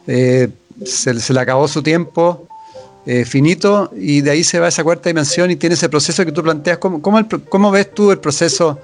eh, 0.05 0.49
se, 0.83 1.13
le 1.13 1.39
acabó 1.39 1.65
su 1.67 1.81
tiempo 1.81 2.45
eh, 3.05 3.23
finito 3.23 3.89
y 3.95 4.19
de 4.19 4.31
ahí 4.31 4.43
se 4.43 4.59
va 4.59 4.65
a 4.65 4.69
esa 4.69 4.83
cuarta 4.83 5.09
dimensión 5.09 5.49
y 5.49 5.55
tiene 5.55 5.75
ese 5.75 5.87
proceso 5.87 6.25
que 6.25 6.33
tú 6.33 6.43
planteas. 6.43 6.77
¿Cómo, 6.79 7.01
cómo, 7.01 7.71
ves 7.71 7.93
tú 7.93 8.11
el 8.11 8.17
proceso 8.17 8.79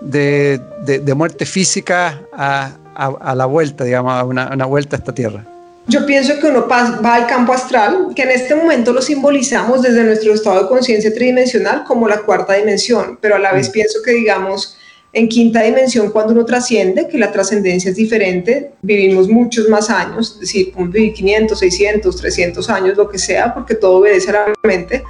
de, 0.00 1.14
muerte 1.14 1.46
física 1.46 2.20
a, 2.32 3.34
la 3.34 3.46
vuelta, 3.46 3.84
digamos, 3.84 4.12
a 4.12 4.24
una, 4.24 4.66
vuelta 4.66 4.96
a 4.96 4.98
esta 4.98 5.14
tierra? 5.14 5.44
Yo 5.86 6.06
pienso 6.06 6.38
que 6.38 6.46
uno 6.46 6.68
va 6.68 7.14
al 7.14 7.26
campo 7.26 7.52
astral, 7.52 8.08
que 8.14 8.22
en 8.22 8.30
este 8.30 8.54
momento 8.54 8.92
lo 8.92 9.02
simbolizamos 9.02 9.82
desde 9.82 10.04
nuestro 10.04 10.32
estado 10.34 10.62
de 10.62 10.68
conciencia 10.68 11.12
tridimensional 11.12 11.84
como 11.84 12.06
la 12.06 12.18
cuarta 12.20 12.54
dimensión, 12.54 13.18
pero 13.20 13.36
a 13.36 13.38
la 13.38 13.52
vez 13.52 13.70
mm. 13.70 13.72
pienso 13.72 13.98
que, 14.04 14.12
digamos, 14.12 14.76
en 15.12 15.28
quinta 15.28 15.62
dimensión 15.62 16.10
cuando 16.10 16.32
uno 16.32 16.44
trasciende, 16.44 17.08
que 17.08 17.18
la 17.18 17.32
trascendencia 17.32 17.90
es 17.90 17.96
diferente, 17.96 18.72
vivimos 18.82 19.28
muchos 19.28 19.68
más 19.68 19.90
años, 19.90 20.32
es 20.34 20.40
decir, 20.40 20.72
vivir 20.76 21.12
500, 21.12 21.58
600, 21.58 22.16
300 22.16 22.70
años, 22.70 22.96
lo 22.96 23.08
que 23.08 23.18
sea, 23.18 23.52
porque 23.52 23.74
todo 23.74 23.98
obedece 23.98 24.30
a 24.30 24.32
la 24.32 24.54
mente. 24.62 25.02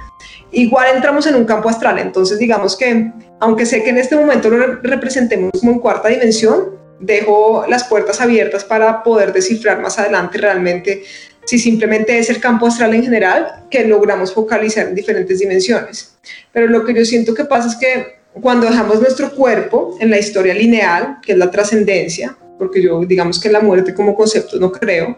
Igual 0.51 0.95
entramos 0.95 1.27
en 1.27 1.35
un 1.35 1.45
campo 1.45 1.69
astral, 1.69 1.99
entonces 1.99 2.39
digamos 2.39 2.75
que, 2.75 3.11
aunque 3.39 3.65
sé 3.65 3.83
que 3.83 3.91
en 3.91 3.97
este 3.99 4.15
momento 4.15 4.49
lo 4.49 4.81
representemos 4.81 5.51
como 5.59 5.73
en 5.73 5.79
cuarta 5.79 6.09
dimensión, 6.09 6.81
dejo 6.99 7.65
las 7.67 7.83
puertas 7.83 8.21
abiertas 8.21 8.63
para 8.63 9.03
poder 9.03 9.33
descifrar 9.33 9.81
más 9.81 9.97
adelante 9.97 10.37
realmente 10.37 11.03
si 11.45 11.57
simplemente 11.57 12.17
es 12.19 12.29
el 12.29 12.39
campo 12.39 12.67
astral 12.67 12.93
en 12.93 13.03
general 13.03 13.65
que 13.69 13.83
logramos 13.85 14.33
focalizar 14.33 14.87
en 14.87 14.95
diferentes 14.95 15.39
dimensiones. 15.39 16.15
Pero 16.51 16.67
lo 16.67 16.85
que 16.85 16.93
yo 16.93 17.03
siento 17.03 17.33
que 17.33 17.45
pasa 17.45 17.69
es 17.69 17.75
que 17.75 18.20
cuando 18.33 18.67
dejamos 18.67 19.01
nuestro 19.01 19.31
cuerpo 19.31 19.97
en 19.99 20.09
la 20.09 20.19
historia 20.19 20.53
lineal, 20.53 21.17
que 21.21 21.33
es 21.33 21.37
la 21.37 21.51
trascendencia, 21.51 22.37
porque 22.57 22.81
yo 22.81 23.01
digamos 23.05 23.39
que 23.39 23.49
la 23.49 23.59
muerte 23.59 23.93
como 23.93 24.15
concepto 24.15 24.59
no 24.59 24.71
creo, 24.71 25.17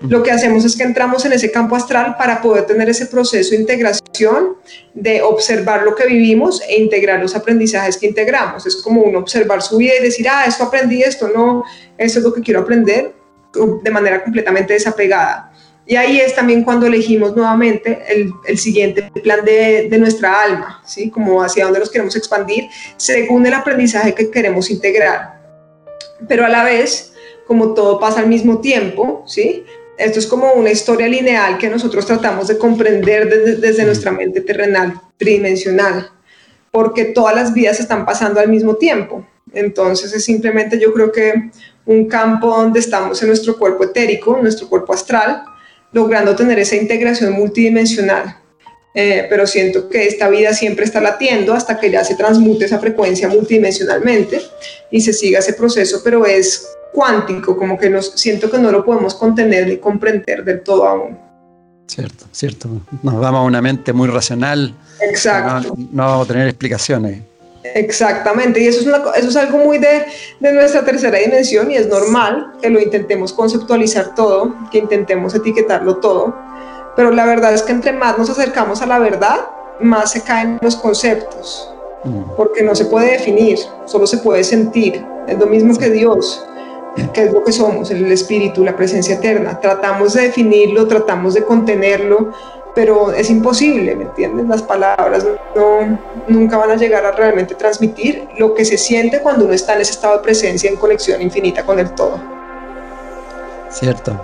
lo 0.00 0.22
que 0.22 0.30
hacemos 0.30 0.64
es 0.64 0.76
que 0.76 0.82
entramos 0.82 1.24
en 1.24 1.32
ese 1.32 1.50
campo 1.50 1.76
astral 1.76 2.16
para 2.18 2.42
poder 2.42 2.66
tener 2.66 2.88
ese 2.88 3.06
proceso 3.06 3.50
de 3.50 3.60
integración, 3.60 4.56
de 4.92 5.22
observar 5.22 5.82
lo 5.82 5.94
que 5.94 6.06
vivimos 6.06 6.60
e 6.68 6.80
integrar 6.80 7.20
los 7.20 7.34
aprendizajes 7.34 7.96
que 7.96 8.06
integramos. 8.06 8.66
Es 8.66 8.76
como 8.76 9.02
uno 9.02 9.20
observar 9.20 9.62
su 9.62 9.76
vida 9.76 9.92
y 9.98 10.02
decir, 10.02 10.28
ah, 10.28 10.44
esto 10.46 10.64
aprendí, 10.64 11.02
esto 11.02 11.28
no, 11.28 11.64
eso 11.96 12.18
es 12.18 12.24
lo 12.24 12.34
que 12.34 12.42
quiero 12.42 12.60
aprender, 12.60 13.14
de 13.82 13.90
manera 13.90 14.22
completamente 14.22 14.74
desapegada. 14.74 15.53
Y 15.86 15.96
ahí 15.96 16.18
es 16.18 16.34
también 16.34 16.64
cuando 16.64 16.86
elegimos 16.86 17.36
nuevamente 17.36 18.02
el, 18.08 18.32
el 18.46 18.58
siguiente 18.58 19.10
plan 19.22 19.44
de, 19.44 19.88
de, 19.90 19.98
nuestra 19.98 20.42
alma, 20.42 20.82
¿sí? 20.86 21.10
Como 21.10 21.42
hacia 21.42 21.64
dónde 21.64 21.80
nos 21.80 21.90
queremos 21.90 22.16
expandir, 22.16 22.68
según 22.96 23.44
el 23.46 23.52
aprendizaje 23.52 24.14
que 24.14 24.30
queremos 24.30 24.70
integrar. 24.70 25.42
Pero 26.26 26.46
a 26.46 26.48
la 26.48 26.64
vez, 26.64 27.12
como 27.46 27.74
todo 27.74 28.00
pasa 28.00 28.20
al 28.20 28.28
mismo 28.28 28.60
tiempo, 28.60 29.24
¿sí? 29.26 29.64
Esto 29.98 30.18
es 30.18 30.26
como 30.26 30.54
una 30.54 30.70
historia 30.70 31.06
lineal 31.06 31.58
que 31.58 31.68
nosotros 31.68 32.06
tratamos 32.06 32.48
de 32.48 32.56
comprender 32.56 33.28
desde, 33.28 33.56
desde 33.56 33.84
nuestra 33.84 34.10
mente 34.10 34.40
terrenal, 34.40 35.00
tridimensional, 35.18 36.10
porque 36.70 37.04
todas 37.04 37.36
las 37.36 37.52
vidas 37.52 37.78
están 37.78 38.06
pasando 38.06 38.40
al 38.40 38.48
mismo 38.48 38.76
tiempo. 38.76 39.24
Entonces 39.52 40.12
es 40.14 40.24
simplemente 40.24 40.80
yo 40.80 40.92
creo 40.92 41.12
que 41.12 41.50
un 41.86 42.08
campo 42.08 42.48
donde 42.48 42.80
estamos 42.80 43.20
en 43.22 43.28
nuestro 43.28 43.56
cuerpo 43.56 43.84
etérico, 43.84 44.38
nuestro 44.40 44.68
cuerpo 44.68 44.94
astral, 44.94 45.44
logrando 45.94 46.36
tener 46.36 46.58
esa 46.58 46.76
integración 46.76 47.32
multidimensional. 47.32 48.36
Eh, 48.96 49.26
pero 49.28 49.44
siento 49.46 49.88
que 49.88 50.06
esta 50.06 50.28
vida 50.28 50.54
siempre 50.54 50.84
está 50.84 51.00
latiendo 51.00 51.52
hasta 51.52 51.80
que 51.80 51.90
ya 51.90 52.04
se 52.04 52.14
transmute 52.14 52.66
esa 52.66 52.78
frecuencia 52.78 53.28
multidimensionalmente 53.28 54.40
y 54.90 55.00
se 55.00 55.12
siga 55.12 55.40
ese 55.40 55.54
proceso, 55.54 56.00
pero 56.04 56.24
es 56.24 56.68
cuántico, 56.92 57.56
como 57.56 57.76
que 57.76 57.90
nos, 57.90 58.12
siento 58.12 58.48
que 58.48 58.58
no 58.58 58.70
lo 58.70 58.84
podemos 58.84 59.16
contener 59.16 59.66
ni 59.66 59.78
comprender 59.78 60.44
del 60.44 60.62
todo 60.62 60.86
aún. 60.86 61.18
Cierto, 61.88 62.26
cierto. 62.30 62.68
Nos 63.02 63.20
vamos 63.20 63.40
a 63.40 63.42
una 63.42 63.60
mente 63.60 63.92
muy 63.92 64.08
racional. 64.08 64.74
Exacto. 65.00 65.74
No, 65.76 65.88
no 65.92 66.06
vamos 66.06 66.28
a 66.28 66.32
tener 66.32 66.48
explicaciones. 66.48 67.20
Exactamente, 67.72 68.60
y 68.60 68.66
eso 68.66 68.80
es, 68.80 68.86
una, 68.86 69.02
eso 69.16 69.28
es 69.28 69.36
algo 69.36 69.56
muy 69.56 69.78
de, 69.78 70.04
de, 70.38 70.52
nuestra 70.52 70.84
tercera 70.84 71.18
dimensión 71.18 71.70
y 71.70 71.76
es 71.76 71.88
normal 71.88 72.52
que 72.60 72.68
lo 72.68 72.78
intentemos 72.78 73.32
conceptualizar 73.32 74.14
todo, 74.14 74.54
que 74.70 74.76
intentemos 74.78 75.34
etiquetarlo 75.34 75.96
todo, 75.96 76.36
pero 76.94 77.10
la 77.10 77.24
verdad 77.24 77.54
es 77.54 77.62
que 77.62 77.72
entre 77.72 77.92
más 77.92 78.18
nos 78.18 78.28
acercamos 78.28 78.82
a 78.82 78.86
la 78.86 78.98
verdad, 78.98 79.48
más 79.80 80.12
se 80.12 80.22
caen 80.22 80.58
los 80.60 80.76
conceptos, 80.76 81.72
mm. 82.04 82.34
porque 82.36 82.62
no 82.62 82.74
se 82.74 82.84
puede 82.84 83.12
definir, 83.12 83.58
solo 83.86 84.06
se 84.06 84.18
puede 84.18 84.44
sentir, 84.44 85.02
es 85.26 85.38
lo 85.38 85.46
mismo 85.46 85.74
que 85.78 85.88
Dios, 85.88 86.44
que 87.14 87.24
es 87.24 87.32
lo 87.32 87.42
que 87.42 87.52
somos, 87.52 87.90
el 87.90 88.12
espíritu, 88.12 88.62
la 88.62 88.76
presencia 88.76 89.14
eterna, 89.14 89.58
tratamos 89.58 90.12
de 90.12 90.22
definirlo, 90.22 90.86
tratamos 90.86 91.32
de 91.32 91.44
contenerlo, 91.44 92.30
pero 92.74 93.12
es 93.12 93.30
imposible, 93.30 93.94
¿me 93.94 94.04
entiendes? 94.04 94.46
Las 94.48 94.62
palabras 94.62 95.24
no, 95.54 95.98
nunca 96.26 96.56
van 96.56 96.72
a 96.72 96.76
llegar 96.76 97.06
a 97.06 97.12
realmente 97.12 97.54
transmitir 97.54 98.26
lo 98.36 98.54
que 98.54 98.64
se 98.64 98.76
siente 98.76 99.20
cuando 99.20 99.44
uno 99.44 99.54
está 99.54 99.74
en 99.74 99.82
ese 99.82 99.92
estado 99.92 100.16
de 100.16 100.24
presencia 100.24 100.68
en 100.68 100.76
conexión 100.76 101.22
infinita 101.22 101.64
con 101.64 101.78
el 101.78 101.90
todo. 101.94 102.20
Cierto. 103.70 104.20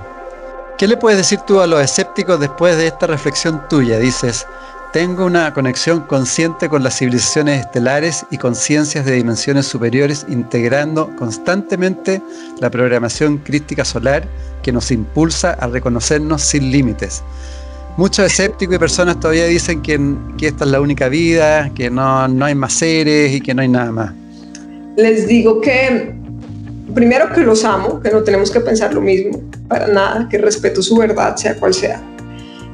¿Qué 0.76 0.88
le 0.88 0.96
puedes 0.96 1.18
decir 1.18 1.40
tú 1.40 1.60
a 1.60 1.66
los 1.66 1.80
escépticos 1.80 2.40
después 2.40 2.76
de 2.76 2.88
esta 2.88 3.06
reflexión 3.06 3.68
tuya? 3.68 3.98
Dices, 3.98 4.46
tengo 4.92 5.26
una 5.26 5.52
conexión 5.52 6.00
consciente 6.00 6.68
con 6.68 6.82
las 6.82 6.98
civilizaciones 6.98 7.60
estelares 7.60 8.26
y 8.30 8.38
conciencias 8.38 9.04
de 9.04 9.12
dimensiones 9.12 9.66
superiores, 9.66 10.26
integrando 10.28 11.14
constantemente 11.16 12.22
la 12.58 12.70
programación 12.70 13.38
crística 13.38 13.84
solar 13.84 14.26
que 14.62 14.72
nos 14.72 14.90
impulsa 14.90 15.52
a 15.52 15.68
reconocernos 15.68 16.42
sin 16.42 16.72
límites 16.72 17.22
muchos 17.96 18.26
escépticos 18.26 18.76
y 18.76 18.78
personas 18.78 19.20
todavía 19.20 19.46
dicen 19.46 19.82
que, 19.82 19.98
esta 20.46 20.64
es 20.64 20.70
la 20.70 20.80
única 20.80 21.08
vida, 21.08 21.70
que 21.74 21.90
no, 21.90 22.26
no, 22.28 22.44
hay 22.44 22.54
más 22.54 22.72
seres 22.74 23.32
y 23.32 23.40
que 23.40 23.54
no 23.54 23.62
hay 23.62 23.68
nada 23.68 23.90
más. 23.90 24.12
Les 24.96 25.26
digo 25.26 25.60
que 25.60 26.14
primero 26.94 27.32
que 27.32 27.40
los 27.40 27.64
amo, 27.64 28.00
que 28.00 28.10
no 28.10 28.22
tenemos 28.22 28.50
que 28.50 28.60
pensar 28.60 28.92
lo 28.94 29.00
mismo, 29.00 29.40
para 29.68 29.86
nada, 29.86 30.28
que 30.28 30.38
respeto 30.38 30.82
su 30.82 30.96
verdad, 30.96 31.36
sea 31.36 31.54
cual 31.56 31.74
sea. 31.74 32.02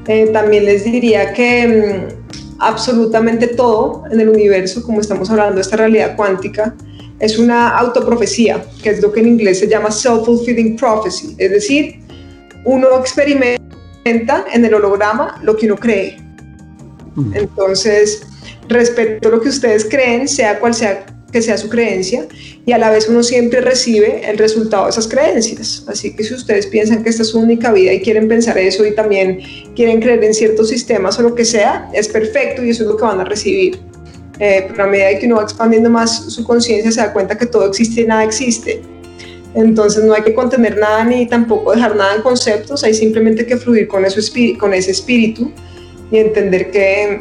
Eh, 0.07 0.31
también 0.33 0.65
les 0.65 0.85
diría 0.85 1.33
que 1.33 2.09
mm, 2.09 2.61
absolutamente 2.61 3.49
todo 3.49 4.05
en 4.11 4.21
el 4.21 4.29
universo, 4.29 4.83
como 4.83 5.01
estamos 5.01 5.29
hablando 5.31 5.57
de 5.57 5.63
esta 5.63 5.77
realidad 5.77 6.17
cuántica, 6.17 6.75
es 7.19 7.39
una 7.39 7.71
autoprofecía, 7.77 8.65
que 8.83 8.91
es 8.91 9.03
lo 9.03 9.13
que 9.13 9.21
en 9.21 9.29
inglés 9.29 9.59
se 9.59 9.69
llama 9.69 9.91
self-fulfilling 9.91 10.77
prophecy, 10.77 11.35
es 11.39 11.51
decir, 11.51 12.01
uno 12.65 12.89
experimenta 13.01 13.66
en 14.07 14.65
el 14.65 14.75
holograma 14.75 15.41
lo 15.43 15.57
que 15.57 15.67
uno 15.67 15.77
cree. 15.77 16.19
Mm. 17.15 17.35
Entonces, 17.35 18.23
respeto 18.69 19.31
lo 19.31 19.41
que 19.41 19.49
ustedes 19.49 19.85
creen, 19.85 20.29
sea 20.29 20.59
cual 20.59 20.75
sea 20.75 21.07
que 21.33 21.43
sea 21.43 21.59
su 21.59 21.69
creencia, 21.69 22.27
y 22.65 22.73
a 22.73 22.79
la 22.79 22.91
vez 22.91 23.09
uno 23.09 23.23
siempre 23.23 23.61
recibe 23.61 24.23
el 24.31 24.39
resultado 24.39 24.85
de 24.85 24.91
esas 24.91 25.09
creencias. 25.09 25.85
Así 25.89 26.15
que 26.15 26.23
si 26.23 26.35
ustedes 26.35 26.67
piensan 26.67 27.03
que 27.03 27.11
esta 27.11 27.23
es 27.23 27.31
su 27.31 27.41
única 27.41 27.73
vida 27.73 27.93
y 27.93 28.01
quieren 28.01 28.29
pensar 28.29 28.57
eso 28.57 28.87
y 28.87 28.95
también 28.95 29.41
quieren 29.75 30.01
creer 30.01 30.23
en 30.25 30.33
ciertos 30.33 30.69
sistemas 30.69 31.19
o 31.19 31.23
lo 31.23 31.35
que 31.35 31.45
sea, 31.45 31.91
es 31.93 32.09
perfecto 32.09 32.65
y 32.65 32.71
eso 32.71 32.85
es 32.85 32.89
lo 32.89 32.97
que 32.97 33.05
van 33.05 33.21
a 33.21 33.25
recibir. 33.25 33.81
Eh, 34.39 34.67
pero 34.69 34.85
a 34.85 34.87
medida 34.87 35.19
que 35.19 35.27
uno 35.27 35.37
va 35.37 35.43
expandiendo 35.43 35.91
más 35.91 36.33
su 36.33 36.45
conciencia, 36.45 36.93
se 36.93 37.01
da 37.01 37.13
cuenta 37.13 37.37
que 37.37 37.47
todo 37.47 37.67
existe 37.67 38.03
y 38.03 38.07
nada 38.07 38.25
existe 38.25 38.83
entonces 39.63 40.05
no 40.05 40.13
hay 40.13 40.23
que 40.23 40.35
contener 40.35 40.79
nada 40.79 41.05
ni 41.05 41.27
tampoco 41.27 41.73
dejar 41.73 41.97
nada 41.97 42.17
en 42.17 42.23
conceptos, 42.23 42.85
hay 42.85 42.93
simplemente 42.93 43.47
que 43.47 43.57
fluir 43.57 43.89
con, 43.89 44.05
eso, 44.05 44.21
con 44.59 44.75
ese 44.75 44.91
espíritu 44.91 45.51
y 46.11 46.19
entender 46.19 46.71
que 46.71 47.19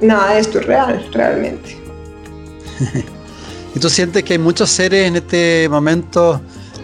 nada 0.00 0.34
de 0.34 0.40
esto 0.40 0.58
es 0.58 0.66
real, 0.66 1.06
realmente. 1.12 1.76
¿Y 3.74 3.78
tú 3.78 3.90
sientes 3.90 4.22
que 4.22 4.32
hay 4.32 4.38
muchos 4.38 4.70
seres 4.70 5.06
en 5.06 5.16
este 5.16 5.68
momento 5.68 6.40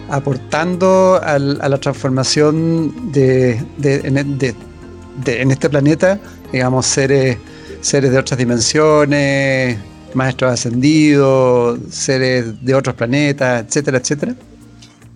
aportando 0.09 1.19
a 1.23 1.39
la 1.39 1.77
transformación 1.79 3.11
de, 3.11 3.59
en, 3.81 5.51
este 5.51 5.69
planeta? 5.71 6.19
Digamos, 6.51 6.85
seres, 6.85 7.37
seres 7.81 8.11
de 8.11 8.19
otras 8.19 8.37
dimensiones, 8.37 9.79
maestros 10.13 10.53
ascendidos, 10.53 11.79
seres 11.89 12.63
de 12.63 12.75
otros 12.75 12.93
planetas, 12.93 13.65
etcétera, 13.65 13.97
etcétera. 13.97 14.35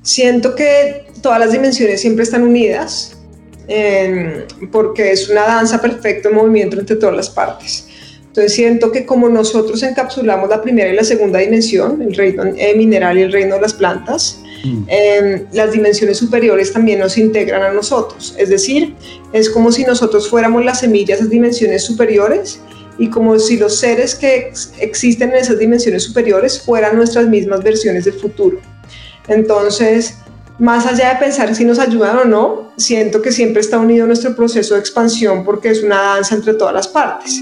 Siento 0.07 0.55
que 0.55 1.03
todas 1.21 1.37
las 1.37 1.51
dimensiones 1.51 1.99
siempre 1.99 2.23
están 2.23 2.43
unidas 2.43 3.17
eh, 3.67 4.45
porque 4.71 5.11
es 5.11 5.27
una 5.27 5.41
danza 5.41 5.81
perfecta 5.81 6.29
en 6.29 6.35
movimiento 6.35 6.79
entre 6.79 6.95
todas 6.95 7.13
las 7.13 7.29
partes. 7.29 7.89
Entonces 8.27 8.53
siento 8.53 8.89
que 8.89 9.05
como 9.05 9.27
nosotros 9.27 9.83
encapsulamos 9.83 10.49
la 10.49 10.61
primera 10.61 10.89
y 10.89 10.95
la 10.95 11.03
segunda 11.03 11.39
dimensión, 11.39 12.01
el 12.01 12.15
reino 12.15 12.45
eh, 12.45 12.73
mineral 12.77 13.17
y 13.17 13.23
el 13.23 13.33
reino 13.33 13.55
de 13.55 13.61
las 13.61 13.73
plantas, 13.73 14.39
mm. 14.63 14.83
eh, 14.87 15.45
las 15.51 15.73
dimensiones 15.73 16.15
superiores 16.15 16.71
también 16.71 16.99
nos 16.99 17.17
integran 17.17 17.63
a 17.63 17.73
nosotros. 17.73 18.33
Es 18.37 18.47
decir, 18.47 18.95
es 19.33 19.49
como 19.49 19.73
si 19.73 19.83
nosotros 19.83 20.29
fuéramos 20.29 20.63
las 20.63 20.79
semillas 20.79 21.17
de 21.19 21.23
esas 21.25 21.29
dimensiones 21.29 21.83
superiores 21.83 22.61
y 22.97 23.09
como 23.09 23.37
si 23.39 23.57
los 23.57 23.77
seres 23.77 24.15
que 24.15 24.53
existen 24.79 25.31
en 25.31 25.35
esas 25.35 25.59
dimensiones 25.59 26.03
superiores 26.03 26.61
fueran 26.61 26.95
nuestras 26.95 27.27
mismas 27.27 27.61
versiones 27.61 28.05
del 28.05 28.13
futuro. 28.13 28.61
Entonces, 29.27 30.19
más 30.59 30.85
allá 30.85 31.13
de 31.13 31.19
pensar 31.19 31.53
si 31.53 31.65
nos 31.65 31.79
ayudan 31.79 32.17
o 32.17 32.25
no, 32.25 32.71
siento 32.77 33.21
que 33.21 33.31
siempre 33.31 33.61
está 33.61 33.77
unido 33.77 34.07
nuestro 34.07 34.35
proceso 34.35 34.73
de 34.73 34.79
expansión 34.79 35.43
porque 35.43 35.69
es 35.69 35.83
una 35.83 36.01
danza 36.01 36.35
entre 36.35 36.53
todas 36.53 36.73
las 36.73 36.87
partes. 36.87 37.41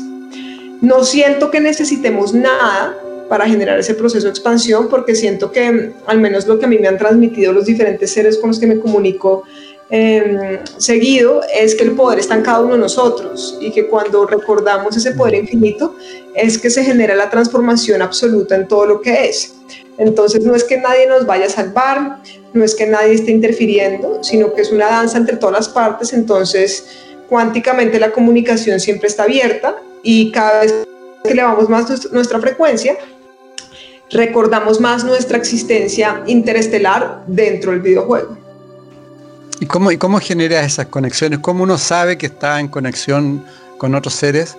No 0.81 1.03
siento 1.03 1.49
que 1.49 1.61
necesitemos 1.61 2.33
nada 2.33 2.97
para 3.29 3.47
generar 3.47 3.79
ese 3.79 3.93
proceso 3.95 4.25
de 4.25 4.31
expansión 4.31 4.87
porque 4.89 5.15
siento 5.15 5.51
que 5.51 5.93
al 6.05 6.19
menos 6.19 6.45
lo 6.45 6.59
que 6.59 6.65
a 6.65 6.67
mí 6.67 6.77
me 6.77 6.87
han 6.87 6.97
transmitido 6.97 7.53
los 7.53 7.65
diferentes 7.65 8.11
seres 8.11 8.37
con 8.37 8.49
los 8.49 8.59
que 8.59 8.67
me 8.67 8.79
comunico 8.79 9.43
eh, 9.89 10.61
seguido 10.77 11.41
es 11.53 11.75
que 11.75 11.83
el 11.83 11.91
poder 11.91 12.19
está 12.19 12.35
en 12.35 12.41
cada 12.41 12.61
uno 12.61 12.73
de 12.73 12.79
nosotros 12.79 13.57
y 13.61 13.71
que 13.71 13.87
cuando 13.87 14.25
recordamos 14.25 14.97
ese 14.97 15.11
poder 15.11 15.35
infinito 15.35 15.95
es 16.33 16.57
que 16.57 16.69
se 16.69 16.83
genera 16.83 17.15
la 17.15 17.29
transformación 17.29 18.01
absoluta 18.01 18.55
en 18.55 18.67
todo 18.67 18.85
lo 18.85 19.01
que 19.01 19.29
es. 19.29 19.53
Entonces 19.97 20.43
no 20.43 20.55
es 20.55 20.63
que 20.63 20.77
nadie 20.77 21.07
nos 21.07 21.25
vaya 21.25 21.45
a 21.45 21.49
salvar, 21.49 22.17
no 22.53 22.63
es 22.63 22.75
que 22.75 22.85
nadie 22.85 23.13
esté 23.13 23.31
interfiriendo, 23.31 24.23
sino 24.23 24.53
que 24.53 24.61
es 24.61 24.71
una 24.71 24.87
danza 24.87 25.17
entre 25.17 25.37
todas 25.37 25.55
las 25.55 25.69
partes, 25.69 26.13
entonces 26.13 26.85
cuánticamente 27.29 27.99
la 27.99 28.11
comunicación 28.11 28.79
siempre 28.79 29.07
está 29.07 29.23
abierta 29.23 29.75
y 30.03 30.31
cada 30.31 30.61
vez 30.61 30.73
que 31.23 31.31
elevamos 31.31 31.69
más 31.69 32.11
nuestra 32.11 32.39
frecuencia, 32.39 32.97
recordamos 34.11 34.79
más 34.79 35.03
nuestra 35.03 35.37
existencia 35.37 36.23
interestelar 36.27 37.23
dentro 37.27 37.71
del 37.71 37.81
videojuego. 37.81 38.37
¿Y 39.59 39.65
cómo, 39.65 39.91
¿Y 39.91 39.97
cómo 39.97 40.19
genera 40.19 40.63
esas 40.63 40.87
conexiones? 40.87 41.39
¿Cómo 41.39 41.63
uno 41.63 41.77
sabe 41.77 42.17
que 42.17 42.25
está 42.25 42.59
en 42.59 42.67
conexión 42.67 43.45
con 43.77 43.95
otros 43.95 44.13
seres? 44.13 44.57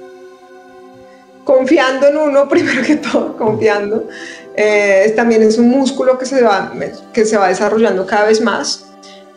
Confiando 1.44 2.08
en 2.08 2.16
uno, 2.16 2.48
primero 2.48 2.82
que 2.82 2.96
todo, 2.96 3.36
confiando. 3.36 4.08
Eh, 4.56 5.12
también 5.14 5.42
es 5.42 5.58
un 5.58 5.68
músculo 5.68 6.18
que 6.18 6.24
se, 6.24 6.42
va, 6.42 6.72
que 7.12 7.24
se 7.26 7.36
va 7.36 7.48
desarrollando 7.48 8.06
cada 8.06 8.26
vez 8.26 8.40
más. 8.40 8.84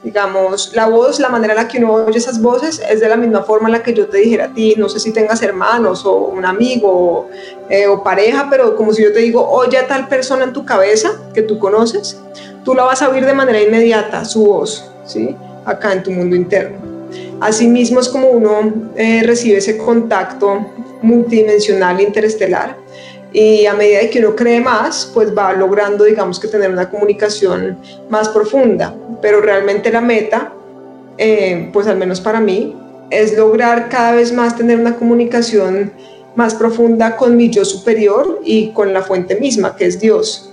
Digamos, 0.02 0.74
la 0.74 0.88
voz, 0.88 1.20
la 1.20 1.28
manera 1.28 1.54
en 1.54 1.60
la 1.60 1.68
que 1.68 1.78
uno 1.78 1.94
oye 1.96 2.18
esas 2.18 2.42
voces 2.42 2.82
es 2.90 3.02
de 3.02 3.10
la 3.10 3.18
misma 3.18 3.44
forma 3.44 3.68
en 3.68 3.74
la 3.74 3.84
que 3.84 3.94
yo 3.94 4.08
te 4.08 4.20
dijera 4.20 4.46
a 4.46 4.54
ti, 4.54 4.76
no 4.78 4.88
sé 4.88 4.98
si 4.98 5.12
tengas 5.12 5.42
hermanos 5.42 6.06
o 6.06 6.16
un 6.28 6.46
amigo 6.46 6.90
o, 6.90 7.30
eh, 7.70 7.86
o 7.86 8.02
pareja, 8.02 8.48
pero 8.50 8.78
como 8.78 8.94
si 8.94 9.04
yo 9.04 9.12
te 9.12 9.20
digo, 9.20 9.46
oye 9.50 9.78
a 9.78 9.88
tal 9.88 10.08
persona 10.08 10.46
en 10.46 10.54
tu 10.54 10.64
cabeza 10.64 11.12
que 11.34 11.42
tú 11.42 11.60
conoces, 11.60 12.18
tú 12.64 12.74
la 12.76 12.84
vas 12.84 13.02
a 13.02 13.10
oír 13.10 13.26
de 13.26 13.34
manera 13.34 13.62
inmediata, 13.62 14.24
su 14.24 14.46
voz, 14.46 14.90
¿sí? 15.06 15.36
acá 15.66 15.92
en 15.92 16.04
tu 16.04 16.12
mundo 16.12 16.34
interno. 16.34 16.78
Asimismo 17.42 18.00
es 18.00 18.08
como 18.08 18.30
uno 18.30 18.72
eh, 18.96 19.24
recibe 19.26 19.58
ese 19.58 19.78
contacto 19.78 20.66
multidimensional 21.02 22.00
interestelar 22.00 22.78
y 23.32 23.66
a 23.66 23.74
medida 23.74 24.10
que 24.10 24.20
uno 24.20 24.36
cree 24.36 24.60
más, 24.60 25.12
pues 25.14 25.36
va 25.36 25.54
logrando, 25.54 26.04
digamos 26.04 26.40
que 26.40 26.48
tener 26.48 26.72
una 26.72 26.90
comunicación 26.90 27.78
más 28.10 28.30
profunda, 28.30 28.96
pero 29.22 29.42
realmente 29.42 29.92
la 29.92 30.02
meta, 30.02 30.52
eh, 31.18 31.70
pues 31.72 31.88
al 31.88 31.98
menos 31.98 32.20
para 32.20 32.40
mí, 32.40 32.76
es 33.12 33.38
lograr 33.38 33.90
cada 33.90 34.14
vez 34.14 34.32
más 34.32 34.56
tener 34.56 34.80
una 34.80 34.96
comunicación 34.96 35.92
más 36.36 36.56
profunda 36.56 37.16
con 37.18 37.36
mi 37.36 37.50
yo 37.50 37.66
superior 37.66 38.40
y 38.44 38.72
con 38.72 38.94
la 38.94 39.02
fuente 39.02 39.36
misma, 39.36 39.76
que 39.76 39.86
es 39.86 40.00
Dios. 40.00 40.50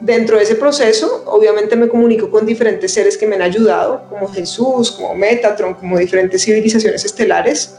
Dentro 0.00 0.36
de 0.36 0.42
ese 0.42 0.56
proceso, 0.56 1.22
obviamente 1.26 1.74
me 1.74 1.88
comunico 1.88 2.30
con 2.30 2.44
diferentes 2.44 2.92
seres 2.92 3.16
que 3.16 3.26
me 3.26 3.36
han 3.36 3.42
ayudado, 3.42 4.02
como 4.10 4.28
Jesús, 4.28 4.92
como 4.92 5.14
Metatron, 5.14 5.74
como 5.74 5.98
diferentes 5.98 6.44
civilizaciones 6.44 7.04
estelares, 7.04 7.76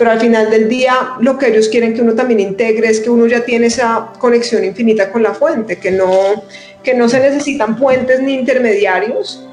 pero 0.00 0.12
al 0.12 0.18
final 0.18 0.50
del 0.50 0.66
día 0.66 1.10
lo 1.20 1.36
que 1.36 1.48
ellos 1.48 1.68
quieren 1.68 1.92
que 1.92 2.00
uno 2.00 2.14
también 2.14 2.40
integre 2.40 2.88
es 2.88 3.00
que 3.00 3.10
uno 3.10 3.26
ya 3.26 3.44
tiene 3.44 3.66
esa 3.66 4.14
conexión 4.18 4.64
infinita 4.64 5.12
con 5.12 5.22
la 5.22 5.34
fuente, 5.34 5.76
que 5.76 5.90
no, 5.90 6.42
que 6.82 6.94
no 6.94 7.06
se 7.06 7.20
necesitan 7.20 7.76
puentes 7.76 8.18
ni 8.22 8.32
intermediarios, 8.32 9.46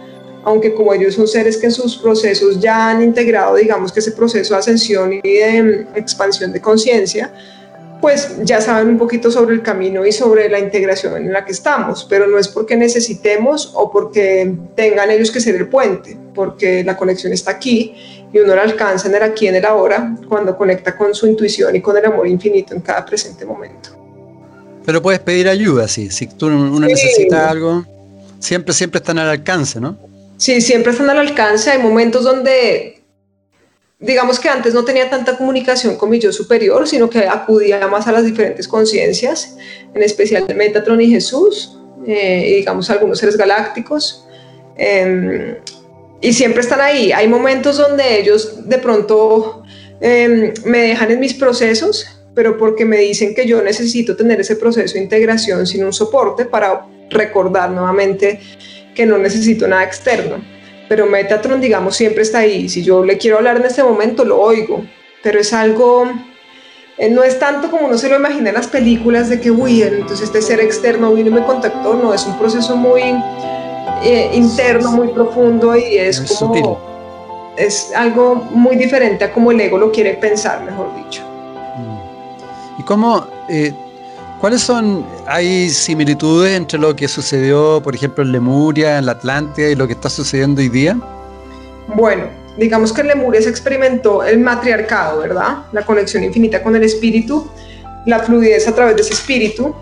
aunque 0.46 0.74
como 0.74 0.94
ellos 0.94 1.16
son 1.16 1.28
seres 1.28 1.58
que 1.58 1.66
en 1.66 1.74
sus 1.74 1.98
procesos 1.98 2.62
ya 2.62 2.92
han 2.92 3.04
integrado, 3.04 3.58
digamos 3.58 3.92
que 3.92 4.00
ese 4.00 4.14
proceso 4.14 4.54
de 4.54 4.60
ascensión 4.62 5.12
y 5.12 5.20
de 5.22 5.64
mm, 5.64 5.98
expansión 5.98 6.54
de 6.54 6.62
conciencia, 6.62 7.30
pues 8.02 8.38
ya 8.44 8.62
saben 8.62 8.90
un 8.90 8.98
poquito 8.98 9.32
sobre 9.32 9.56
el 9.56 9.62
camino 9.62 10.06
y 10.06 10.12
sobre 10.12 10.50
la 10.50 10.60
integración 10.60 11.18
en 11.18 11.34
la 11.34 11.44
que 11.44 11.52
estamos, 11.52 12.06
pero 12.10 12.28
no 12.28 12.38
es 12.38 12.48
porque 12.48 12.76
necesitemos 12.76 13.72
o 13.76 13.92
porque 13.92 14.54
tengan 14.76 15.10
ellos 15.10 15.32
que 15.32 15.40
ser 15.40 15.56
el 15.56 15.68
puente, 15.68 16.18
porque 16.36 16.84
la 16.84 16.96
conexión 16.96 17.34
está 17.34 17.52
aquí 17.52 18.28
y 18.32 18.40
uno 18.40 18.56
la 18.56 18.64
alcanza 18.64 19.08
en 19.08 19.16
el 19.16 19.24
aquí, 19.24 19.48
en 19.48 19.56
el 19.56 19.66
ahora, 19.66 20.16
cuando 20.28 20.56
conecta 20.56 20.96
con 20.96 21.16
su 21.16 21.28
intuición 21.28 21.76
y 21.76 21.82
con 21.82 21.98
el 21.98 22.06
amor 22.06 22.28
infinito 22.28 22.76
en 22.76 22.82
cada 22.82 23.04
presente 23.06 23.46
momento. 23.46 23.90
Pero 24.86 25.02
puedes 25.02 25.20
pedir 25.20 25.50
ayuda, 25.50 25.88
sí, 25.88 26.12
si 26.12 26.28
tú 26.28 26.48
uno 26.48 26.80
necesita 26.80 27.50
algo, 27.50 27.84
siempre, 28.40 28.74
siempre 28.74 29.00
están 29.00 29.18
al 29.18 29.30
alcance, 29.30 29.80
¿no? 29.82 29.98
Sí, 30.38 30.62
siempre 30.62 30.92
están 30.92 31.10
al 31.10 31.18
alcance, 31.18 31.72
hay 31.72 31.80
momentos 31.80 32.24
donde 32.24 32.97
digamos 34.00 34.40
que 34.40 34.48
antes 34.48 34.74
no 34.74 34.86
tenía 34.86 35.10
tanta 35.10 35.38
comunicación 35.38 35.96
con 35.96 36.10
mi 36.10 36.20
yo 36.20 36.32
superior, 36.32 36.88
sino 36.88 37.10
que 37.10 37.20
acudía 37.20 37.86
más 37.88 38.08
a 38.08 38.12
las 38.12 38.26
diferentes 38.26 38.68
conciencias, 38.68 39.58
en 39.94 40.04
especial 40.04 40.46
Metatron 40.56 41.02
y 41.02 41.10
Jesús, 41.10 41.80
eh, 42.06 42.46
y 42.48 42.54
digamos 42.56 42.90
algunos 42.90 43.18
seres 43.18 43.38
galácticos. 43.38 44.26
Em, 44.78 45.56
y 46.22 46.34
siempre 46.34 46.62
están 46.62 46.82
ahí. 46.82 47.12
Hay 47.12 47.28
momentos 47.28 47.78
donde 47.78 48.20
ellos 48.20 48.68
de 48.68 48.78
pronto 48.78 49.64
em, 50.00 50.54
me 50.66 50.80
dejan 50.80 51.12
en 51.12 51.20
mis 51.20 51.34
procesos, 51.34 52.06
pero 52.36 52.56
porque 52.58 52.86
me 52.86 52.98
dicen 52.98 53.34
que 53.34 53.48
yo 53.48 53.64
necesito 53.64 54.16
tener 54.16 54.40
ese 54.40 54.56
proceso 54.56 54.94
de 54.94 55.02
integración 55.02 55.66
sin 55.66 55.84
un 55.84 55.94
soporte 55.94 56.46
para 56.46 56.86
recordar 57.10 57.72
nuevamente 57.72 58.40
que 58.94 59.08
no 59.08 59.18
necesito 59.18 59.68
nada 59.68 59.84
externo 59.84 60.57
pero 60.88 61.06
Metatron, 61.06 61.62
digamos, 61.62 61.96
siempre 61.96 62.24
está 62.24 62.40
ahí. 62.40 62.70
Si 62.70 62.84
yo 62.84 63.04
le 63.04 63.18
quiero 63.18 63.38
hablar 63.38 63.58
en 63.58 63.66
este 63.66 63.84
momento, 63.84 64.26
lo 64.26 64.40
oigo, 64.40 64.84
pero 65.24 65.40
es 65.40 65.54
algo, 65.54 66.06
eh, 66.98 67.10
no 67.10 67.24
es 67.24 67.40
tanto 67.40 67.70
como 67.70 67.88
uno 67.88 67.98
se 67.98 68.10
lo 68.10 68.16
imagina 68.16 68.50
en 68.50 68.56
las 68.56 68.68
películas 68.68 69.30
de 69.30 69.40
que, 69.40 69.52
uy, 69.52 69.84
entonces 69.84 70.22
este 70.22 70.42
ser 70.42 70.60
externo 70.60 71.14
vino 71.14 71.30
y 71.30 71.34
me 71.34 71.44
contactó, 71.44 71.94
no, 71.94 72.14
es 72.14 72.26
un 72.26 72.38
proceso 72.38 72.76
muy 72.76 73.02
eh, 74.04 74.32
interno, 74.34 74.92
muy 74.92 75.10
profundo 75.10 75.76
y 75.76 75.98
es, 75.98 76.22
como, 76.38 76.80
es 77.58 77.92
algo 77.96 78.36
muy 78.36 78.76
diferente 78.76 79.26
a 79.26 79.34
como 79.34 79.52
el 79.52 79.60
ego 79.60 79.78
lo 79.78 79.92
quiere 79.92 80.14
pensar, 80.14 80.64
mejor 80.64 80.96
dicho. 80.96 81.24
¿Y 82.78 82.84
cómo... 82.84 83.26
Eh, 83.50 83.74
¿Cuáles 84.40 84.62
son, 84.62 85.04
hay 85.26 85.70
similitudes 85.70 86.56
entre 86.56 86.78
lo 86.78 86.96
que 86.96 87.08
sucedió, 87.08 87.82
por 87.84 87.96
ejemplo, 87.96 88.24
en 88.24 88.32
Lemuria, 88.32 89.00
en 89.00 89.08
la 89.08 89.14
Atlántida 89.14 89.68
y 89.70 89.76
lo 89.76 89.88
que 89.88 89.94
está 89.94 90.12
sucediendo 90.12 90.62
hoy 90.62 90.70
día? 90.70 90.96
Bueno, 91.88 92.26
digamos 92.56 92.94
que 92.94 93.02
en 93.02 93.08
Lemuria 93.08 93.42
se 93.42 93.50
experimentó 93.50 94.24
el 94.24 94.40
matriarcado, 94.40 95.22
¿verdad? 95.22 95.66
La 95.72 95.84
conexión 95.84 96.24
infinita 96.24 96.62
con 96.62 96.76
el 96.76 96.84
espíritu, 96.84 97.50
la 98.06 98.20
fluidez 98.20 98.68
a 98.68 98.76
través 98.76 98.96
de 98.96 99.02
ese 99.02 99.14
espíritu, 99.14 99.74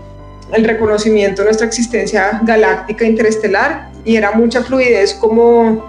el 0.52 0.64
reconocimiento 0.64 1.42
de 1.42 1.46
nuestra 1.46 1.66
existencia 1.66 2.40
galáctica 2.42 3.04
interestelar 3.04 3.90
y 4.06 4.16
era 4.16 4.32
mucha 4.32 4.62
fluidez 4.62 5.12
como 5.14 5.84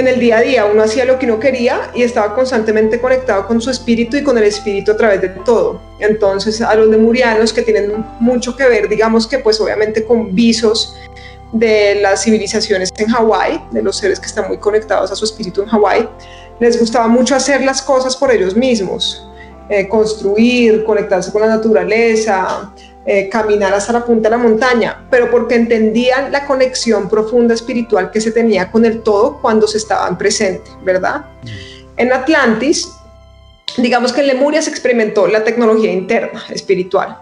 en 0.00 0.08
el 0.08 0.18
día 0.18 0.38
a 0.38 0.40
día 0.42 0.64
uno 0.66 0.82
hacía 0.82 1.04
lo 1.04 1.18
que 1.18 1.26
uno 1.26 1.38
quería 1.38 1.90
y 1.94 2.02
estaba 2.02 2.34
constantemente 2.34 3.00
conectado 3.00 3.46
con 3.46 3.60
su 3.60 3.70
espíritu 3.70 4.16
y 4.16 4.24
con 4.24 4.36
el 4.36 4.44
espíritu 4.44 4.92
a 4.92 4.96
través 4.96 5.20
de 5.20 5.28
todo. 5.28 5.80
Entonces 5.98 6.60
a 6.60 6.74
los 6.74 6.88
lemurianos 6.88 7.52
que 7.52 7.62
tienen 7.62 8.04
mucho 8.18 8.56
que 8.56 8.66
ver, 8.66 8.88
digamos 8.88 9.26
que 9.26 9.38
pues 9.38 9.60
obviamente 9.60 10.04
con 10.04 10.34
visos 10.34 10.96
de 11.52 11.96
las 11.96 12.24
civilizaciones 12.24 12.90
en 12.96 13.08
Hawái, 13.08 13.60
de 13.70 13.82
los 13.82 13.96
seres 13.96 14.20
que 14.20 14.26
están 14.26 14.48
muy 14.48 14.58
conectados 14.58 15.10
a 15.10 15.16
su 15.16 15.24
espíritu 15.24 15.62
en 15.62 15.68
Hawái, 15.68 16.08
les 16.60 16.78
gustaba 16.78 17.08
mucho 17.08 17.34
hacer 17.34 17.62
las 17.62 17.82
cosas 17.82 18.16
por 18.16 18.30
ellos 18.30 18.54
mismos, 18.54 19.26
eh, 19.68 19.88
construir, 19.88 20.84
conectarse 20.84 21.32
con 21.32 21.42
la 21.42 21.48
naturaleza, 21.48 22.72
eh, 23.06 23.28
caminar 23.28 23.72
hasta 23.72 23.94
la 23.94 24.04
punta 24.04 24.28
de 24.28 24.36
la 24.36 24.42
montaña, 24.42 25.06
pero 25.10 25.30
porque 25.30 25.54
entendían 25.54 26.30
la 26.30 26.46
conexión 26.46 27.08
profunda 27.08 27.54
espiritual 27.54 28.10
que 28.10 28.20
se 28.20 28.30
tenía 28.30 28.70
con 28.70 28.84
el 28.84 29.02
todo 29.02 29.40
cuando 29.40 29.66
se 29.66 29.78
estaban 29.78 30.18
presente, 30.18 30.70
¿verdad? 30.84 31.24
En 31.96 32.12
Atlantis, 32.12 32.90
digamos 33.78 34.12
que 34.12 34.20
en 34.20 34.26
Lemuria 34.26 34.60
se 34.62 34.70
experimentó 34.70 35.26
la 35.26 35.44
tecnología 35.44 35.92
interna 35.92 36.42
espiritual. 36.50 37.16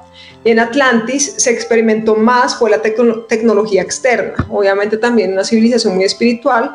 Y 0.45 0.51
en 0.51 0.61
Atlantis 0.61 1.35
se 1.37 1.51
experimentó 1.51 2.15
más 2.15 2.57
fue 2.57 2.71
la 2.71 2.81
tecnología 2.81 3.83
externa, 3.83 4.47
obviamente 4.49 4.97
también 4.97 5.33
una 5.33 5.45
civilización 5.45 5.97
muy 5.97 6.05
espiritual, 6.05 6.73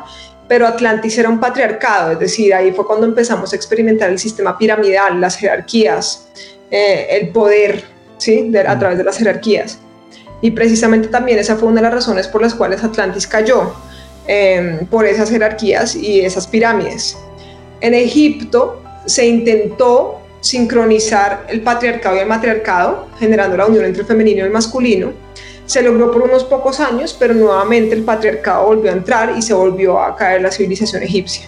pero 0.48 0.66
Atlantis 0.66 1.16
era 1.16 1.28
un 1.28 1.40
patriarcado, 1.40 2.12
es 2.12 2.18
decir, 2.18 2.52
ahí 2.54 2.72
fue 2.72 2.86
cuando 2.86 3.06
empezamos 3.06 3.52
a 3.52 3.56
experimentar 3.56 4.10
el 4.10 4.18
sistema 4.18 4.58
piramidal, 4.58 5.20
las 5.20 5.36
jerarquías, 5.36 6.28
eh, 6.70 7.06
el 7.10 7.28
poder, 7.28 7.93
¿sí? 8.24 8.50
a 8.66 8.78
través 8.78 8.98
de 8.98 9.04
las 9.04 9.18
jerarquías. 9.18 9.78
Y 10.40 10.50
precisamente 10.50 11.08
también 11.08 11.38
esa 11.38 11.56
fue 11.56 11.68
una 11.68 11.80
de 11.80 11.82
las 11.82 11.94
razones 11.94 12.28
por 12.28 12.42
las 12.42 12.54
cuales 12.54 12.82
Atlantis 12.82 13.26
cayó, 13.26 13.74
em, 14.26 14.86
por 14.86 15.06
esas 15.06 15.30
jerarquías 15.30 15.94
y 15.94 16.20
esas 16.20 16.46
pirámides. 16.46 17.16
En 17.80 17.94
Egipto 17.94 18.82
se 19.06 19.26
intentó 19.26 20.20
sincronizar 20.40 21.46
el 21.48 21.60
patriarcado 21.62 22.16
y 22.16 22.20
el 22.20 22.26
matriarcado, 22.26 23.08
generando 23.18 23.56
la 23.56 23.66
unión 23.66 23.84
entre 23.84 24.02
el 24.02 24.06
femenino 24.06 24.40
y 24.40 24.44
el 24.44 24.50
masculino. 24.50 25.12
Se 25.66 25.82
logró 25.82 26.10
por 26.10 26.22
unos 26.22 26.44
pocos 26.44 26.80
años, 26.80 27.16
pero 27.18 27.32
nuevamente 27.32 27.94
el 27.94 28.02
patriarcado 28.02 28.66
volvió 28.66 28.90
a 28.90 28.94
entrar 28.94 29.34
y 29.36 29.42
se 29.42 29.54
volvió 29.54 29.98
a 29.98 30.16
caer 30.16 30.42
la 30.42 30.50
civilización 30.50 31.02
egipcia. 31.02 31.46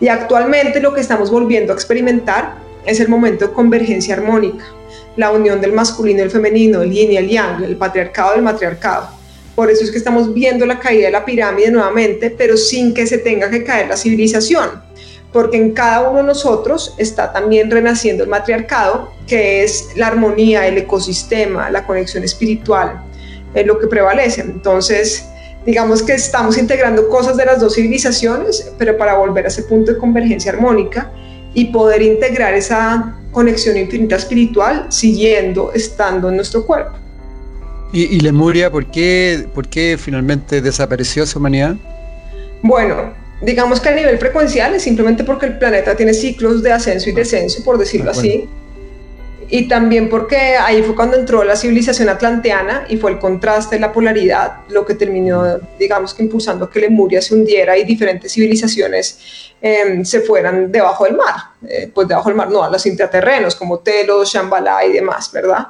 Y 0.00 0.08
actualmente 0.08 0.80
lo 0.80 0.92
que 0.92 1.00
estamos 1.00 1.30
volviendo 1.30 1.72
a 1.72 1.76
experimentar 1.76 2.56
es 2.84 3.00
el 3.00 3.08
momento 3.08 3.48
de 3.48 3.52
convergencia 3.54 4.14
armónica, 4.14 4.64
la 5.16 5.32
unión 5.32 5.60
del 5.60 5.72
masculino 5.72 6.20
y 6.20 6.22
el 6.22 6.30
femenino, 6.30 6.82
el 6.82 6.90
yin 6.90 7.12
y 7.12 7.16
el 7.16 7.28
yang, 7.28 7.62
el 7.64 7.76
patriarcado 7.76 8.34
y 8.34 8.38
el 8.38 8.42
matriarcado. 8.42 9.08
Por 9.54 9.70
eso 9.70 9.84
es 9.84 9.90
que 9.90 9.98
estamos 9.98 10.32
viendo 10.32 10.64
la 10.64 10.78
caída 10.78 11.06
de 11.06 11.12
la 11.12 11.24
pirámide 11.24 11.70
nuevamente, 11.70 12.30
pero 12.30 12.56
sin 12.56 12.94
que 12.94 13.06
se 13.06 13.18
tenga 13.18 13.50
que 13.50 13.64
caer 13.64 13.88
la 13.88 13.96
civilización, 13.96 14.82
porque 15.32 15.56
en 15.56 15.72
cada 15.72 16.08
uno 16.08 16.18
de 16.18 16.24
nosotros 16.24 16.94
está 16.96 17.32
también 17.32 17.70
renaciendo 17.70 18.24
el 18.24 18.30
matriarcado, 18.30 19.12
que 19.26 19.62
es 19.62 19.88
la 19.96 20.06
armonía, 20.06 20.66
el 20.66 20.78
ecosistema, 20.78 21.68
la 21.70 21.86
conexión 21.86 22.24
espiritual, 22.24 23.02
es 23.52 23.66
lo 23.66 23.78
que 23.78 23.86
prevalece. 23.86 24.40
Entonces, 24.40 25.26
digamos 25.66 26.02
que 26.02 26.14
estamos 26.14 26.56
integrando 26.56 27.08
cosas 27.08 27.36
de 27.36 27.44
las 27.44 27.60
dos 27.60 27.74
civilizaciones, 27.74 28.72
pero 28.78 28.96
para 28.96 29.16
volver 29.16 29.44
a 29.44 29.48
ese 29.48 29.64
punto 29.64 29.92
de 29.92 29.98
convergencia 29.98 30.52
armónica 30.52 31.10
y 31.52 31.66
poder 31.66 32.00
integrar 32.00 32.54
esa 32.54 33.19
conexión 33.32 33.76
infinita 33.76 34.16
espiritual 34.16 34.86
siguiendo 34.90 35.72
estando 35.72 36.28
en 36.28 36.36
nuestro 36.36 36.64
cuerpo. 36.64 36.92
¿Y, 37.92 38.20
Lemuria, 38.20 38.70
¿por 38.70 38.86
qué, 38.86 39.48
por 39.52 39.66
qué 39.66 39.98
finalmente 39.98 40.60
desapareció 40.60 41.26
su 41.26 41.40
humanidad? 41.40 41.74
Bueno, 42.62 43.12
digamos 43.42 43.80
que 43.80 43.88
a 43.88 43.94
nivel 43.94 44.16
frecuencial 44.18 44.74
es 44.74 44.82
simplemente 44.82 45.24
porque 45.24 45.46
el 45.46 45.58
planeta 45.58 45.96
tiene 45.96 46.14
ciclos 46.14 46.62
de 46.62 46.72
ascenso 46.72 47.10
y 47.10 47.12
descenso, 47.12 47.64
por 47.64 47.78
decirlo 47.78 48.12
así 48.12 48.48
y 49.50 49.66
también 49.66 50.08
porque 50.08 50.56
ahí 50.56 50.82
fue 50.82 50.94
cuando 50.94 51.16
entró 51.16 51.42
la 51.42 51.56
civilización 51.56 52.08
atlanteana 52.08 52.86
y 52.88 52.96
fue 52.96 53.10
el 53.10 53.18
contraste, 53.18 53.80
la 53.80 53.92
polaridad, 53.92 54.60
lo 54.68 54.86
que 54.86 54.94
terminó, 54.94 55.58
digamos 55.78 56.14
que 56.14 56.22
impulsando 56.22 56.70
que 56.70 56.78
Lemuria 56.80 57.20
se 57.20 57.34
hundiera 57.34 57.76
y 57.76 57.84
diferentes 57.84 58.32
civilizaciones 58.32 59.52
em, 59.60 60.04
se 60.04 60.20
fueran 60.20 60.70
debajo 60.70 61.04
del 61.04 61.16
mar. 61.16 61.34
Eh, 61.66 61.90
pues 61.92 62.06
debajo 62.06 62.28
del 62.28 62.36
mar, 62.36 62.48
no, 62.48 62.62
a 62.62 62.70
los 62.70 62.86
intraterrenos 62.86 63.56
como 63.56 63.80
Telos, 63.80 64.32
Shambhala 64.32 64.84
y 64.84 64.92
demás, 64.92 65.32
¿verdad? 65.32 65.66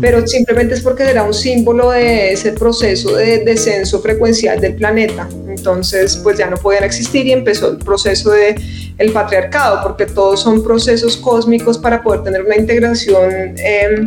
Pero 0.00 0.26
simplemente 0.26 0.74
es 0.74 0.80
porque 0.80 1.04
era 1.04 1.22
un 1.22 1.34
símbolo 1.34 1.90
de 1.90 2.32
ese 2.32 2.52
proceso 2.52 3.16
de 3.16 3.38
descenso 3.38 4.00
frecuencial 4.00 4.60
del 4.60 4.74
planeta. 4.74 5.28
Entonces, 5.48 6.16
pues 6.16 6.38
ya 6.38 6.48
no 6.48 6.56
podían 6.56 6.84
existir 6.84 7.26
y 7.26 7.32
empezó 7.32 7.70
el 7.70 7.78
proceso 7.78 8.30
de 8.30 8.56
el 8.98 9.12
patriarcado, 9.12 9.80
porque 9.82 10.06
todos 10.06 10.40
son 10.40 10.62
procesos 10.62 11.16
cósmicos 11.16 11.78
para 11.78 12.02
poder 12.02 12.22
tener 12.22 12.42
una 12.42 12.56
integración 12.56 13.54
em, 13.58 14.04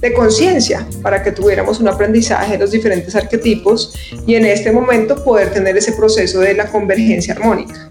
de 0.00 0.12
conciencia, 0.12 0.86
para 1.02 1.22
que 1.22 1.32
tuviéramos 1.32 1.80
un 1.80 1.88
aprendizaje 1.88 2.52
de 2.52 2.58
los 2.58 2.70
diferentes 2.70 3.14
arquetipos 3.14 3.94
y 4.26 4.34
en 4.34 4.46
este 4.46 4.72
momento 4.72 5.22
poder 5.22 5.52
tener 5.52 5.76
ese 5.76 5.92
proceso 5.92 6.40
de 6.40 6.54
la 6.54 6.66
convergencia 6.66 7.34
armónica. 7.34 7.88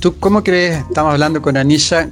¿Tú 0.00 0.18
cómo 0.18 0.42
crees, 0.42 0.78
estamos 0.78 1.12
hablando 1.12 1.40
con 1.40 1.56
Anisha, 1.56 2.10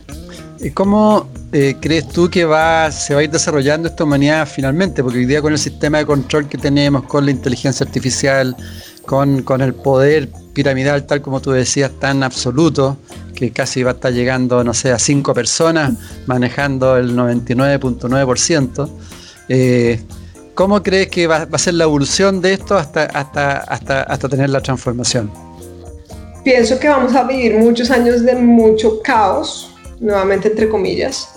cómo 0.74 1.26
eh, 1.53 1.76
crees 1.80 2.09
tú 2.09 2.30
que 2.30 2.44
va, 2.44 2.92
se 2.92 3.14
va 3.14 3.20
a 3.20 3.24
ir 3.24 3.30
desarrollando 3.30 3.88
esta 3.88 4.05
humanidad 4.05 4.46
finalmente? 4.46 5.03
Porque 5.03 5.18
hoy 5.18 5.26
día 5.26 5.42
con 5.42 5.53
el 5.53 5.59
sistema 5.59 5.98
de 5.98 6.07
control 6.07 6.48
que 6.48 6.59
tenemos, 6.59 7.05
con 7.05 7.24
la 7.24 7.30
inteligencia 7.30 7.84
artificial, 7.84 8.57
con, 9.05 9.42
con 9.42 9.61
el 9.61 9.74
poder 9.74 10.28
piramidal, 10.53 11.07
tal 11.07 11.20
como 11.20 11.40
tú 11.40 11.51
decías, 11.51 11.90
tan 11.98 12.22
absoluto, 12.22 12.96
que 13.34 13.51
casi 13.51 13.82
va 13.82 13.92
a 13.92 13.94
estar 13.94 14.12
llegando, 14.12 14.62
no 14.62 14.74
sé, 14.74 14.92
a 14.92 14.98
cinco 14.98 15.34
personas 15.34 15.94
manejando 16.26 16.96
el 16.96 17.16
99.9%. 17.16 18.88
Eh, 19.48 20.01
¿Cómo 20.55 20.82
crees 20.82 21.09
que 21.09 21.26
va, 21.26 21.48
a 21.51 21.59
ser 21.59 21.74
la 21.74 21.84
evolución 21.84 22.40
de 22.40 22.53
esto 22.53 22.76
hasta, 22.76 23.05
hasta, 23.05 23.59
hasta, 23.59 24.03
hasta 24.03 24.28
tener 24.28 24.51
la 24.51 24.61
transformación? 24.61 25.30
Pienso 26.44 26.78
que 26.78 26.88
vamos 26.88 27.14
a 27.14 27.24
vivir 27.24 27.59
muchos 27.59 27.90
años 27.90 28.22
de 28.22 28.34
mucho 28.34 29.01
caos, 29.03 29.74
nuevamente 30.01 30.48
entre 30.48 30.68
comillas, 30.68 31.28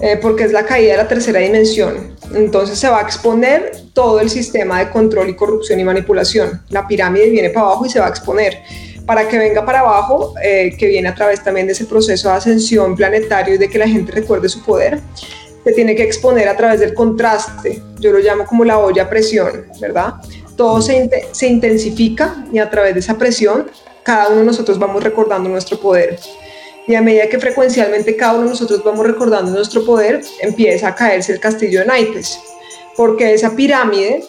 eh, 0.00 0.18
porque 0.20 0.44
es 0.44 0.52
la 0.52 0.64
caída 0.64 0.92
de 0.92 0.98
la 0.98 1.08
tercera 1.08 1.40
dimensión. 1.40 2.16
Entonces 2.34 2.78
se 2.78 2.88
va 2.88 2.98
a 2.98 3.02
exponer 3.02 3.72
todo 3.92 4.20
el 4.20 4.30
sistema 4.30 4.78
de 4.78 4.90
control 4.90 5.28
y 5.28 5.36
corrupción 5.36 5.78
y 5.80 5.84
manipulación. 5.84 6.62
La 6.70 6.86
pirámide 6.86 7.28
viene 7.30 7.50
para 7.50 7.66
abajo 7.66 7.86
y 7.86 7.90
se 7.90 8.00
va 8.00 8.06
a 8.06 8.08
exponer. 8.08 8.58
Para 9.06 9.28
que 9.28 9.36
venga 9.36 9.64
para 9.64 9.80
abajo, 9.80 10.34
eh, 10.42 10.74
que 10.78 10.86
viene 10.86 11.08
a 11.08 11.14
través 11.14 11.42
también 11.42 11.66
de 11.66 11.72
ese 11.72 11.84
proceso 11.84 12.28
de 12.28 12.36
ascensión 12.36 12.96
planetario 12.96 13.54
y 13.54 13.58
de 13.58 13.68
que 13.68 13.78
la 13.78 13.88
gente 13.88 14.12
recuerde 14.12 14.48
su 14.48 14.64
poder, 14.64 15.00
se 15.64 15.72
tiene 15.72 15.94
que 15.94 16.02
exponer 16.02 16.48
a 16.48 16.56
través 16.56 16.80
del 16.80 16.94
contraste. 16.94 17.82
Yo 18.00 18.12
lo 18.12 18.18
llamo 18.18 18.46
como 18.46 18.64
la 18.64 18.78
olla 18.78 19.04
a 19.04 19.10
presión, 19.10 19.66
¿verdad? 19.80 20.14
Todo 20.56 20.80
se, 20.80 21.10
se 21.32 21.46
intensifica 21.46 22.44
y 22.52 22.58
a 22.58 22.70
través 22.70 22.94
de 22.94 23.00
esa 23.00 23.18
presión, 23.18 23.70
cada 24.02 24.28
uno 24.28 24.40
de 24.40 24.46
nosotros 24.46 24.78
vamos 24.78 25.02
recordando 25.02 25.48
nuestro 25.48 25.78
poder. 25.78 26.18
Y 26.86 26.94
a 26.94 27.02
medida 27.02 27.28
que 27.28 27.38
frecuencialmente 27.38 28.16
cada 28.16 28.34
uno 28.34 28.44
de 28.44 28.50
nosotros 28.50 28.82
vamos 28.84 29.06
recordando 29.06 29.52
nuestro 29.52 29.84
poder, 29.84 30.22
empieza 30.40 30.88
a 30.88 30.94
caerse 30.94 31.32
el 31.32 31.40
castillo 31.40 31.80
de 31.80 31.86
naipes, 31.86 32.40
porque 32.96 33.34
esa 33.34 33.54
pirámide 33.54 34.24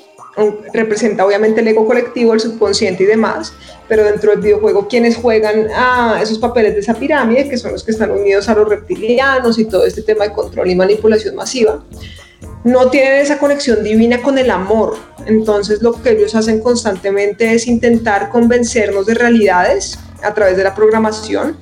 representa 0.74 1.26
obviamente 1.26 1.62
el 1.62 1.68
ego 1.68 1.86
colectivo, 1.86 2.34
el 2.34 2.40
subconsciente 2.40 3.04
y 3.04 3.06
demás, 3.06 3.54
pero 3.88 4.04
dentro 4.04 4.32
del 4.32 4.42
videojuego 4.42 4.88
quienes 4.88 5.16
juegan 5.16 5.68
a 5.76 6.20
esos 6.22 6.40
papeles 6.40 6.74
de 6.74 6.80
esa 6.80 6.96
pirámide, 6.96 7.50
que 7.50 7.58
son 7.58 7.72
los 7.72 7.84
que 7.84 7.92
están 7.92 8.12
unidos 8.12 8.50
a 8.50 8.56
los 8.56 8.68
reptilianos 8.68 9.60
y 9.60 9.66
todo 9.66 9.86
este 9.86 10.02
tema 10.02 10.26
de 10.26 10.34
control 10.34 10.70
y 10.70 10.76
manipulación 10.76 11.36
masiva, 11.36 11.84
no 12.64 12.90
tienen 12.90 13.14
esa 13.14 13.38
conexión 13.38 13.84
divina 13.84 14.22
con 14.22 14.38
el 14.38 14.50
amor. 14.50 14.96
Entonces 15.26 15.82
lo 15.82 16.02
que 16.02 16.12
ellos 16.12 16.34
hacen 16.34 16.62
constantemente 16.62 17.54
es 17.54 17.68
intentar 17.68 18.30
convencernos 18.30 19.06
de 19.06 19.16
realidades 19.16 20.00
a 20.24 20.34
través 20.34 20.58
de 20.58 20.64
la 20.64 20.74
programación, 20.74 21.58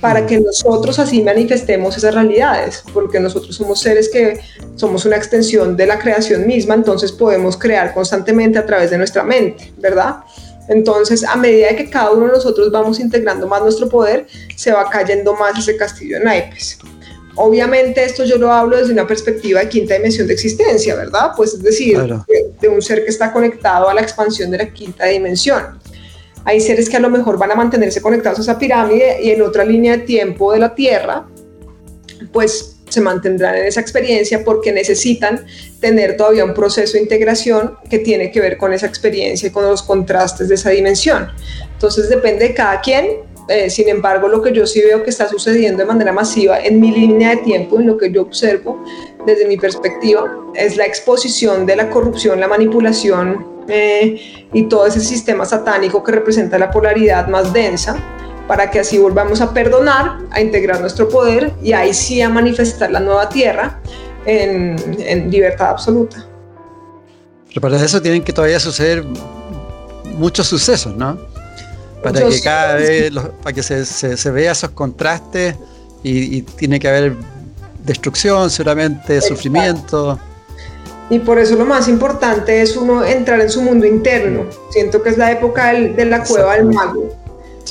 para 0.00 0.26
que 0.26 0.40
nosotros 0.40 0.98
así 0.98 1.22
manifestemos 1.22 1.96
esas 1.96 2.14
realidades, 2.14 2.82
porque 2.92 3.20
nosotros 3.20 3.54
somos 3.54 3.80
seres 3.80 4.08
que 4.08 4.40
somos 4.74 5.04
una 5.04 5.16
extensión 5.16 5.76
de 5.76 5.86
la 5.86 5.98
creación 5.98 6.46
misma, 6.46 6.74
entonces 6.74 7.12
podemos 7.12 7.56
crear 7.56 7.92
constantemente 7.94 8.58
a 8.58 8.66
través 8.66 8.90
de 8.90 8.98
nuestra 8.98 9.22
mente, 9.22 9.72
¿verdad? 9.78 10.16
Entonces, 10.68 11.24
a 11.24 11.36
medida 11.36 11.76
que 11.76 11.88
cada 11.88 12.10
uno 12.10 12.26
de 12.26 12.32
nosotros 12.32 12.70
vamos 12.70 12.98
integrando 12.98 13.46
más 13.46 13.62
nuestro 13.62 13.88
poder, 13.88 14.26
se 14.56 14.72
va 14.72 14.88
cayendo 14.90 15.34
más 15.34 15.58
ese 15.58 15.76
castillo 15.76 16.18
de 16.18 16.24
naipes. 16.24 16.78
Obviamente 17.36 18.02
esto 18.02 18.24
yo 18.24 18.38
lo 18.38 18.50
hablo 18.50 18.78
desde 18.78 18.92
una 18.92 19.06
perspectiva 19.06 19.60
de 19.60 19.68
quinta 19.68 19.94
dimensión 19.94 20.26
de 20.26 20.32
existencia, 20.32 20.94
¿verdad? 20.96 21.32
Pues 21.36 21.52
es 21.52 21.62
decir, 21.62 21.98
de 22.60 22.68
un 22.68 22.80
ser 22.80 23.04
que 23.04 23.10
está 23.10 23.30
conectado 23.30 23.88
a 23.90 23.94
la 23.94 24.00
expansión 24.00 24.50
de 24.50 24.58
la 24.58 24.72
quinta 24.72 25.04
dimensión. 25.04 25.78
Hay 26.46 26.60
seres 26.60 26.88
que 26.88 26.96
a 26.96 27.00
lo 27.00 27.10
mejor 27.10 27.38
van 27.38 27.50
a 27.50 27.56
mantenerse 27.56 28.00
conectados 28.00 28.38
a 28.38 28.42
esa 28.42 28.58
pirámide 28.58 29.18
y 29.20 29.30
en 29.30 29.42
otra 29.42 29.64
línea 29.64 29.96
de 29.96 30.04
tiempo 30.04 30.52
de 30.52 30.60
la 30.60 30.74
Tierra, 30.74 31.26
pues 32.32 32.76
se 32.88 33.00
mantendrán 33.00 33.56
en 33.56 33.66
esa 33.66 33.80
experiencia 33.80 34.44
porque 34.44 34.72
necesitan 34.72 35.44
tener 35.80 36.16
todavía 36.16 36.44
un 36.44 36.54
proceso 36.54 36.92
de 36.94 37.02
integración 37.02 37.76
que 37.90 37.98
tiene 37.98 38.30
que 38.30 38.40
ver 38.40 38.56
con 38.56 38.72
esa 38.72 38.86
experiencia 38.86 39.48
y 39.48 39.50
con 39.50 39.64
los 39.64 39.82
contrastes 39.82 40.48
de 40.48 40.54
esa 40.54 40.70
dimensión. 40.70 41.28
Entonces 41.72 42.08
depende 42.08 42.46
de 42.46 42.54
cada 42.54 42.80
quien. 42.80 43.26
Eh, 43.48 43.68
sin 43.68 43.88
embargo, 43.88 44.28
lo 44.28 44.40
que 44.40 44.52
yo 44.52 44.66
sí 44.66 44.80
veo 44.82 45.02
que 45.02 45.10
está 45.10 45.28
sucediendo 45.28 45.78
de 45.78 45.86
manera 45.86 46.12
masiva 46.12 46.60
en 46.60 46.80
mi 46.80 46.92
línea 46.92 47.30
de 47.30 47.36
tiempo, 47.38 47.80
en 47.80 47.86
lo 47.86 47.96
que 47.96 48.10
yo 48.10 48.22
observo 48.22 48.84
desde 49.26 49.46
mi 49.46 49.56
perspectiva, 49.56 50.24
es 50.54 50.76
la 50.76 50.86
exposición 50.86 51.66
de 51.66 51.76
la 51.76 51.90
corrupción, 51.90 52.40
la 52.40 52.48
manipulación 52.48 53.44
eh, 53.68 54.46
y 54.52 54.62
todo 54.64 54.86
ese 54.86 55.00
sistema 55.00 55.44
satánico 55.44 56.02
que 56.02 56.12
representa 56.12 56.58
la 56.58 56.70
polaridad 56.70 57.26
más 57.26 57.52
densa, 57.52 57.96
para 58.46 58.70
que 58.70 58.78
así 58.78 58.96
volvamos 58.96 59.40
a 59.40 59.52
perdonar, 59.52 60.18
a 60.30 60.40
integrar 60.40 60.80
nuestro 60.80 61.08
poder 61.08 61.52
y 61.62 61.72
ahí 61.72 61.92
sí 61.92 62.22
a 62.22 62.28
manifestar 62.28 62.92
la 62.92 63.00
nueva 63.00 63.28
tierra 63.28 63.80
en, 64.24 65.30
libertad 65.30 65.70
absoluta. 65.70 66.24
Pero 67.48 67.60
para 67.60 67.84
eso 67.84 68.00
tienen 68.00 68.22
que 68.22 68.32
todavía 68.32 68.60
suceder 68.60 69.04
muchos 70.16 70.46
sucesos, 70.46 70.96
¿no? 70.96 71.18
Para 72.02 72.28
que 72.28 72.40
cada 72.40 72.74
vez, 72.74 73.10
para 73.42 73.52
que 73.52 73.62
se, 73.64 73.84
se, 73.84 74.30
vea 74.30 74.52
esos 74.52 74.70
contrastes 74.70 75.56
y, 76.04 76.36
y, 76.36 76.42
tiene 76.42 76.78
que 76.78 76.88
haber 76.88 77.16
destrucción, 77.86 78.50
seguramente, 78.50 79.20
sufrimiento. 79.20 80.18
Y 81.08 81.20
por 81.20 81.38
eso 81.38 81.54
lo 81.54 81.64
más 81.64 81.88
importante 81.88 82.60
es 82.60 82.76
uno 82.76 83.04
entrar 83.04 83.40
en 83.40 83.48
su 83.48 83.62
mundo 83.62 83.86
interno. 83.86 84.46
Siento 84.70 85.02
que 85.02 85.10
es 85.10 85.18
la 85.18 85.30
época 85.30 85.72
de 85.72 86.04
la 86.04 86.24
cueva 86.24 86.56
del 86.56 86.66
mago, 86.66 87.08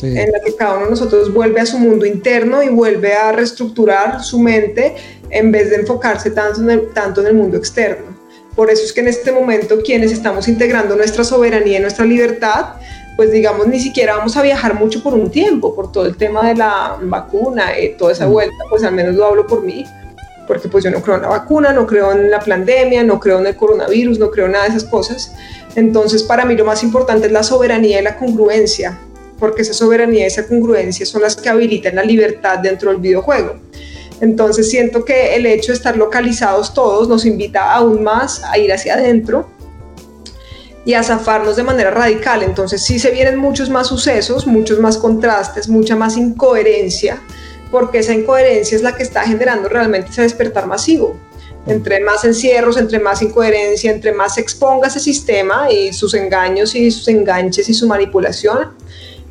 en 0.02 0.32
la 0.32 0.40
que 0.40 0.56
cada 0.56 0.76
uno 0.76 0.86
de 0.86 0.92
nosotros 0.92 1.34
vuelve 1.34 1.60
a 1.60 1.66
su 1.66 1.78
mundo 1.78 2.06
interno 2.06 2.64
y 2.64 2.70
vuelve 2.70 3.14
a 3.14 3.34
reestructurar 3.34 4.24
su 4.24 4.40
mente 4.40 4.96
en 5.30 5.52
vez 5.52 5.70
de 5.70 5.78
enfocarse 5.78 6.32
tanto 6.32 6.62
en 6.62 6.70
el, 6.70 6.94
tanto 6.94 7.22
en 7.22 7.28
el 7.28 7.34
mundo 7.34 7.58
externo. 7.58 8.16
Por 8.56 8.70
eso 8.72 8.86
es 8.86 8.94
que 8.94 9.02
en 9.02 9.10
este 9.10 9.34
momento 9.34 9.80
quienes 9.84 10.14
estamos 10.14 10.48
integrando 10.48 10.96
nuestra 10.96 11.26
soberanía 11.26 11.80
y 11.80 11.82
nuestra 11.82 12.06
libertad, 12.06 12.76
pues 13.18 13.34
digamos, 13.34 13.68
ni 13.68 13.82
siquiera 13.82 14.16
vamos 14.16 14.38
a 14.38 14.42
viajar 14.42 14.76
mucho 14.76 15.04
por 15.04 15.14
un 15.14 15.30
tiempo, 15.30 15.76
por 15.76 15.92
todo 15.92 16.06
el 16.06 16.16
tema 16.16 16.48
de 16.48 16.56
la 16.56 16.98
vacuna 17.02 17.78
y 17.78 17.98
toda 17.98 18.14
esa 18.14 18.28
mm. 18.28 18.32
vuelta, 18.32 18.56
pues 18.70 18.82
al 18.86 18.94
menos 18.94 19.16
lo 19.16 19.26
hablo 19.26 19.46
por 19.46 19.62
mí 19.62 19.86
porque 20.48 20.68
pues 20.68 20.84
yo 20.84 20.92
no 20.92 21.02
creo 21.02 21.16
en 21.16 21.24
la 21.24 21.30
vacuna, 21.30 21.74
no 21.74 21.86
creo 21.86 22.12
en 22.12 22.30
la 22.30 22.40
pandemia, 22.40 23.04
no 23.04 23.20
creo 23.20 23.40
en 23.40 23.48
el 23.48 23.56
coronavirus, 23.56 24.20
no 24.20 24.30
creo 24.32 24.46
en 24.46 24.54
nada 24.54 24.66
de 24.66 24.70
esas 24.72 24.84
cosas. 24.84 25.32
Entonces, 25.76 26.24
para 26.24 26.46
mí 26.46 26.56
lo 26.56 26.66
más 26.66 26.84
importante 26.84 27.28
es 27.28 27.34
la 27.34 27.44
soberanía 27.44 28.00
y 28.00 28.04
la 28.04 28.18
congruencia, 28.18 28.98
porque 29.40 29.64
esa 29.64 29.74
soberanía 29.74 30.24
y 30.24 30.28
esa 30.28 30.48
congruencia 30.48 31.06
son 31.06 31.22
las 31.22 31.36
que 31.36 31.50
habilitan 31.50 31.96
la 31.96 32.04
libertad 32.04 32.60
dentro 32.60 32.92
del 32.92 33.00
videojuego. 33.02 33.56
Entonces, 34.22 34.70
siento 34.70 35.04
que 35.04 35.36
el 35.36 35.46
hecho 35.46 35.72
de 35.72 35.78
estar 35.78 35.98
localizados 35.98 36.74
todos 36.74 37.10
nos 37.10 37.26
invita 37.26 37.74
aún 37.74 38.04
más 38.04 38.44
a 38.44 38.58
ir 38.58 38.72
hacia 38.72 38.94
adentro 38.94 39.50
y 40.86 40.94
a 40.94 41.04
zafarnos 41.04 41.58
de 41.58 41.64
manera 41.64 41.92
radical. 41.92 42.44
Entonces, 42.44 42.82
sí 42.82 43.00
se 43.00 43.12
vienen 43.12 43.38
muchos 43.38 43.70
más 43.70 43.88
sucesos, 43.88 44.48
muchos 44.48 44.80
más 44.80 44.98
contrastes, 44.98 45.68
mucha 45.68 45.96
más 45.98 46.16
incoherencia 46.16 47.22
porque 47.76 48.00
esa 48.00 48.14
incoherencia 48.14 48.74
es 48.74 48.82
la 48.82 48.96
que 48.96 49.04
está 49.04 49.24
generando 49.24 49.68
realmente 49.68 50.10
ese 50.10 50.22
despertar 50.22 50.66
masivo. 50.66 51.20
Entre 51.68 52.00
más 52.00 52.24
encierros, 52.24 52.78
entre 52.78 53.00
más 53.00 53.22
incoherencia, 53.22 53.92
entre 53.92 54.14
más 54.14 54.36
se 54.36 54.40
exponga 54.40 54.88
ese 54.88 55.02
sistema 55.02 55.70
y 55.70 55.92
sus 55.92 56.14
engaños 56.14 56.74
y 56.74 56.90
sus 56.90 57.06
enganches 57.10 57.68
y 57.68 57.74
su 57.74 57.86
manipulación, 57.86 58.70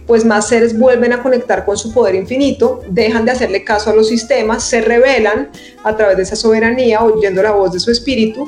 pues 0.07 0.27
más 0.27 0.47
seres 0.47 0.79
vuelven 0.79 1.15
a 1.15 1.23
conectar 1.23 1.65
con 1.65 1.79
su 1.79 1.91
poder 1.95 2.17
infinito, 2.17 2.83
dejan 2.87 3.25
de 3.25 3.31
hacerle 3.33 3.65
caso 3.65 3.89
a 3.89 3.95
los 3.95 4.09
sistemas, 4.09 4.63
se 4.63 4.83
revelan 4.83 5.49
a 5.83 5.97
través 5.97 6.19
de 6.19 6.25
esa 6.25 6.37
soberanía, 6.37 7.03
oyendo 7.03 7.43
la 7.43 7.53
voz 7.53 7.73
de 7.73 7.81
su 7.81 7.91
espíritu, 7.91 8.47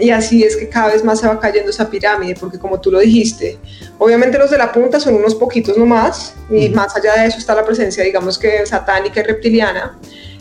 y 0.00 0.10
así 0.10 0.42
es 0.42 0.56
que 0.56 0.68
cada 0.68 0.88
vez 0.88 1.04
más 1.04 1.20
se 1.20 1.28
va 1.28 1.38
cayendo 1.38 1.70
esa 1.70 1.90
pirámide, 1.90 2.34
porque 2.38 2.58
como 2.58 2.80
tú 2.80 2.90
lo 2.90 2.98
dijiste, 2.98 3.58
obviamente 3.98 4.38
los 4.38 4.50
de 4.50 4.58
la 4.58 4.72
punta 4.72 4.98
son 4.98 5.14
unos 5.14 5.34
poquitos 5.34 5.76
nomás, 5.76 6.34
y 6.50 6.68
más 6.70 6.96
allá 6.96 7.20
de 7.20 7.26
eso 7.26 7.38
está 7.38 7.54
la 7.54 7.64
presencia, 7.64 8.02
digamos 8.02 8.38
que 8.38 8.64
satánica 8.66 9.20
y 9.20 9.22
reptiliana, 9.24 9.98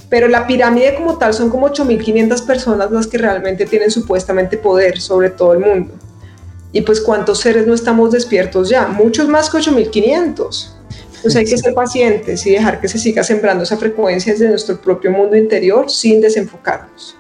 pero 0.09 0.27
la 0.27 0.47
pirámide 0.47 0.95
como 0.95 1.17
tal 1.17 1.33
son 1.33 1.49
como 1.49 1.69
8.500 1.69 2.45
personas 2.45 2.91
las 2.91 3.07
que 3.07 3.17
realmente 3.17 3.65
tienen 3.65 3.91
supuestamente 3.91 4.57
poder 4.57 4.99
sobre 4.99 5.29
todo 5.29 5.53
el 5.53 5.59
mundo. 5.59 5.93
Y 6.71 6.81
pues 6.81 7.01
cuántos 7.01 7.39
seres 7.39 7.67
no 7.67 7.73
estamos 7.73 8.11
despiertos 8.11 8.69
ya, 8.69 8.87
muchos 8.87 9.27
más 9.27 9.49
que 9.49 9.57
8500. 9.57 10.75
Pues 11.21 11.35
hay 11.35 11.45
que 11.45 11.57
ser 11.57 11.73
pacientes 11.73 12.45
y 12.45 12.51
dejar 12.51 12.79
que 12.79 12.87
se 12.87 12.97
siga 12.97 13.23
sembrando 13.23 13.63
esa 13.63 13.75
frecuencia 13.75 14.31
desde 14.31 14.47
nuestro 14.47 14.79
propio 14.79 15.11
mundo 15.11 15.35
interior 15.35 15.89
sin 15.89 16.21
desenfocarnos. 16.21 17.17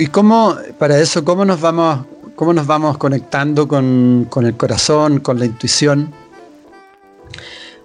¿Y 0.00 0.06
cómo, 0.06 0.56
para 0.78 0.98
eso, 0.98 1.26
cómo 1.26 1.44
nos 1.44 1.60
vamos, 1.60 2.06
cómo 2.34 2.54
nos 2.54 2.66
vamos 2.66 2.96
conectando 2.96 3.68
con, 3.68 4.26
con 4.30 4.46
el 4.46 4.56
corazón, 4.56 5.20
con 5.20 5.38
la 5.38 5.44
intuición? 5.44 6.10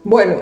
Bueno, 0.05 0.37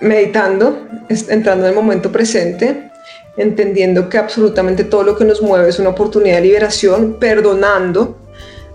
meditando, 0.00 0.88
entrando 1.08 1.66
en 1.66 1.70
el 1.70 1.76
momento 1.76 2.10
presente, 2.10 2.90
entendiendo 3.36 4.08
que 4.08 4.18
absolutamente 4.18 4.82
todo 4.82 5.04
lo 5.04 5.16
que 5.16 5.24
nos 5.24 5.40
mueve 5.40 5.68
es 5.68 5.78
una 5.78 5.90
oportunidad 5.90 6.38
de 6.38 6.42
liberación, 6.42 7.18
perdonando, 7.20 8.18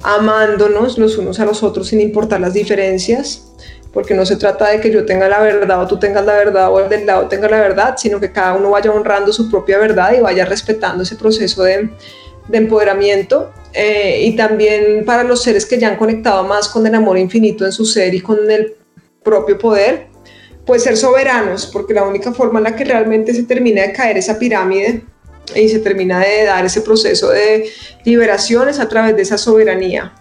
amándonos 0.01 0.97
los 0.97 1.17
unos 1.17 1.41
a 1.41 1.45
los 1.45 1.63
otros 1.63 1.89
sin 1.89 1.99
importar 1.99 2.39
las 2.39 2.53
diferencias, 2.53 3.51
porque 3.95 4.13
no 4.13 4.25
se 4.25 4.35
trata 4.35 4.69
de 4.71 4.81
que 4.81 4.91
yo 4.91 5.05
tenga 5.05 5.29
la 5.29 5.39
verdad 5.39 5.81
o 5.81 5.87
tú 5.87 5.97
tengas 5.97 6.25
la 6.25 6.33
verdad 6.33 6.69
o 6.69 6.81
el 6.81 6.89
del 6.89 7.05
lado 7.05 7.29
tenga 7.29 7.47
la 7.47 7.61
verdad, 7.61 7.95
sino 7.97 8.19
que 8.19 8.29
cada 8.29 8.53
uno 8.53 8.71
vaya 8.71 8.91
honrando 8.91 9.31
su 9.31 9.49
propia 9.49 9.77
verdad 9.77 10.13
y 10.17 10.19
vaya 10.19 10.43
respetando 10.43 11.03
ese 11.03 11.15
proceso 11.15 11.63
de, 11.63 11.89
empoderamiento. 12.51 13.53
Eh, 13.71 14.25
y 14.25 14.35
también 14.35 15.05
para 15.05 15.23
los 15.23 15.41
seres 15.41 15.65
que 15.65 15.79
ya 15.79 15.87
han 15.87 15.95
conectado 15.95 16.43
más 16.43 16.67
con 16.67 16.85
el 16.85 16.93
amor 16.93 17.17
infinito 17.17 17.65
en 17.65 17.71
su 17.71 17.85
ser 17.85 18.13
y 18.13 18.19
con 18.19 18.51
el 18.51 18.75
propio 19.23 19.57
poder, 19.57 20.07
pues 20.65 20.83
ser 20.83 20.97
soberanos, 20.97 21.65
porque 21.65 21.93
la 21.93 22.03
única 22.03 22.33
forma 22.33 22.59
en 22.59 22.65
la 22.65 22.75
que 22.75 22.83
realmente 22.83 23.33
se 23.33 23.43
termina 23.43 23.83
de 23.83 23.93
caer 23.93 24.17
esa 24.17 24.37
pirámide 24.37 25.05
y 25.55 25.69
se 25.69 25.79
termina 25.79 26.19
de 26.19 26.43
dar 26.43 26.65
ese 26.65 26.81
proceso 26.81 27.29
de 27.29 27.69
liberación 28.03 28.67
es 28.67 28.79
a 28.79 28.89
través 28.89 29.15
de 29.15 29.21
esa 29.21 29.37
soberanía, 29.37 30.13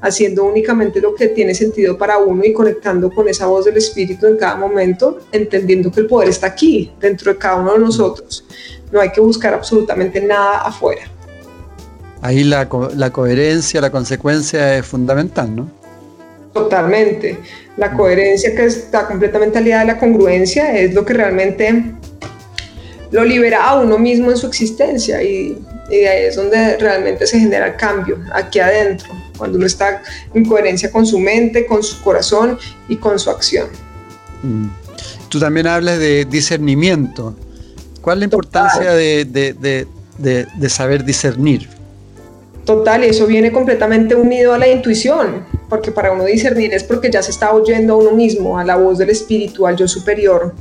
haciendo 0.00 0.44
únicamente 0.44 1.00
lo 1.00 1.14
que 1.14 1.28
tiene 1.28 1.54
sentido 1.54 1.96
para 1.98 2.18
uno 2.18 2.44
y 2.44 2.52
conectando 2.52 3.10
con 3.10 3.28
esa 3.28 3.46
voz 3.46 3.66
del 3.66 3.76
espíritu 3.76 4.26
en 4.26 4.36
cada 4.36 4.56
momento, 4.56 5.18
entendiendo 5.32 5.90
que 5.90 6.00
el 6.00 6.06
poder 6.06 6.28
está 6.28 6.48
aquí, 6.48 6.92
dentro 7.00 7.32
de 7.32 7.38
cada 7.38 7.56
uno 7.56 7.74
de 7.74 7.78
nosotros. 7.80 8.44
No 8.90 9.00
hay 9.00 9.10
que 9.10 9.20
buscar 9.20 9.54
absolutamente 9.54 10.20
nada 10.20 10.62
afuera. 10.62 11.02
Ahí 12.22 12.44
la, 12.44 12.68
la 12.96 13.10
coherencia, 13.10 13.80
la 13.80 13.90
consecuencia 13.90 14.78
es 14.78 14.86
fundamental, 14.86 15.54
¿no? 15.54 15.70
Totalmente. 16.52 17.38
La 17.76 17.92
coherencia 17.92 18.54
que 18.54 18.66
está 18.66 19.06
completamente 19.06 19.58
aliada 19.58 19.82
a 19.82 19.84
la 19.84 19.98
congruencia 19.98 20.76
es 20.76 20.92
lo 20.92 21.04
que 21.04 21.14
realmente 21.14 21.94
lo 23.10 23.24
libera 23.24 23.64
a 23.64 23.80
uno 23.80 23.98
mismo 23.98 24.30
en 24.30 24.36
su 24.36 24.46
existencia 24.46 25.22
y, 25.22 25.56
ahí 25.90 26.26
es 26.26 26.36
donde 26.36 26.76
realmente 26.76 27.26
se 27.26 27.40
genera 27.40 27.66
el 27.68 27.76
cambio, 27.76 28.18
aquí 28.32 28.60
adentro, 28.60 29.10
cuando 29.40 29.56
uno 29.56 29.66
está 29.66 30.02
en 30.34 30.44
coherencia 30.44 30.92
con 30.92 31.04
su 31.06 31.18
mente, 31.18 31.66
con 31.66 31.82
su 31.82 32.00
corazón 32.02 32.58
y 32.88 32.96
con 32.96 33.18
su 33.18 33.30
acción. 33.30 33.68
Mm. 34.42 34.66
Tú 35.30 35.40
también 35.40 35.66
hablas 35.66 35.98
de 35.98 36.26
discernimiento. 36.26 37.34
¿Cuál 38.02 38.18
es 38.18 38.20
la 38.20 38.24
importancia 38.26 38.92
de, 38.92 39.24
de 39.24 40.68
saber 40.68 41.04
discernir? 41.04 41.68
Total, 42.64 43.02
y 43.04 43.08
eso 43.08 43.26
viene 43.26 43.50
completamente 43.50 44.14
unido 44.14 44.52
a 44.52 44.58
la 44.58 44.68
intuición, 44.68 45.46
porque 45.68 45.90
para 45.90 46.12
uno 46.12 46.24
discernir 46.24 46.72
es 46.74 46.84
porque 46.84 47.10
ya 47.10 47.22
se 47.22 47.30
está 47.30 47.52
oyendo 47.52 47.94
a 47.94 47.96
uno 47.96 48.12
mismo, 48.12 48.58
a 48.58 48.64
la 48.64 48.76
voz 48.76 48.98
del 48.98 49.10
espíritu, 49.10 49.66
al 49.66 49.76
yo 49.76 49.88
superior. 49.88 50.54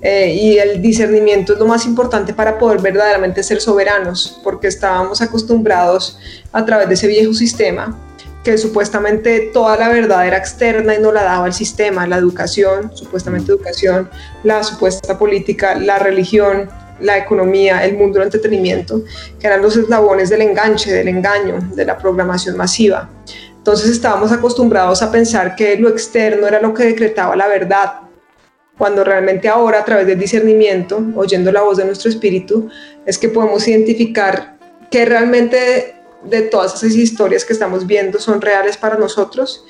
Eh, 0.00 0.34
y 0.34 0.58
el 0.58 0.82
discernimiento 0.82 1.52
es 1.52 1.60
lo 1.60 1.66
más 1.66 1.86
importante 1.86 2.34
para 2.34 2.58
poder 2.58 2.80
verdaderamente 2.80 3.42
ser 3.42 3.60
soberanos, 3.60 4.40
porque 4.42 4.66
estábamos 4.66 5.20
acostumbrados 5.22 6.18
a 6.52 6.64
través 6.64 6.88
de 6.88 6.94
ese 6.94 7.06
viejo 7.06 7.34
sistema 7.34 7.96
que 8.44 8.58
supuestamente 8.58 9.50
toda 9.52 9.76
la 9.76 9.88
verdad 9.88 10.26
era 10.26 10.36
externa 10.36 10.94
y 10.94 11.00
no 11.00 11.12
la 11.12 11.22
daba 11.22 11.46
el 11.46 11.52
sistema, 11.52 12.06
la 12.06 12.16
educación, 12.16 12.90
supuestamente 12.94 13.52
educación, 13.52 14.10
la 14.42 14.62
supuesta 14.64 15.18
política, 15.18 15.76
la 15.76 15.98
religión, 15.98 16.68
la 17.00 17.18
economía, 17.18 17.84
el 17.84 17.96
mundo 17.96 18.18
del 18.18 18.28
entretenimiento, 18.28 19.02
que 19.38 19.46
eran 19.46 19.62
los 19.62 19.76
eslabones 19.76 20.30
del 20.30 20.42
enganche, 20.42 20.92
del 20.92 21.08
engaño, 21.08 21.58
de 21.74 21.84
la 21.84 21.98
programación 21.98 22.56
masiva. 22.56 23.08
Entonces 23.56 23.90
estábamos 23.90 24.32
acostumbrados 24.32 25.02
a 25.02 25.12
pensar 25.12 25.54
que 25.54 25.76
lo 25.76 25.88
externo 25.88 26.46
era 26.48 26.60
lo 26.60 26.74
que 26.74 26.84
decretaba 26.84 27.36
la 27.36 27.46
verdad, 27.46 28.00
cuando 28.76 29.04
realmente 29.04 29.48
ahora 29.48 29.80
a 29.80 29.84
través 29.84 30.06
del 30.06 30.18
discernimiento, 30.18 31.00
oyendo 31.14 31.52
la 31.52 31.62
voz 31.62 31.76
de 31.76 31.84
nuestro 31.84 32.10
espíritu, 32.10 32.68
es 33.06 33.18
que 33.18 33.28
podemos 33.28 33.68
identificar 33.68 34.56
que 34.90 35.04
realmente 35.04 36.01
de 36.24 36.42
todas 36.42 36.74
esas 36.74 36.94
historias 36.96 37.44
que 37.44 37.52
estamos 37.52 37.86
viendo 37.86 38.18
son 38.18 38.40
reales 38.40 38.76
para 38.76 38.96
nosotros 38.96 39.64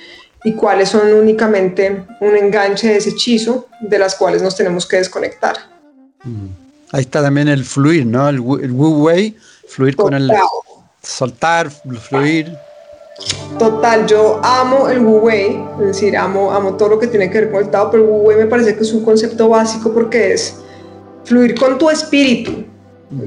y 0.44 0.54
cuáles 0.54 0.88
son 0.88 1.12
únicamente 1.12 2.04
un 2.20 2.36
enganche 2.36 2.88
de 2.88 2.96
ese 2.96 3.10
hechizo 3.10 3.68
de 3.80 3.98
las 3.98 4.14
cuales 4.14 4.42
nos 4.42 4.56
tenemos 4.56 4.86
que 4.86 4.96
desconectar. 4.96 5.56
Mm. 6.24 6.46
Ahí 6.92 7.02
está 7.02 7.22
también 7.22 7.48
el 7.48 7.64
fluir, 7.64 8.04
¿no? 8.04 8.28
El, 8.28 8.40
Wu 8.40 9.04
Wei, 9.04 9.34
fluir 9.66 9.96
con 9.96 10.12
el 10.12 10.30
soltar, 11.02 11.70
fluir. 11.70 12.52
Total, 13.58 14.06
yo 14.06 14.40
amo 14.44 14.88
el 14.88 14.98
Wu 14.98 15.18
Wei, 15.18 15.58
es 15.80 15.86
decir, 15.86 16.16
amo, 16.16 16.52
amo 16.52 16.74
todo 16.76 16.90
lo 16.90 16.98
que 16.98 17.06
tiene 17.06 17.30
que 17.30 17.42
ver 17.42 17.50
con 17.50 17.62
el 17.62 17.70
Tao, 17.70 17.90
pero 17.90 18.02
el 18.02 18.10
Wu 18.10 18.16
Wei 18.26 18.36
me 18.36 18.46
parece 18.46 18.76
que 18.76 18.82
es 18.82 18.92
un 18.92 19.04
concepto 19.04 19.48
básico 19.48 19.92
porque 19.92 20.34
es 20.34 20.56
fluir 21.24 21.54
con 21.54 21.78
tu 21.78 21.88
espíritu, 21.88 22.64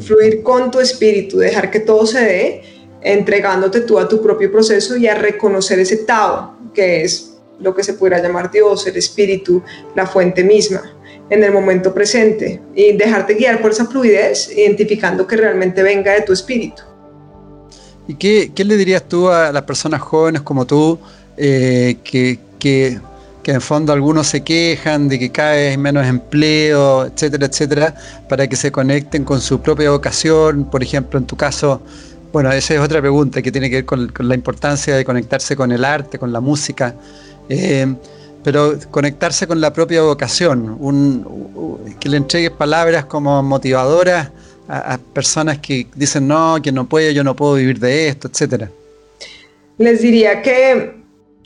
fluir 0.01 0.43
con 0.43 0.69
tu 0.69 0.79
espíritu, 0.79 1.37
dejar 1.37 1.71
que 1.71 1.79
todo 1.79 2.05
se 2.05 2.19
dé, 2.19 2.74
entregándote 3.05 3.81
tú 3.81 3.99
a 3.99 4.09
tu 4.09 4.21
propio 4.21 4.51
proceso 4.51 4.97
y 4.97 5.07
a 5.07 5.13
reconocer 5.13 5.79
ese 5.79 5.97
Tao, 5.97 6.57
que 6.73 7.03
es 7.03 7.37
lo 7.59 7.73
que 7.75 7.83
se 7.83 7.93
pudiera 7.93 8.21
llamar 8.21 8.49
Dios, 8.51 8.85
el 8.87 8.97
espíritu, 8.97 9.61
la 9.95 10.07
fuente 10.07 10.43
misma 10.43 10.81
en 11.29 11.43
el 11.43 11.51
momento 11.51 11.93
presente 11.93 12.61
y 12.75 12.93
dejarte 12.93 13.35
guiar 13.35 13.61
por 13.61 13.71
esa 13.71 13.85
fluidez, 13.85 14.51
identificando 14.55 15.25
que 15.25 15.37
realmente 15.37 15.83
venga 15.83 16.13
de 16.13 16.21
tu 16.21 16.33
espíritu. 16.33 16.81
¿Y 18.07 18.15
qué, 18.15 18.51
qué 18.53 18.63
le 18.63 18.75
dirías 18.75 19.03
tú 19.07 19.29
a 19.29 19.51
las 19.51 19.63
personas 19.63 20.01
jóvenes 20.01 20.41
como 20.41 20.65
tú, 20.65 20.99
eh, 21.37 21.97
que, 22.03 22.39
que, 22.59 22.99
que, 23.43 23.51
en 23.51 23.61
fondo 23.61 23.93
algunos 23.93 24.27
se 24.27 24.43
quejan 24.43 25.07
de 25.07 25.17
que 25.19 25.31
cada 25.31 25.53
vez 25.53 25.71
hay 25.71 25.77
menos 25.77 26.05
empleo, 26.07 27.05
etcétera, 27.05 27.47
etcétera, 27.47 27.95
para 28.29 28.47
que 28.47 28.55
se 28.55 28.71
conecten 28.71 29.23
con 29.23 29.41
su 29.41 29.59
propia 29.59 29.89
vocación? 29.89 30.65
Por 30.69 30.83
ejemplo, 30.83 31.17
en 31.17 31.25
tu 31.25 31.35
caso, 31.35 31.81
bueno, 32.35 32.51
esa 32.51 32.73
es 32.73 32.81
otra 32.81 32.99
pregunta 32.99 33.41
que 33.41 33.49
tiene 33.49 33.69
que 33.69 33.77
ver 33.77 33.85
con, 33.85 34.11
la 34.19 34.35
importancia 34.35 34.93
de 34.93 35.05
conectarse 35.05 35.55
con 35.55 35.71
el 35.71 35.85
arte, 35.85 36.19
con 36.19 36.33
la 36.33 36.41
música. 36.41 36.93
Eh, 37.47 37.95
pero 38.43 38.77
conectarse 38.91 39.47
con 39.47 39.61
la 39.61 39.71
propia 39.71 40.01
vocación, 40.01 40.77
que 41.97 42.09
le 42.09 42.17
entregues 42.17 42.51
palabras 42.51 43.05
como 43.05 43.41
motivadoras 43.41 44.31
a, 44.67 44.97
personas 45.13 45.59
que 45.59 45.87
dicen 45.95 46.27
no, 46.27 46.57
que 46.61 46.73
no 46.73 46.89
puedo, 46.89 47.09
yo 47.11 47.23
no 47.23 47.37
puedo 47.37 47.53
vivir 47.53 47.79
de 47.79 48.09
esto, 48.09 48.27
etcétera. 48.27 48.69
Les 49.77 50.01
diría 50.01 50.41
que 50.41 50.93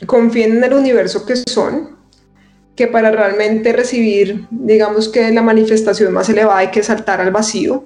confíen 0.06 0.56
en 0.56 0.64
el 0.64 0.72
universo 0.72 1.24
que 1.24 1.36
son, 1.36 1.98
que 2.74 2.88
para 2.88 3.12
realmente 3.12 3.72
recibir, 3.72 4.44
digamos 4.50 5.08
que 5.08 5.30
la 5.30 5.42
manifestación 5.42 6.12
más 6.12 6.28
elevada 6.28 6.58
hay 6.58 6.72
que 6.72 6.82
saltar 6.82 7.20
al 7.20 7.30
vacío, 7.30 7.84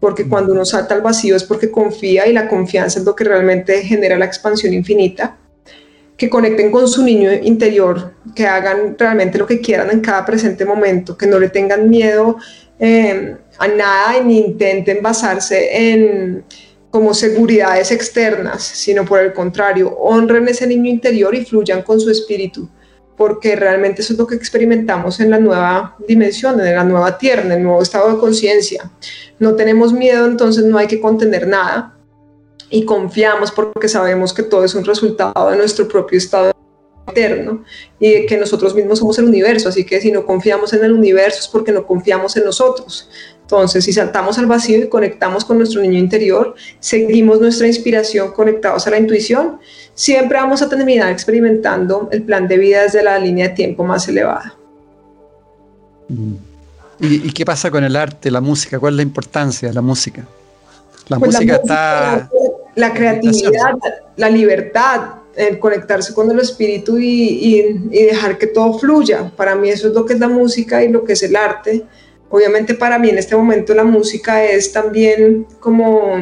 porque 0.00 0.26
cuando 0.26 0.52
uno 0.52 0.64
salta 0.64 0.94
al 0.94 1.02
vacío 1.02 1.36
es 1.36 1.44
porque 1.44 1.70
confía 1.70 2.26
y 2.26 2.32
la 2.32 2.48
confianza 2.48 2.98
es 2.98 3.04
lo 3.04 3.14
que 3.14 3.24
realmente 3.24 3.82
genera 3.82 4.18
la 4.18 4.24
expansión 4.24 4.72
infinita. 4.72 5.36
Que 6.16 6.28
conecten 6.28 6.70
con 6.70 6.88
su 6.88 7.02
niño 7.02 7.30
interior, 7.32 8.12
que 8.34 8.46
hagan 8.46 8.96
realmente 8.98 9.38
lo 9.38 9.46
que 9.46 9.60
quieran 9.60 9.90
en 9.90 10.00
cada 10.00 10.24
presente 10.24 10.64
momento, 10.64 11.16
que 11.16 11.26
no 11.26 11.38
le 11.38 11.48
tengan 11.48 11.88
miedo 11.88 12.36
eh, 12.78 13.36
a 13.58 13.68
nada 13.68 14.22
ni 14.22 14.38
intenten 14.38 15.02
basarse 15.02 15.92
en 15.92 16.44
como 16.90 17.14
seguridades 17.14 17.92
externas, 17.92 18.62
sino 18.62 19.04
por 19.04 19.20
el 19.20 19.32
contrario, 19.32 19.96
honren 19.96 20.48
ese 20.48 20.66
niño 20.66 20.90
interior 20.90 21.34
y 21.34 21.44
fluyan 21.44 21.82
con 21.82 22.00
su 22.00 22.10
espíritu, 22.10 22.68
porque 23.20 23.54
realmente 23.54 24.00
eso 24.00 24.14
es 24.14 24.18
lo 24.18 24.26
que 24.26 24.34
experimentamos 24.34 25.20
en 25.20 25.28
la 25.28 25.38
nueva 25.38 25.94
dimensión, 26.08 26.58
en 26.58 26.74
la 26.74 26.84
nueva 26.84 27.18
tierra, 27.18 27.42
en 27.42 27.52
el 27.52 27.62
nuevo 27.62 27.82
estado 27.82 28.14
de 28.14 28.18
conciencia. 28.18 28.90
No 29.38 29.56
tenemos 29.56 29.92
miedo, 29.92 30.24
entonces 30.24 30.64
no 30.64 30.78
hay 30.78 30.86
que 30.86 31.02
contener 31.02 31.46
nada 31.46 31.98
y 32.70 32.86
confiamos 32.86 33.52
porque 33.52 33.88
sabemos 33.88 34.32
que 34.32 34.42
todo 34.42 34.64
es 34.64 34.74
un 34.74 34.86
resultado 34.86 35.50
de 35.50 35.58
nuestro 35.58 35.86
propio 35.86 36.16
estado 36.16 36.52
eterno 37.08 37.62
y 37.98 38.24
que 38.24 38.38
nosotros 38.38 38.74
mismos 38.74 39.00
somos 39.00 39.18
el 39.18 39.26
universo, 39.26 39.68
así 39.68 39.84
que 39.84 40.00
si 40.00 40.10
no 40.10 40.24
confiamos 40.24 40.72
en 40.72 40.82
el 40.82 40.92
universo 40.92 41.40
es 41.40 41.48
porque 41.48 41.72
no 41.72 41.86
confiamos 41.86 42.38
en 42.38 42.46
nosotros. 42.46 43.10
Entonces, 43.50 43.84
si 43.84 43.92
saltamos 43.92 44.38
al 44.38 44.46
vacío 44.46 44.78
y 44.78 44.88
conectamos 44.88 45.44
con 45.44 45.58
nuestro 45.58 45.82
niño 45.82 45.98
interior, 45.98 46.54
seguimos 46.78 47.40
nuestra 47.40 47.66
inspiración 47.66 48.30
conectados 48.30 48.86
a 48.86 48.90
la 48.90 48.98
intuición, 48.98 49.58
siempre 49.92 50.38
vamos 50.38 50.62
a 50.62 50.68
terminar 50.68 51.10
experimentando 51.10 52.08
el 52.12 52.22
plan 52.22 52.46
de 52.46 52.58
vida 52.58 52.82
desde 52.82 53.02
la 53.02 53.18
línea 53.18 53.48
de 53.48 53.54
tiempo 53.54 53.82
más 53.82 54.06
elevada. 54.06 54.54
Mm. 56.08 56.34
¿Y, 57.00 57.32
qué 57.32 57.44
pasa 57.44 57.72
con 57.72 57.82
el 57.82 57.96
arte, 57.96 58.30
la 58.30 58.40
música? 58.40 58.78
¿Cuál 58.78 58.92
es 58.92 58.96
la 58.98 59.02
importancia 59.02 59.68
de 59.68 59.74
la 59.74 59.80
música? 59.80 60.24
La 61.08 61.18
pues 61.18 61.32
música 61.32 61.56
está... 61.56 62.30
La 62.76 62.92
creatividad, 62.92 63.74
la 64.16 64.30
libertad, 64.30 65.00
el 65.34 65.58
conectarse 65.58 66.14
con 66.14 66.30
el 66.30 66.38
espíritu 66.38 66.98
y, 66.98 67.88
y, 67.90 68.04
dejar 68.04 68.38
que 68.38 68.46
todo 68.46 68.78
fluya. 68.78 69.28
Para 69.34 69.56
mí 69.56 69.70
eso 69.70 69.88
es 69.88 69.94
lo 69.94 70.06
que 70.06 70.12
es 70.12 70.20
la 70.20 70.28
música 70.28 70.84
y 70.84 70.88
lo 70.88 71.02
que 71.02 71.14
es 71.14 71.22
el 71.24 71.34
arte. 71.34 71.84
Obviamente 72.30 72.74
para 72.74 72.98
mí 72.98 73.10
en 73.10 73.18
este 73.18 73.34
momento 73.34 73.74
la 73.74 73.82
música 73.82 74.44
es 74.44 74.72
también 74.72 75.46
como 75.58 76.14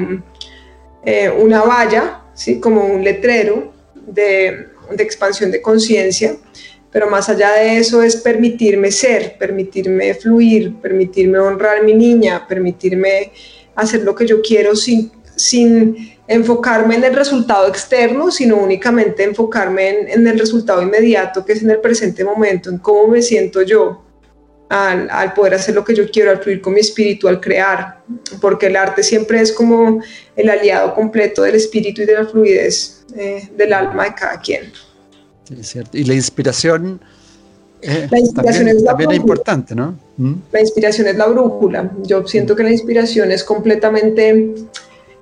eh, 1.05 1.31
una 1.31 1.63
valla, 1.63 2.23
¿sí? 2.33 2.59
como 2.59 2.83
un 2.83 3.05
letrero 3.05 3.73
de, 3.95 4.69
expansión 4.99 5.51
de 5.51 5.61
conciencia, 5.61 6.37
pero 6.91 7.11
más 7.11 7.29
allá 7.29 7.53
de 7.53 7.77
eso 7.77 8.03
es 8.03 8.17
permitirme 8.17 8.91
ser, 8.91 9.37
permitirme 9.39 10.15
fluir, 10.15 10.77
permitirme 10.81 11.39
honrar 11.39 11.79
a 11.79 11.83
mi 11.83 11.93
niña, 11.93 12.47
permitirme 12.49 13.31
hacer 13.75 14.03
lo 14.03 14.15
que 14.15 14.27
yo 14.27 14.41
quiero 14.41 14.75
sin, 14.75 15.13
enfocarme 16.27 16.97
en 16.97 17.05
el 17.05 17.15
resultado 17.15 17.69
externo, 17.69 18.31
sino 18.31 18.57
únicamente 18.57 19.25
enfocarme 19.25 19.89
en, 19.91 20.09
en 20.09 20.27
el 20.27 20.39
resultado 20.39 20.83
inmediato, 20.83 21.45
que 21.45 21.53
es 21.53 21.63
en 21.63 21.71
el 21.71 21.81
presente 21.81 22.25
momento, 22.25 22.71
en 22.71 22.79
cómo 22.79 23.09
me 23.09 23.23
siento 23.23 23.63
yo 23.63 24.08
al, 24.69 25.33
poder 25.35 25.55
hacer 25.55 25.75
lo 25.75 25.85
que 25.85 25.95
yo 25.95 26.11
quiero, 26.11 26.31
al 26.31 26.39
fluir 26.39 26.61
con 26.61 26.75
mi 26.75 26.81
espíritu, 26.81 27.29
al 27.29 27.41
crear, 27.41 28.03
porque 28.41 28.67
el 28.67 28.77
arte 28.77 29.03
siempre 29.03 29.41
es 29.41 29.53
como 29.53 30.03
el 30.37 30.51
aliado 30.51 30.95
completo 30.95 31.43
del 31.43 31.55
espíritu 31.55 32.03
y 32.03 32.07
de 32.07 32.15
la 32.15 32.27
fluidez 32.27 33.05
eh, 33.17 33.49
del 33.57 33.73
alma 33.73 34.05
de 34.05 34.15
cada 34.15 34.41
quien. 34.41 34.73
Sí, 35.45 35.57
es 35.59 35.69
cierto. 35.69 35.97
Y 35.97 36.05
la 36.05 36.15
inspiración, 36.15 37.01
eh, 37.81 38.09
también, 38.35 38.69
es, 38.69 39.17
importante, 39.17 39.75
¿no? 39.75 39.99
¿Mm? 40.19 40.35
La 40.53 40.61
inspiración 40.61 41.07
es 41.07 41.17
la 41.17 41.27
brújula. 41.27 41.91
Yo 42.03 42.27
siento 42.27 42.55
que 42.55 42.63
la 42.63 42.71
inspiración 42.71 43.33
es 43.33 43.43
completamente, 43.43 44.55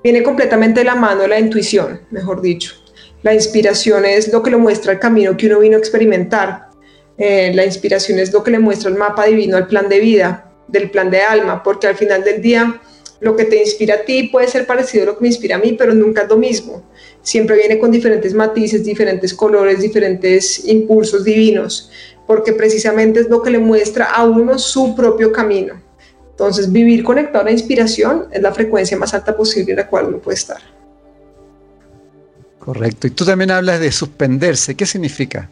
viene 0.03 0.23
completamente 0.23 0.81
de 0.81 0.87
la 0.87 0.97
mano 0.97 1.23
de 1.23 1.29
la 1.29 1.39
intuición, 1.39 2.01
mejor 2.11 2.41
dicho. 2.41 2.75
La 3.23 3.33
inspiración 3.33 4.05
es 4.05 4.33
lo 4.33 4.43
que 4.43 4.51
lo 4.51 4.59
muestra 4.59 4.93
el 4.93 4.99
camino 4.99 5.37
que 5.37 5.47
uno 5.47 5.61
vino 5.61 5.77
a 5.77 5.79
experimentar 5.79 6.66
eh, 7.19 7.53
la 7.55 7.65
inspiración 7.65 8.19
es 8.19 8.33
lo 8.33 8.43
que 8.43 8.51
le 8.51 8.59
muestra 8.59 8.91
el 8.91 8.97
mapa 8.97 9.27
divino 9.27 9.57
al 9.57 9.67
plan 9.67 9.89
de 9.89 10.01
vida, 10.01 10.53
del 10.69 10.91
plan 10.91 11.11
de 11.11 11.23
alma, 11.23 11.63
porque 11.63 11.87
al 11.87 11.97
final 11.97 12.25
del 12.25 12.43
día 12.43 12.81
lo 13.21 13.35
que 13.35 13.45
te 13.45 13.61
inspira 13.61 13.95
a 13.95 14.05
ti 14.05 14.25
puede 14.25 14.49
ser 14.49 14.67
parecido 14.67 15.05
a 15.05 15.07
lo 15.07 15.17
que 15.17 15.23
me 15.23 15.29
inspira 15.29 15.57
a 15.57 15.59
mí, 15.59 15.73
pero 15.73 15.95
nunca 15.95 16.23
es 16.23 16.29
lo 16.29 16.37
mismo. 16.37 16.83
Siempre 17.23 17.57
viene 17.57 17.79
con 17.79 17.91
diferentes 17.91 18.35
matices, 18.35 18.85
diferentes 18.85 19.33
colores, 19.33 19.81
diferentes 19.81 20.67
impulsos 20.67 21.25
divinos, 21.25 21.91
porque 22.27 22.53
precisamente 22.53 23.21
es 23.21 23.29
lo 23.29 23.43
que 23.43 23.51
le 23.51 23.59
muestra 23.59 24.07
a 24.07 24.25
uno 24.25 24.59
su 24.59 24.95
propio 24.95 25.33
camino. 25.33 25.81
Entonces, 26.31 26.71
vivir 26.71 27.03
conectado 27.03 27.41
a 27.41 27.45
la 27.45 27.53
inspiración 27.53 28.27
es 28.31 28.43
la 28.43 28.53
frecuencia 28.53 28.99
más 28.99 29.15
alta 29.15 29.35
posible 29.35 29.73
en 29.73 29.79
la 29.79 29.89
cual 29.89 30.07
uno 30.07 30.19
puede 30.19 30.37
estar. 30.37 30.59
Correcto. 32.59 33.07
Y 33.07 33.11
tú 33.11 33.25
también 33.25 33.51
hablas 33.51 33.81
de 33.81 33.91
suspenderse. 33.91 34.75
¿Qué 34.75 34.85
significa? 34.85 35.49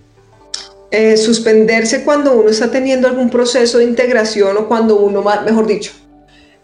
Eh, 0.97 1.16
suspenderse 1.16 2.05
cuando 2.05 2.34
uno 2.34 2.51
está 2.51 2.70
teniendo 2.70 3.09
algún 3.09 3.28
proceso 3.28 3.78
de 3.78 3.84
integración 3.84 4.57
o 4.57 4.68
cuando 4.68 4.95
uno, 4.95 5.24
mejor 5.45 5.66
dicho, 5.66 5.90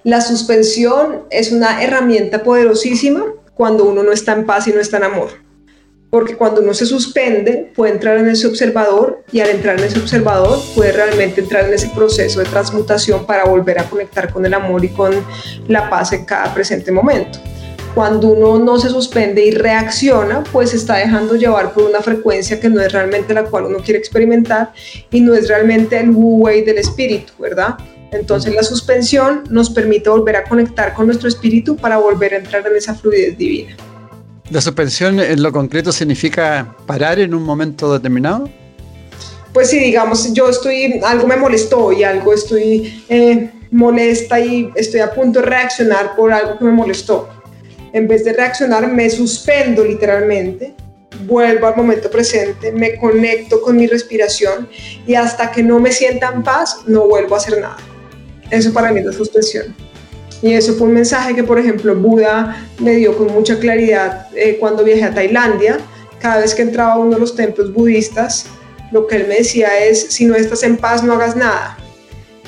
la 0.05 0.21
suspensión 0.21 1.25
es 1.31 1.51
una 1.51 1.83
herramienta 1.83 2.45
poderosísima 2.45 3.25
cuando 3.55 3.87
uno 3.87 4.05
no 4.05 4.13
está 4.13 4.35
en 4.35 4.47
paz 4.47 4.69
y 4.69 4.73
no 4.73 4.79
está 4.79 4.99
en 4.99 5.03
amor. 5.03 5.31
Porque 6.11 6.37
cuando 6.37 6.61
uno 6.61 6.75
se 6.75 6.87
suspende, 6.87 7.73
puede 7.75 7.95
entrar 7.95 8.19
en 8.19 8.29
ese 8.29 8.47
observador 8.47 9.25
y 9.33 9.41
al 9.41 9.51
entrar 9.51 9.81
en 9.81 9.87
ese 9.87 9.99
observador 9.99 10.61
puede 10.77 10.93
realmente 10.93 11.41
entrar 11.41 11.65
en 11.65 11.75
ese 11.75 11.89
proceso 11.89 12.39
de 12.39 12.47
transmutación 12.47 13.27
para 13.27 13.47
volver 13.47 13.81
a 13.81 13.91
conectar 13.91 14.33
con 14.33 14.47
el 14.47 14.55
amor 14.55 14.85
y 14.85 14.91
con 14.91 15.13
la 15.67 15.91
paz 15.91 16.13
en 16.13 16.25
cada 16.25 16.55
presente 16.55 16.93
momento 16.93 17.41
cuando 18.01 18.29
uno 18.29 18.59
no 18.59 18.79
se 18.79 18.89
suspende 18.89 19.45
y 19.45 19.51
reacciona, 19.51 20.43
pues 20.51 20.73
está 20.73 20.97
dejando 20.97 21.35
llevar 21.35 21.75
por 21.75 21.83
una 21.83 22.01
frecuencia 22.01 22.59
que 22.59 22.71
no 22.71 22.81
es 22.81 22.91
realmente 22.95 23.35
la 23.35 23.45
cual 23.45 23.67
uno 23.67 23.77
quiere 23.85 23.99
experimentar 23.99 24.73
y 25.11 25.21
no 25.21 25.35
es 25.35 25.49
realmente 25.49 26.01
el 26.01 26.09
wu 26.09 26.47
wei 26.47 26.65
del 26.65 26.79
espíritu, 26.79 27.35
¿verdad? 27.39 27.77
Entonces 28.11 28.55
la 28.55 28.63
suspensión 28.63 29.45
nos 29.51 29.69
permite 29.69 30.09
volver 30.09 30.37
a 30.37 30.45
conectar 30.45 30.95
con 30.95 31.09
nuestro 31.09 31.29
espíritu 31.29 31.77
para 31.77 31.99
volver 31.99 32.33
a 32.33 32.39
entrar 32.39 32.67
en 32.67 32.75
esa 32.75 32.95
fluidez 32.95 33.37
divina. 33.37 33.77
¿La 34.49 34.63
suspensión 34.63 35.21
en 35.21 35.43
lo 35.43 35.53
concreto 35.53 35.93
significa 35.93 36.75
parar 36.87 37.19
en 37.19 37.35
un 37.35 37.43
momento 37.43 37.93
determinado? 37.93 38.49
Pues 39.53 39.69
sí, 39.69 39.79
digamos, 39.79 40.33
yo 40.33 40.49
estoy, 40.49 41.03
algo 41.05 41.27
me 41.27 41.37
molestó 41.37 41.93
y 41.93 42.03
algo 42.03 42.33
estoy 42.33 43.05
eh, 43.11 43.51
molesta 43.71 44.41
y 44.41 44.71
estoy 44.75 45.01
a 45.01 45.13
punto 45.13 45.41
de 45.41 45.45
reaccionar 45.45 46.17
por 46.17 46.33
algo 46.33 46.57
que 46.57 46.65
me 46.65 46.73
molestó 46.73 47.29
en 47.93 48.09
vez 48.09 48.25
de 48.25 48.33
reaccionar, 48.33 48.87
me 48.87 49.09
suspendo 49.11 49.85
literalmente, 49.85 50.75
vuelvo 51.27 51.67
al 51.67 51.77
momento 51.77 52.11
presente, 52.11 52.73
me 52.73 52.97
conecto 52.97 53.61
con 53.61 53.77
mi 53.77 53.87
respiración 53.87 54.69
y 55.07 55.15
hasta 55.15 55.51
que 55.51 55.63
no 55.63 55.79
me 55.79 55.93
sienta 55.93 56.33
en 56.35 56.43
paz, 56.43 56.79
no 56.87 57.07
vuelvo 57.07 57.35
a 57.35 57.39
hacer 57.39 57.61
nada. 57.61 57.77
Eso 58.51 58.73
para 58.73 58.93
mí 58.93 59.01
es 59.01 59.07
la 59.07 59.13
suspensión. 59.13 59.75
Y 60.43 60.55
eso 60.55 60.75
fue 60.75 60.89
un 60.89 60.95
mensaje 60.95 61.35
que, 61.35 61.45
por 61.45 61.59
ejemplo, 61.59 61.95
Buda 61.95 62.67
me 62.79 62.97
dio 62.97 63.17
con 63.17 63.27
mucha 63.29 63.59
claridad 63.59 64.29
eh, 64.35 64.57
cuando 64.59 64.83
viajé 64.83 65.05
a 65.05 65.15
Tailandia. 65.15 65.79
Cada 66.19 66.41
vez 66.41 66.55
que 66.55 66.63
entraba 66.63 66.95
a 66.95 66.99
uno 66.99 67.13
de 67.13 67.21
los 67.21 67.37
templos 67.37 67.73
budistas, 67.73 68.47
lo 68.91 69.07
que 69.07 69.17
él 69.17 69.27
me 69.29 69.37
decía 69.37 69.85
es, 69.85 70.07
si 70.11 70.25
no 70.25 70.35
estás 70.35 70.63
en 70.63 70.77
paz, 70.77 71.03
no 71.03 71.13
hagas 71.13 71.37
nada. 71.37 71.77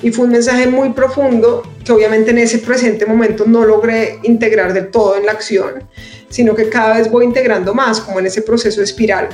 Y 0.02 0.10
fue 0.10 0.24
un 0.24 0.32
mensaje 0.32 0.66
muy 0.66 0.90
profundo 0.90 1.62
que 1.84 1.92
obviamente 1.92 2.32
en 2.32 2.38
ese 2.38 2.58
presente 2.58 3.06
momento 3.06 3.44
no 3.46 3.64
logré 3.64 4.18
integrar 4.24 4.72
del 4.72 4.90
todo 4.90 5.16
en 5.16 5.26
la 5.26 5.32
acción, 5.32 5.84
sino 6.28 6.54
que 6.54 6.68
cada 6.68 6.98
vez 6.98 7.10
voy 7.10 7.24
integrando 7.24 7.72
más, 7.72 8.00
como 8.00 8.18
en 8.18 8.26
ese 8.26 8.42
proceso 8.42 8.80
de 8.80 8.84
espiral. 8.84 9.28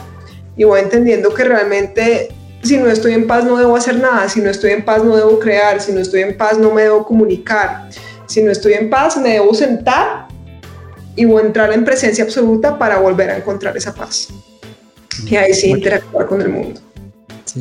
Y 0.57 0.65
voy 0.65 0.81
entendiendo 0.81 1.33
que 1.33 1.45
realmente 1.45 2.29
si 2.63 2.77
no 2.77 2.91
estoy 2.91 3.15
en 3.15 3.27
paz 3.27 3.45
no 3.45 3.57
debo 3.57 3.77
hacer 3.77 3.97
nada, 3.99 4.29
si 4.29 4.41
no 4.41 4.51
estoy 4.51 4.73
en 4.73 4.85
paz 4.85 5.03
no 5.05 5.17
debo 5.17 5.39
crear, 5.39 5.81
si 5.81 5.93
no 5.93 6.01
estoy 6.01 6.23
en 6.23 6.37
paz 6.37 6.59
no 6.59 6.73
me 6.73 6.83
debo 6.83 7.07
comunicar, 7.07 7.89
si 8.27 8.43
no 8.43 8.51
estoy 8.51 8.75
en 8.75 8.91
paz 8.91 9.17
me 9.17 9.31
debo 9.31 9.55
sentar 9.55 10.27
y 11.17 11.25
voy 11.25 11.43
a 11.43 11.47
entrar 11.47 11.73
en 11.73 11.85
presencia 11.85 12.25
absoluta 12.25 12.79
para 12.79 12.99
volver 12.99 13.31
a 13.31 13.37
encontrar 13.37 13.77
esa 13.77 13.95
paz. 13.95 14.29
Y 15.25 15.37
ahí 15.37 15.55
sí 15.55 15.71
interactuar 15.71 16.27
con 16.27 16.43
el 16.43 16.49
mundo 16.49 16.81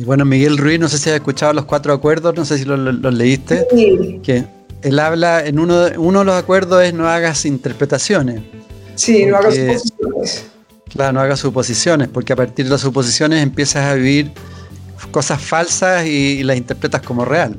bueno, 0.04 0.24
Miguel 0.24 0.58
Ruiz, 0.58 0.78
no 0.78 0.88
sé 0.88 0.98
si 0.98 1.10
has 1.10 1.16
escuchado 1.16 1.52
los 1.52 1.64
cuatro 1.64 1.92
acuerdos, 1.92 2.34
no 2.34 2.44
sé 2.44 2.58
si 2.58 2.64
los, 2.64 2.78
leíste. 3.14 3.66
Sí. 3.70 4.20
Que 4.22 4.44
él 4.82 4.98
habla, 4.98 5.44
en 5.44 5.58
uno, 5.58 5.86
uno 5.96 6.20
de 6.20 6.24
los 6.24 6.34
acuerdos 6.34 6.84
es 6.84 6.94
no 6.94 7.08
hagas 7.08 7.44
interpretaciones. 7.44 8.42
Sí, 8.94 9.26
no 9.26 9.36
hagas 9.36 9.54
suposiciones. 9.54 10.46
Claro, 10.88 11.12
no 11.12 11.20
hagas 11.20 11.40
suposiciones, 11.40 12.08
porque 12.08 12.32
a 12.32 12.36
partir 12.36 12.64
de 12.64 12.70
las 12.70 12.80
suposiciones 12.80 13.42
empiezas 13.42 13.84
a 13.84 13.94
vivir 13.94 14.32
cosas 15.10 15.40
falsas 15.40 16.06
y, 16.06 16.38
y 16.38 16.42
las 16.42 16.56
interpretas 16.56 17.02
como 17.02 17.24
real. 17.24 17.56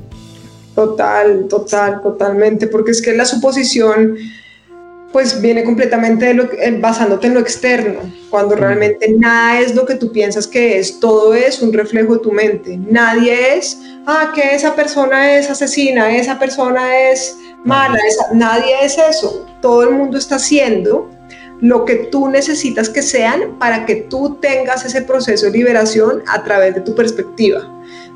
Total, 0.74 1.46
total, 1.48 2.00
totalmente, 2.02 2.66
porque 2.66 2.92
es 2.92 3.02
que 3.02 3.12
la 3.14 3.24
suposición 3.24 4.16
pues 5.12 5.40
viene 5.40 5.64
completamente 5.64 6.26
de 6.26 6.34
lo, 6.34 6.44
eh, 6.52 6.78
basándote 6.80 7.26
en 7.26 7.34
lo 7.34 7.40
externo, 7.40 8.00
cuando 8.30 8.54
realmente 8.54 9.12
nada 9.18 9.60
es 9.60 9.74
lo 9.74 9.84
que 9.84 9.96
tú 9.96 10.12
piensas 10.12 10.46
que 10.46 10.78
es, 10.78 11.00
todo 11.00 11.34
es 11.34 11.60
un 11.60 11.72
reflejo 11.72 12.14
de 12.14 12.20
tu 12.20 12.32
mente. 12.32 12.78
Nadie 12.78 13.56
es, 13.56 13.80
ah, 14.06 14.32
que 14.34 14.54
esa 14.54 14.76
persona 14.76 15.36
es 15.36 15.50
asesina, 15.50 16.16
esa 16.16 16.38
persona 16.38 17.10
es 17.10 17.36
mala, 17.64 17.98
nadie 18.32 18.72
es 18.82 18.98
eso. 18.98 19.46
Todo 19.60 19.82
el 19.82 19.90
mundo 19.90 20.16
está 20.16 20.36
haciendo 20.36 21.10
lo 21.60 21.84
que 21.84 21.96
tú 21.96 22.28
necesitas 22.28 22.88
que 22.88 23.02
sean 23.02 23.58
para 23.58 23.84
que 23.86 23.96
tú 23.96 24.38
tengas 24.40 24.84
ese 24.84 25.02
proceso 25.02 25.46
de 25.46 25.52
liberación 25.52 26.22
a 26.26 26.42
través 26.44 26.74
de 26.74 26.80
tu 26.80 26.94
perspectiva. 26.94 27.68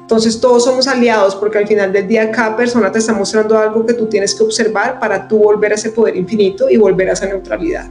Entonces 0.05 0.39
todos 0.39 0.65
somos 0.65 0.87
aliados 0.87 1.35
porque 1.35 1.57
al 1.57 1.67
final 1.67 1.91
del 1.91 2.07
día 2.07 2.31
cada 2.31 2.55
persona 2.55 2.93
te 2.93 2.99
está 2.99 3.15
mostrando 3.15 3.59
algo 3.59 3.87
que 3.87 3.95
tú 3.95 4.05
tienes 4.05 4.35
que 4.35 4.43
observar 4.43 5.01
para 5.01 5.27
tú 5.27 5.39
volver 5.39 5.73
a 5.73 5.77
ese 5.77 5.93
poder 5.93 6.15
infinito 6.15 6.69
y 6.69 6.77
volver 6.77 7.09
a 7.09 7.15
esa 7.15 7.25
neutralidad. 7.25 7.87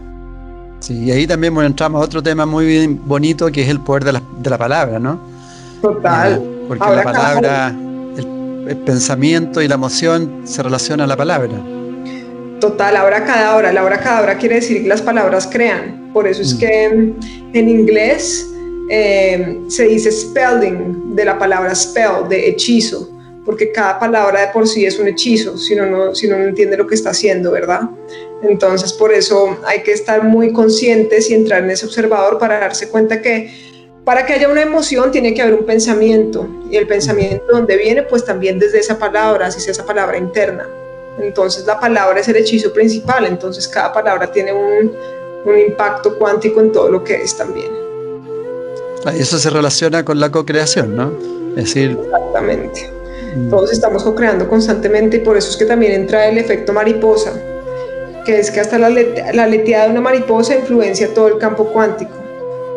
Sí, 0.79 1.05
y 1.05 1.11
ahí 1.11 1.25
también 1.25 1.55
bueno, 1.55 1.65
entramos 1.65 1.99
a 1.99 2.05
otro 2.05 2.21
tema 2.21 2.45
muy 2.45 2.85
bonito 2.85 3.51
que 3.51 3.63
es 3.63 3.69
el 3.69 3.79
poder 3.79 4.03
de 4.03 4.13
la, 4.13 4.21
de 4.37 4.47
la 4.47 4.59
palabra, 4.59 4.99
¿no? 4.99 5.19
Total. 5.81 6.39
porque 6.67 6.85
la 6.85 7.03
palabra, 7.03 7.69
el, 7.69 8.77
pensamiento 8.85 9.59
y 9.63 9.67
la 9.67 9.73
emoción 9.73 10.41
se 10.43 10.61
relacionan 10.61 11.05
a 11.05 11.07
la 11.07 11.17
palabra. 11.17 11.49
Total, 12.59 12.95
ahora 12.95 13.25
cada 13.25 13.55
hora. 13.55 13.73
La 13.73 13.83
hora 13.83 13.99
cada 13.99 14.21
hora 14.21 14.37
quiere 14.37 14.55
decir 14.55 14.83
que 14.83 14.87
las 14.87 15.01
palabras 15.01 15.49
crean. 15.51 16.11
Por 16.13 16.27
eso 16.27 16.43
es 16.43 16.53
mm. 16.53 16.59
que 16.59 16.85
en 17.53 17.69
inglés 17.69 18.52
eh, 18.89 19.61
se 19.67 19.83
dice 19.83 20.11
spelling 20.11 21.15
de 21.15 21.25
la 21.25 21.37
palabra 21.37 21.73
spell, 21.73 22.27
de 22.29 22.49
hechizo, 22.49 23.09
porque 23.45 23.71
cada 23.71 23.99
palabra 23.99 24.41
de 24.41 24.47
por 24.47 24.67
sí 24.67 24.85
es 24.85 24.99
un 24.99 25.07
hechizo, 25.07 25.57
si 25.57 25.73
uno 25.73 25.85
no, 25.85 26.15
si 26.15 26.27
no 26.27 26.35
entiende 26.37 26.77
lo 26.77 26.87
que 26.87 26.95
está 26.95 27.11
haciendo, 27.11 27.51
¿verdad? 27.51 27.81
Entonces, 28.41 28.91
por 28.93 29.13
eso 29.13 29.57
hay 29.65 29.83
que 29.83 29.93
estar 29.93 30.23
muy 30.23 30.51
conscientes 30.51 31.29
y 31.29 31.33
entrar 31.33 31.63
en 31.63 31.71
ese 31.71 31.85
observador 31.85 32.37
para 32.37 32.59
darse 32.59 32.89
cuenta 32.89 33.21
que 33.21 33.71
para 34.03 34.25
que 34.25 34.33
haya 34.33 34.49
una 34.49 34.61
emoción 34.61 35.11
tiene 35.11 35.33
que 35.33 35.41
haber 35.41 35.53
un 35.53 35.65
pensamiento, 35.65 36.45
y 36.69 36.75
el 36.75 36.87
pensamiento 36.87 37.45
donde 37.49 37.77
viene, 37.77 38.03
pues 38.03 38.25
también 38.25 38.59
desde 38.59 38.79
esa 38.79 38.99
palabra, 38.99 39.49
si 39.49 39.59
es 39.59 39.67
esa 39.69 39.85
palabra 39.85 40.17
interna. 40.17 40.67
Entonces, 41.21 41.65
la 41.65 41.79
palabra 41.79 42.19
es 42.19 42.27
el 42.27 42.35
hechizo 42.35 42.73
principal, 42.73 43.25
entonces 43.25 43.65
cada 43.67 43.93
palabra 43.93 44.29
tiene 44.29 44.51
un 44.51 45.57
impacto 45.57 46.17
cuántico 46.17 46.59
en 46.59 46.71
todo 46.73 46.89
lo 46.89 47.03
que 47.03 47.15
es 47.15 47.37
también. 47.37 47.83
Eso 49.11 49.37
se 49.37 49.49
relaciona 49.49 50.05
con 50.05 50.19
la 50.19 50.31
co-creación, 50.31 50.95
¿no? 50.95 51.11
Es 51.55 51.65
decir... 51.65 51.97
Exactamente. 52.03 52.89
Mm. 53.35 53.49
Todos 53.49 53.71
estamos 53.71 54.03
co-creando 54.03 54.47
constantemente 54.47 55.17
y 55.17 55.19
por 55.19 55.37
eso 55.37 55.49
es 55.49 55.57
que 55.57 55.65
también 55.65 55.93
entra 55.93 56.27
el 56.27 56.37
efecto 56.37 56.71
mariposa, 56.71 57.33
que 58.25 58.39
es 58.39 58.49
que 58.49 58.59
hasta 58.59 58.79
la, 58.79 58.89
la 58.89 59.47
leteada 59.47 59.85
de 59.85 59.91
una 59.91 60.01
mariposa 60.01 60.55
influencia 60.55 61.13
todo 61.13 61.27
el 61.27 61.37
campo 61.37 61.65
cuántico. 61.65 62.22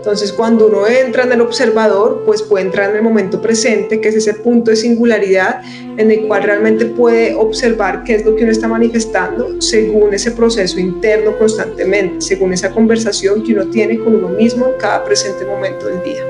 Entonces, 0.07 0.32
cuando 0.32 0.68
uno 0.68 0.86
entra 0.86 1.24
en 1.24 1.32
el 1.32 1.40
observador, 1.40 2.22
pues 2.24 2.40
puede 2.40 2.64
entrar 2.64 2.90
en 2.90 2.96
el 2.98 3.02
momento 3.02 3.42
presente, 3.42 4.00
que 4.00 4.07
es 4.07 4.14
ese 4.14 4.34
punto 4.34 4.70
de 4.70 4.76
singularidad 4.76 5.62
en 5.96 6.12
el 6.12 6.28
cual 6.28 6.44
realmente 6.44 6.86
puede 6.86 7.34
observar 7.34 8.04
qué 8.04 8.14
es 8.14 8.24
lo 8.24 8.36
que 8.36 8.44
uno 8.44 8.52
está 8.52 8.68
manifestando 8.68 9.61
según 9.61 10.14
ese 10.14 10.30
proceso 10.30 10.78
interno 10.78 11.36
constantemente, 11.36 12.20
según 12.20 12.52
esa 12.52 12.70
conversación 12.70 13.42
que 13.42 13.52
uno 13.52 13.66
tiene 13.66 13.98
con 13.98 14.14
uno 14.14 14.28
mismo 14.28 14.68
en 14.68 14.74
cada 14.78 15.04
presente 15.04 15.44
momento 15.44 15.88
del 15.88 16.00
día. 16.04 16.24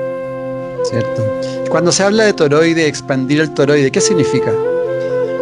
Cierto. 0.83 1.23
Cuando 1.69 1.91
se 1.91 2.01
habla 2.01 2.23
de 2.23 2.33
toroide, 2.33 2.87
expandir 2.87 3.41
el 3.41 3.53
toroide, 3.53 3.91
¿qué 3.91 4.01
significa? 4.01 4.51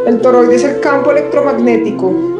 El 0.05 0.19
toroide 0.19 0.55
es 0.55 0.65
el 0.65 0.81
campo 0.81 1.11
electromagnético 1.11 2.35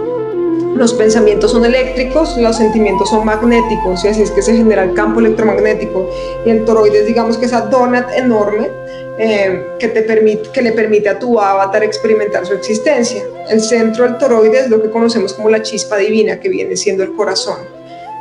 los 0.76 0.93
pensamientos 0.93 1.51
son 1.51 1.64
eléctricos, 1.64 2.36
los 2.38 2.58
sentimientos 2.58 3.10
son 3.10 3.26
magnéticos 3.26 4.03
y 4.03 4.10
así 4.10 4.24
es 4.24 4.32
que 4.32 4.41
se 4.41 4.56
genera 4.56 4.84
el 4.84 4.93
campo 4.93 5.22
electromagnético. 5.22 6.10
Y 6.45 6.49
el 6.49 6.66
toroide 6.66 6.99
es, 6.99 7.08
digamos 7.08 7.38
que 7.38 7.45
esa 7.45 7.62
donut 7.62 8.06
enorme 8.16 8.70
eh, 9.18 9.66
que, 9.80 9.88
te 9.88 10.01
permite, 10.01 10.49
que 10.51 10.62
le 10.62 10.74
permite 10.74 11.08
a 11.08 11.18
tu 11.18 11.39
avatar 11.39 11.82
experimentar 11.84 12.45
su 12.45 12.53
existencia. 12.53 13.24
El 13.49 13.62
centro 13.62 14.03
del 14.03 14.18
toroide 14.18 14.60
es 14.60 14.70
lo 14.70 14.82
que 14.82 14.91
conocemos 14.91 15.34
como 15.34 15.49
la 15.49 15.62
chispa 15.62 15.95
divina, 15.95 16.39
que 16.39 16.49
viene 16.49 16.76
siendo 16.76 17.03
el 17.03 17.14
corazón, 17.16 17.60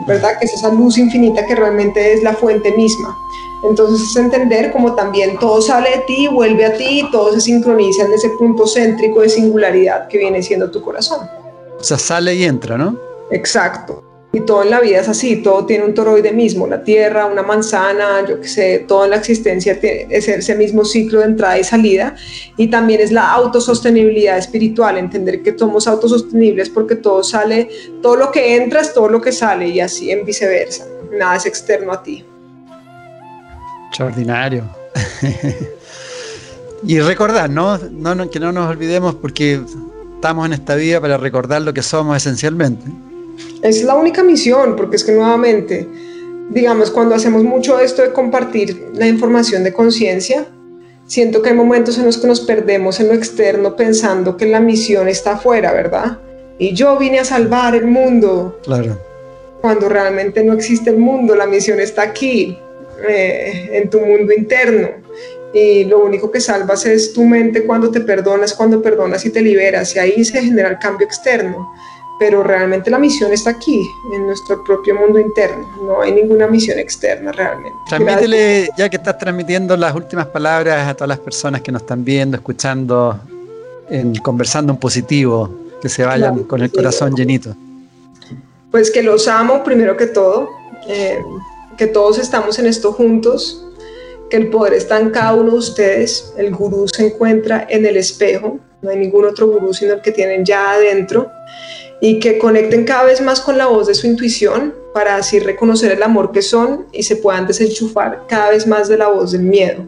¿verdad? 0.06 0.38
Que 0.38 0.46
es 0.46 0.54
esa 0.54 0.68
luz 0.72 0.96
infinita 0.96 1.44
que 1.46 1.56
realmente 1.56 2.12
es 2.12 2.22
la 2.22 2.34
fuente 2.34 2.70
misma. 2.72 3.16
Entonces 3.64 4.10
es 4.10 4.16
entender 4.16 4.70
como 4.70 4.94
también 4.94 5.38
todo 5.38 5.60
sale 5.60 5.90
de 5.90 5.98
ti, 6.06 6.28
vuelve 6.28 6.66
a 6.66 6.74
ti, 6.74 7.08
todo 7.10 7.32
se 7.32 7.40
sincroniza 7.40 8.04
en 8.04 8.12
ese 8.12 8.28
punto 8.38 8.66
céntrico 8.66 9.22
de 9.22 9.28
singularidad 9.28 10.06
que 10.06 10.18
viene 10.18 10.42
siendo 10.42 10.70
tu 10.70 10.80
corazón. 10.82 11.26
O 11.84 11.86
sea, 11.86 11.98
sale 11.98 12.34
y 12.34 12.44
entra, 12.44 12.78
¿no? 12.78 12.98
Exacto. 13.30 14.02
Y 14.32 14.40
todo 14.40 14.62
en 14.62 14.70
la 14.70 14.80
vida 14.80 15.00
es 15.00 15.08
así, 15.10 15.36
todo 15.42 15.66
tiene 15.66 15.84
un 15.84 15.92
toroide 15.92 16.32
mismo, 16.32 16.66
la 16.66 16.82
tierra, 16.82 17.26
una 17.26 17.42
manzana, 17.42 18.26
yo 18.26 18.40
qué 18.40 18.48
sé, 18.48 18.84
todo 18.88 19.04
en 19.04 19.10
la 19.10 19.16
existencia 19.16 19.78
tiene 19.78 20.06
ese 20.08 20.56
mismo 20.56 20.86
ciclo 20.86 21.18
de 21.18 21.26
entrada 21.26 21.58
y 21.58 21.62
salida. 21.62 22.16
Y 22.56 22.68
también 22.68 23.02
es 23.02 23.12
la 23.12 23.30
autosostenibilidad 23.32 24.38
espiritual, 24.38 24.96
entender 24.96 25.42
que 25.42 25.58
somos 25.58 25.86
autosostenibles 25.86 26.70
porque 26.70 26.96
todo 26.96 27.22
sale, 27.22 27.68
todo 28.00 28.16
lo 28.16 28.32
que 28.32 28.56
entra 28.56 28.80
es 28.80 28.94
todo 28.94 29.10
lo 29.10 29.20
que 29.20 29.30
sale 29.30 29.68
y 29.68 29.80
así 29.80 30.10
en 30.10 30.24
viceversa, 30.24 30.86
nada 31.12 31.36
es 31.36 31.44
externo 31.44 31.92
a 31.92 32.02
ti. 32.02 32.24
Extraordinario. 33.88 34.64
y 36.82 36.98
recordar, 37.00 37.50
¿no? 37.50 37.76
No, 37.76 38.30
Que 38.30 38.40
no 38.40 38.52
nos 38.52 38.70
olvidemos 38.70 39.16
porque 39.16 39.60
estamos 40.24 40.46
en 40.46 40.54
esta 40.54 40.74
vida 40.74 41.02
para 41.02 41.18
recordar 41.18 41.60
lo 41.60 41.74
que 41.74 41.82
somos 41.82 42.16
esencialmente. 42.16 42.86
Es 43.60 43.84
la 43.84 43.94
única 43.94 44.22
misión, 44.22 44.74
porque 44.74 44.96
es 44.96 45.04
que 45.04 45.12
nuevamente, 45.12 45.86
digamos, 46.48 46.90
cuando 46.90 47.14
hacemos 47.14 47.44
mucho 47.44 47.78
esto 47.78 48.00
de 48.00 48.10
compartir 48.10 48.86
la 48.94 49.06
información 49.06 49.64
de 49.64 49.74
conciencia, 49.74 50.46
siento 51.06 51.42
que 51.42 51.50
hay 51.50 51.54
momentos 51.54 51.98
en 51.98 52.06
los 52.06 52.16
que 52.16 52.26
nos 52.26 52.40
perdemos 52.40 53.00
en 53.00 53.08
lo 53.08 53.12
externo 53.12 53.76
pensando 53.76 54.38
que 54.38 54.46
la 54.46 54.60
misión 54.60 55.08
está 55.08 55.32
afuera, 55.32 55.74
¿verdad? 55.74 56.16
Y 56.58 56.72
yo 56.72 56.96
vine 56.96 57.18
a 57.18 57.24
salvar 57.26 57.74
el 57.74 57.84
mundo. 57.84 58.58
Claro. 58.62 58.98
Cuando 59.60 59.90
realmente 59.90 60.42
no 60.42 60.54
existe 60.54 60.88
el 60.88 60.96
mundo, 60.96 61.34
la 61.34 61.46
misión 61.46 61.80
está 61.80 62.00
aquí, 62.00 62.58
eh, 63.06 63.68
en 63.74 63.90
tu 63.90 64.00
mundo 64.00 64.32
interno 64.32 64.88
y 65.54 65.84
lo 65.84 66.00
único 66.04 66.32
que 66.32 66.40
salvas 66.40 66.84
es 66.84 67.12
tu 67.12 67.24
mente 67.24 67.64
cuando 67.64 67.88
te 67.88 68.00
perdonas, 68.00 68.52
cuando 68.54 68.82
perdonas 68.82 69.24
y 69.24 69.30
te 69.30 69.40
liberas, 69.40 69.94
y 69.94 70.00
ahí 70.00 70.24
se 70.24 70.42
genera 70.42 70.68
el 70.68 70.78
cambio 70.78 71.06
externo. 71.06 71.72
Pero 72.18 72.42
realmente 72.42 72.90
la 72.90 72.98
misión 72.98 73.32
está 73.32 73.50
aquí, 73.50 73.80
en 74.12 74.26
nuestro 74.26 74.62
propio 74.64 74.94
mundo 74.94 75.18
interno, 75.18 75.68
no 75.82 76.00
hay 76.00 76.12
ninguna 76.12 76.46
misión 76.48 76.78
externa 76.78 77.32
realmente. 77.32 77.76
Transmítele, 77.88 78.68
ya 78.76 78.88
que 78.88 78.96
estás 78.96 79.16
transmitiendo 79.18 79.76
las 79.76 79.94
últimas 79.94 80.26
palabras 80.26 80.88
a 80.88 80.94
todas 80.94 81.08
las 81.08 81.18
personas 81.18 81.60
que 81.60 81.70
nos 81.70 81.82
están 81.82 82.04
viendo, 82.04 82.36
escuchando, 82.36 83.20
en, 83.88 84.14
conversando 84.16 84.72
en 84.72 84.78
positivo, 84.78 85.50
que 85.80 85.88
se 85.88 86.04
vayan 86.04 86.44
con 86.44 86.62
el 86.62 86.70
corazón 86.72 87.14
llenito. 87.14 87.54
Pues 88.70 88.90
que 88.90 89.02
los 89.02 89.28
amo 89.28 89.62
primero 89.62 89.96
que 89.96 90.06
todo, 90.06 90.48
eh, 90.88 91.18
que 91.76 91.86
todos 91.86 92.18
estamos 92.18 92.58
en 92.58 92.66
esto 92.66 92.92
juntos, 92.92 93.63
el 94.30 94.50
poder 94.50 94.74
está 94.74 95.00
en 95.00 95.10
cada 95.10 95.34
uno 95.34 95.52
de 95.52 95.58
ustedes, 95.58 96.32
el 96.36 96.54
gurú 96.54 96.88
se 96.88 97.06
encuentra 97.06 97.66
en 97.68 97.86
el 97.86 97.96
espejo, 97.96 98.58
no 98.82 98.90
hay 98.90 98.98
ningún 98.98 99.24
otro 99.24 99.48
gurú 99.48 99.72
sino 99.72 99.94
el 99.94 100.02
que 100.02 100.12
tienen 100.12 100.44
ya 100.44 100.72
adentro, 100.72 101.30
y 102.00 102.18
que 102.18 102.38
conecten 102.38 102.84
cada 102.84 103.04
vez 103.04 103.20
más 103.20 103.40
con 103.40 103.56
la 103.56 103.66
voz 103.66 103.86
de 103.86 103.94
su 103.94 104.06
intuición 104.06 104.74
para 104.92 105.16
así 105.16 105.38
reconocer 105.38 105.90
el 105.90 106.02
amor 106.02 106.32
que 106.32 106.42
son 106.42 106.86
y 106.92 107.02
se 107.02 107.16
puedan 107.16 107.46
desenchufar 107.46 108.24
cada 108.28 108.50
vez 108.50 108.66
más 108.66 108.88
de 108.88 108.98
la 108.98 109.08
voz 109.08 109.32
del 109.32 109.42
miedo. 109.42 109.86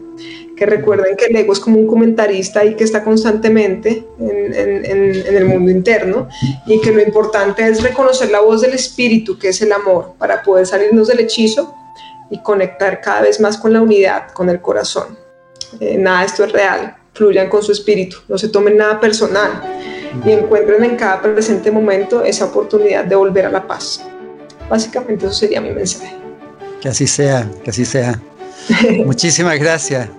Que 0.55 0.65
recuerden 0.65 1.15
que 1.15 1.25
el 1.25 1.35
ego 1.35 1.53
es 1.53 1.59
como 1.59 1.77
un 1.77 1.85
comentarista 1.85 2.65
y 2.65 2.73
que 2.73 2.83
está 2.83 3.03
constantemente 3.03 4.03
en, 4.19 4.55
en 4.55 5.35
el 5.35 5.45
mundo 5.45 5.69
interno 5.69 6.27
y 6.65 6.81
que 6.81 6.91
lo 6.91 7.01
importante 7.01 7.67
es 7.67 7.83
reconocer 7.83 8.31
la 8.31 8.41
voz 8.41 8.61
del 8.61 8.73
espíritu, 8.73 9.37
que 9.37 9.49
es 9.49 9.61
el 9.61 9.71
amor, 9.71 10.13
para 10.17 10.41
poder 10.41 10.65
salirnos 10.65 11.09
del 11.09 11.19
hechizo 11.19 11.76
y 12.29 12.41
conectar 12.41 13.01
cada 13.01 13.21
vez 13.21 13.39
más 13.39 13.57
con 13.57 13.73
la 13.73 13.81
unidad, 13.81 14.31
con 14.31 14.49
el 14.49 14.61
corazón. 14.61 15.17
Eh, 15.79 15.97
nada 15.97 16.23
esto 16.23 16.43
es 16.43 16.51
real, 16.51 16.95
fluyan 17.13 17.49
con 17.49 17.61
su 17.63 17.71
espíritu, 17.71 18.17
no 18.27 18.37
se 18.37 18.49
tomen 18.49 18.77
nada 18.77 18.99
personal 18.99 19.61
y 20.25 20.31
encuentren 20.31 20.83
en 20.83 20.95
cada 20.95 21.21
presente 21.21 21.71
momento 21.71 22.23
esa 22.23 22.45
oportunidad 22.45 23.05
de 23.05 23.15
volver 23.15 23.45
a 23.45 23.51
la 23.51 23.65
paz. 23.65 24.03
Básicamente 24.69 25.25
eso 25.25 25.35
sería 25.35 25.61
mi 25.61 25.71
mensaje. 25.71 26.15
Que 26.81 26.89
así 26.89 27.07
sea, 27.07 27.49
que 27.63 27.69
así 27.69 27.85
sea. 27.85 28.19
Muchísimas 29.05 29.59
gracias. 29.59 30.09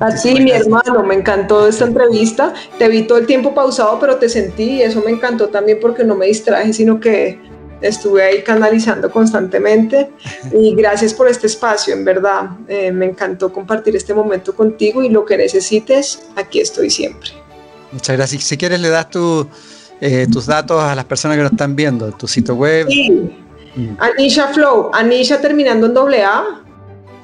Así, 0.00 0.40
mi 0.40 0.50
hermano, 0.50 1.02
me 1.04 1.14
encantó 1.14 1.66
esta 1.68 1.84
entrevista. 1.84 2.52
Te 2.78 2.88
vi 2.88 3.02
todo 3.02 3.18
el 3.18 3.26
tiempo 3.26 3.54
pausado, 3.54 3.98
pero 4.00 4.16
te 4.16 4.28
sentí 4.28 4.64
y 4.64 4.82
eso 4.82 5.02
me 5.04 5.12
encantó 5.12 5.48
también 5.48 5.78
porque 5.80 6.04
no 6.04 6.16
me 6.16 6.26
distraje, 6.26 6.72
sino 6.72 7.00
que 7.00 7.40
estuve 7.80 8.22
ahí 8.22 8.42
canalizando 8.42 9.10
constantemente 9.10 10.10
y 10.52 10.74
gracias 10.76 11.14
por 11.14 11.28
este 11.28 11.46
espacio, 11.46 11.94
en 11.94 12.04
verdad. 12.04 12.50
Eh, 12.68 12.92
me 12.92 13.06
encantó 13.06 13.52
compartir 13.52 13.96
este 13.96 14.14
momento 14.14 14.54
contigo 14.54 15.02
y 15.02 15.08
lo 15.08 15.24
que 15.24 15.36
necesites, 15.36 16.22
aquí 16.36 16.60
estoy 16.60 16.90
siempre. 16.90 17.30
Muchas 17.92 18.16
gracias. 18.16 18.44
Si 18.44 18.56
quieres, 18.56 18.80
le 18.80 18.88
das 18.88 19.08
eh, 20.00 20.26
tus 20.30 20.46
datos 20.46 20.82
a 20.82 20.94
las 20.94 21.04
personas 21.04 21.36
que 21.36 21.42
nos 21.42 21.52
están 21.52 21.76
viendo, 21.76 22.12
tu 22.12 22.26
sitio 22.26 22.54
web. 22.54 22.86
Sí. 22.88 23.10
Mm. 23.76 23.96
Anisha 23.98 24.48
Flow, 24.48 24.90
Anisha 24.92 25.40
terminando 25.40 25.86
en 25.86 25.94
doble 25.94 26.22
A, 26.22 26.62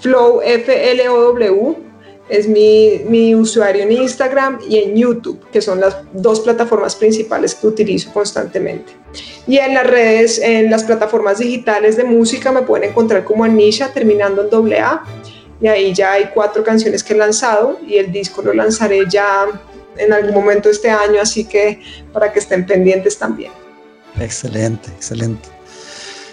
Flow 0.01 0.41
F-L-O-W 0.43 1.90
es 2.31 2.49
mi, 2.49 3.35
usuario 3.35 3.83
en 3.83 3.93
Instagram 3.93 4.61
y 4.69 4.79
en 4.79 4.97
YouTube, 4.97 5.45
que 5.51 5.61
son 5.61 5.81
las 5.81 5.97
dos 6.13 6.41
plataformas 6.41 6.95
principales 6.97 7.55
que 7.55 7.67
utilizo 7.67 8.13
constantemente. 8.13 8.93
Y 9.47 9.59
en 9.59 9.75
las 9.75 9.87
redes, 9.87 10.39
en 10.39 10.71
las 10.71 10.85
plataformas 10.85 11.39
digitales 11.39 11.97
de 11.97 12.05
música, 12.05 12.53
me 12.53 12.63
pueden 12.63 12.91
encontrar 12.91 13.25
como 13.25 13.45
Anisha, 13.45 13.93
terminando 13.93 14.43
en 14.43 14.51
doble 14.51 14.79
A. 14.79 15.03
Y 15.61 15.67
ahí 15.67 15.93
ya 15.93 16.13
hay 16.13 16.31
cuatro 16.33 16.63
canciones 16.63 17.03
que 17.03 17.13
he 17.13 17.17
lanzado 17.17 17.79
y 17.87 17.97
el 17.97 18.11
disco 18.13 18.41
lo 18.41 18.55
lanzaré 18.55 19.05
ya 19.11 19.47
en 19.99 20.13
algún 20.13 20.33
momento 20.33 20.71
este 20.71 20.89
año, 20.89 21.21
así 21.21 21.45
que 21.45 21.83
para 22.13 22.33
que 22.33 22.39
estén 22.39 22.65
pendientes 22.65 23.19
también. 23.19 23.53
Excelente, 24.19 24.89
excelente. 24.91 25.49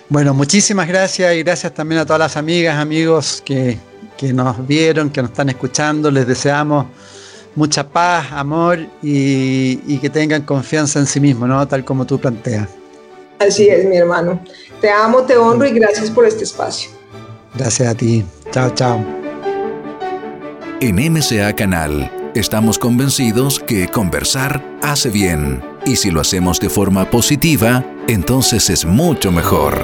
Bueno, 0.10 0.34
muchísimas 0.34 0.88
gracias 0.88 1.36
y 1.36 1.44
gracias 1.44 1.74
también 1.74 2.00
a 2.00 2.06
todas 2.06 2.20
las 2.20 2.38
amigas, 2.38 2.78
amigos 2.78 3.42
que 3.44 3.78
que 4.18 4.34
nos 4.34 4.66
vieron, 4.68 5.10
que 5.10 5.22
nos 5.22 5.32
están 5.32 5.50
escuchando. 5.50 6.12
Les 6.12 6.28
deseamos 6.28 6.88
mucha 7.56 7.88
paz, 7.88 8.28
amor 8.32 8.80
y, 9.02 9.98
que 9.98 10.10
tengan 10.10 10.44
confianza 10.44 11.00
en 11.00 11.08
sí 11.08 11.20
mismos, 11.20 11.50
¿no? 11.50 11.68
Tal 11.68 11.84
como 11.84 12.06
tú 12.06 12.20
planteas. 12.20 12.70
Así 13.40 13.68
es, 13.70 13.86
mi 13.86 13.98
hermano. 13.98 14.42
Te 14.82 14.90
amo, 14.90 15.24
te 15.24 15.38
honro 15.38 15.68
y 15.68 15.72
gracias 15.72 16.10
por 16.10 16.26
este 16.26 16.44
espacio. 16.44 16.90
Gracias 17.56 17.88
a 17.88 17.96
ti. 17.96 18.26
Chao, 18.52 18.70
chao. 18.76 19.04
En 20.80 20.96
MCA 20.96 21.54
Canal 21.56 22.12
estamos 22.36 22.78
convencidos 22.78 23.60
que 23.60 23.88
conversar 23.88 24.64
hace 24.84 25.10
bien 25.10 25.64
y 25.86 25.96
si 25.96 26.12
lo 26.12 26.22
hacemos 26.22 26.60
de 26.60 26.70
forma 26.70 27.10
positiva, 27.10 27.84
entonces 28.08 28.70
es 28.70 28.86
mucho 28.86 29.32
mejor. 29.32 29.84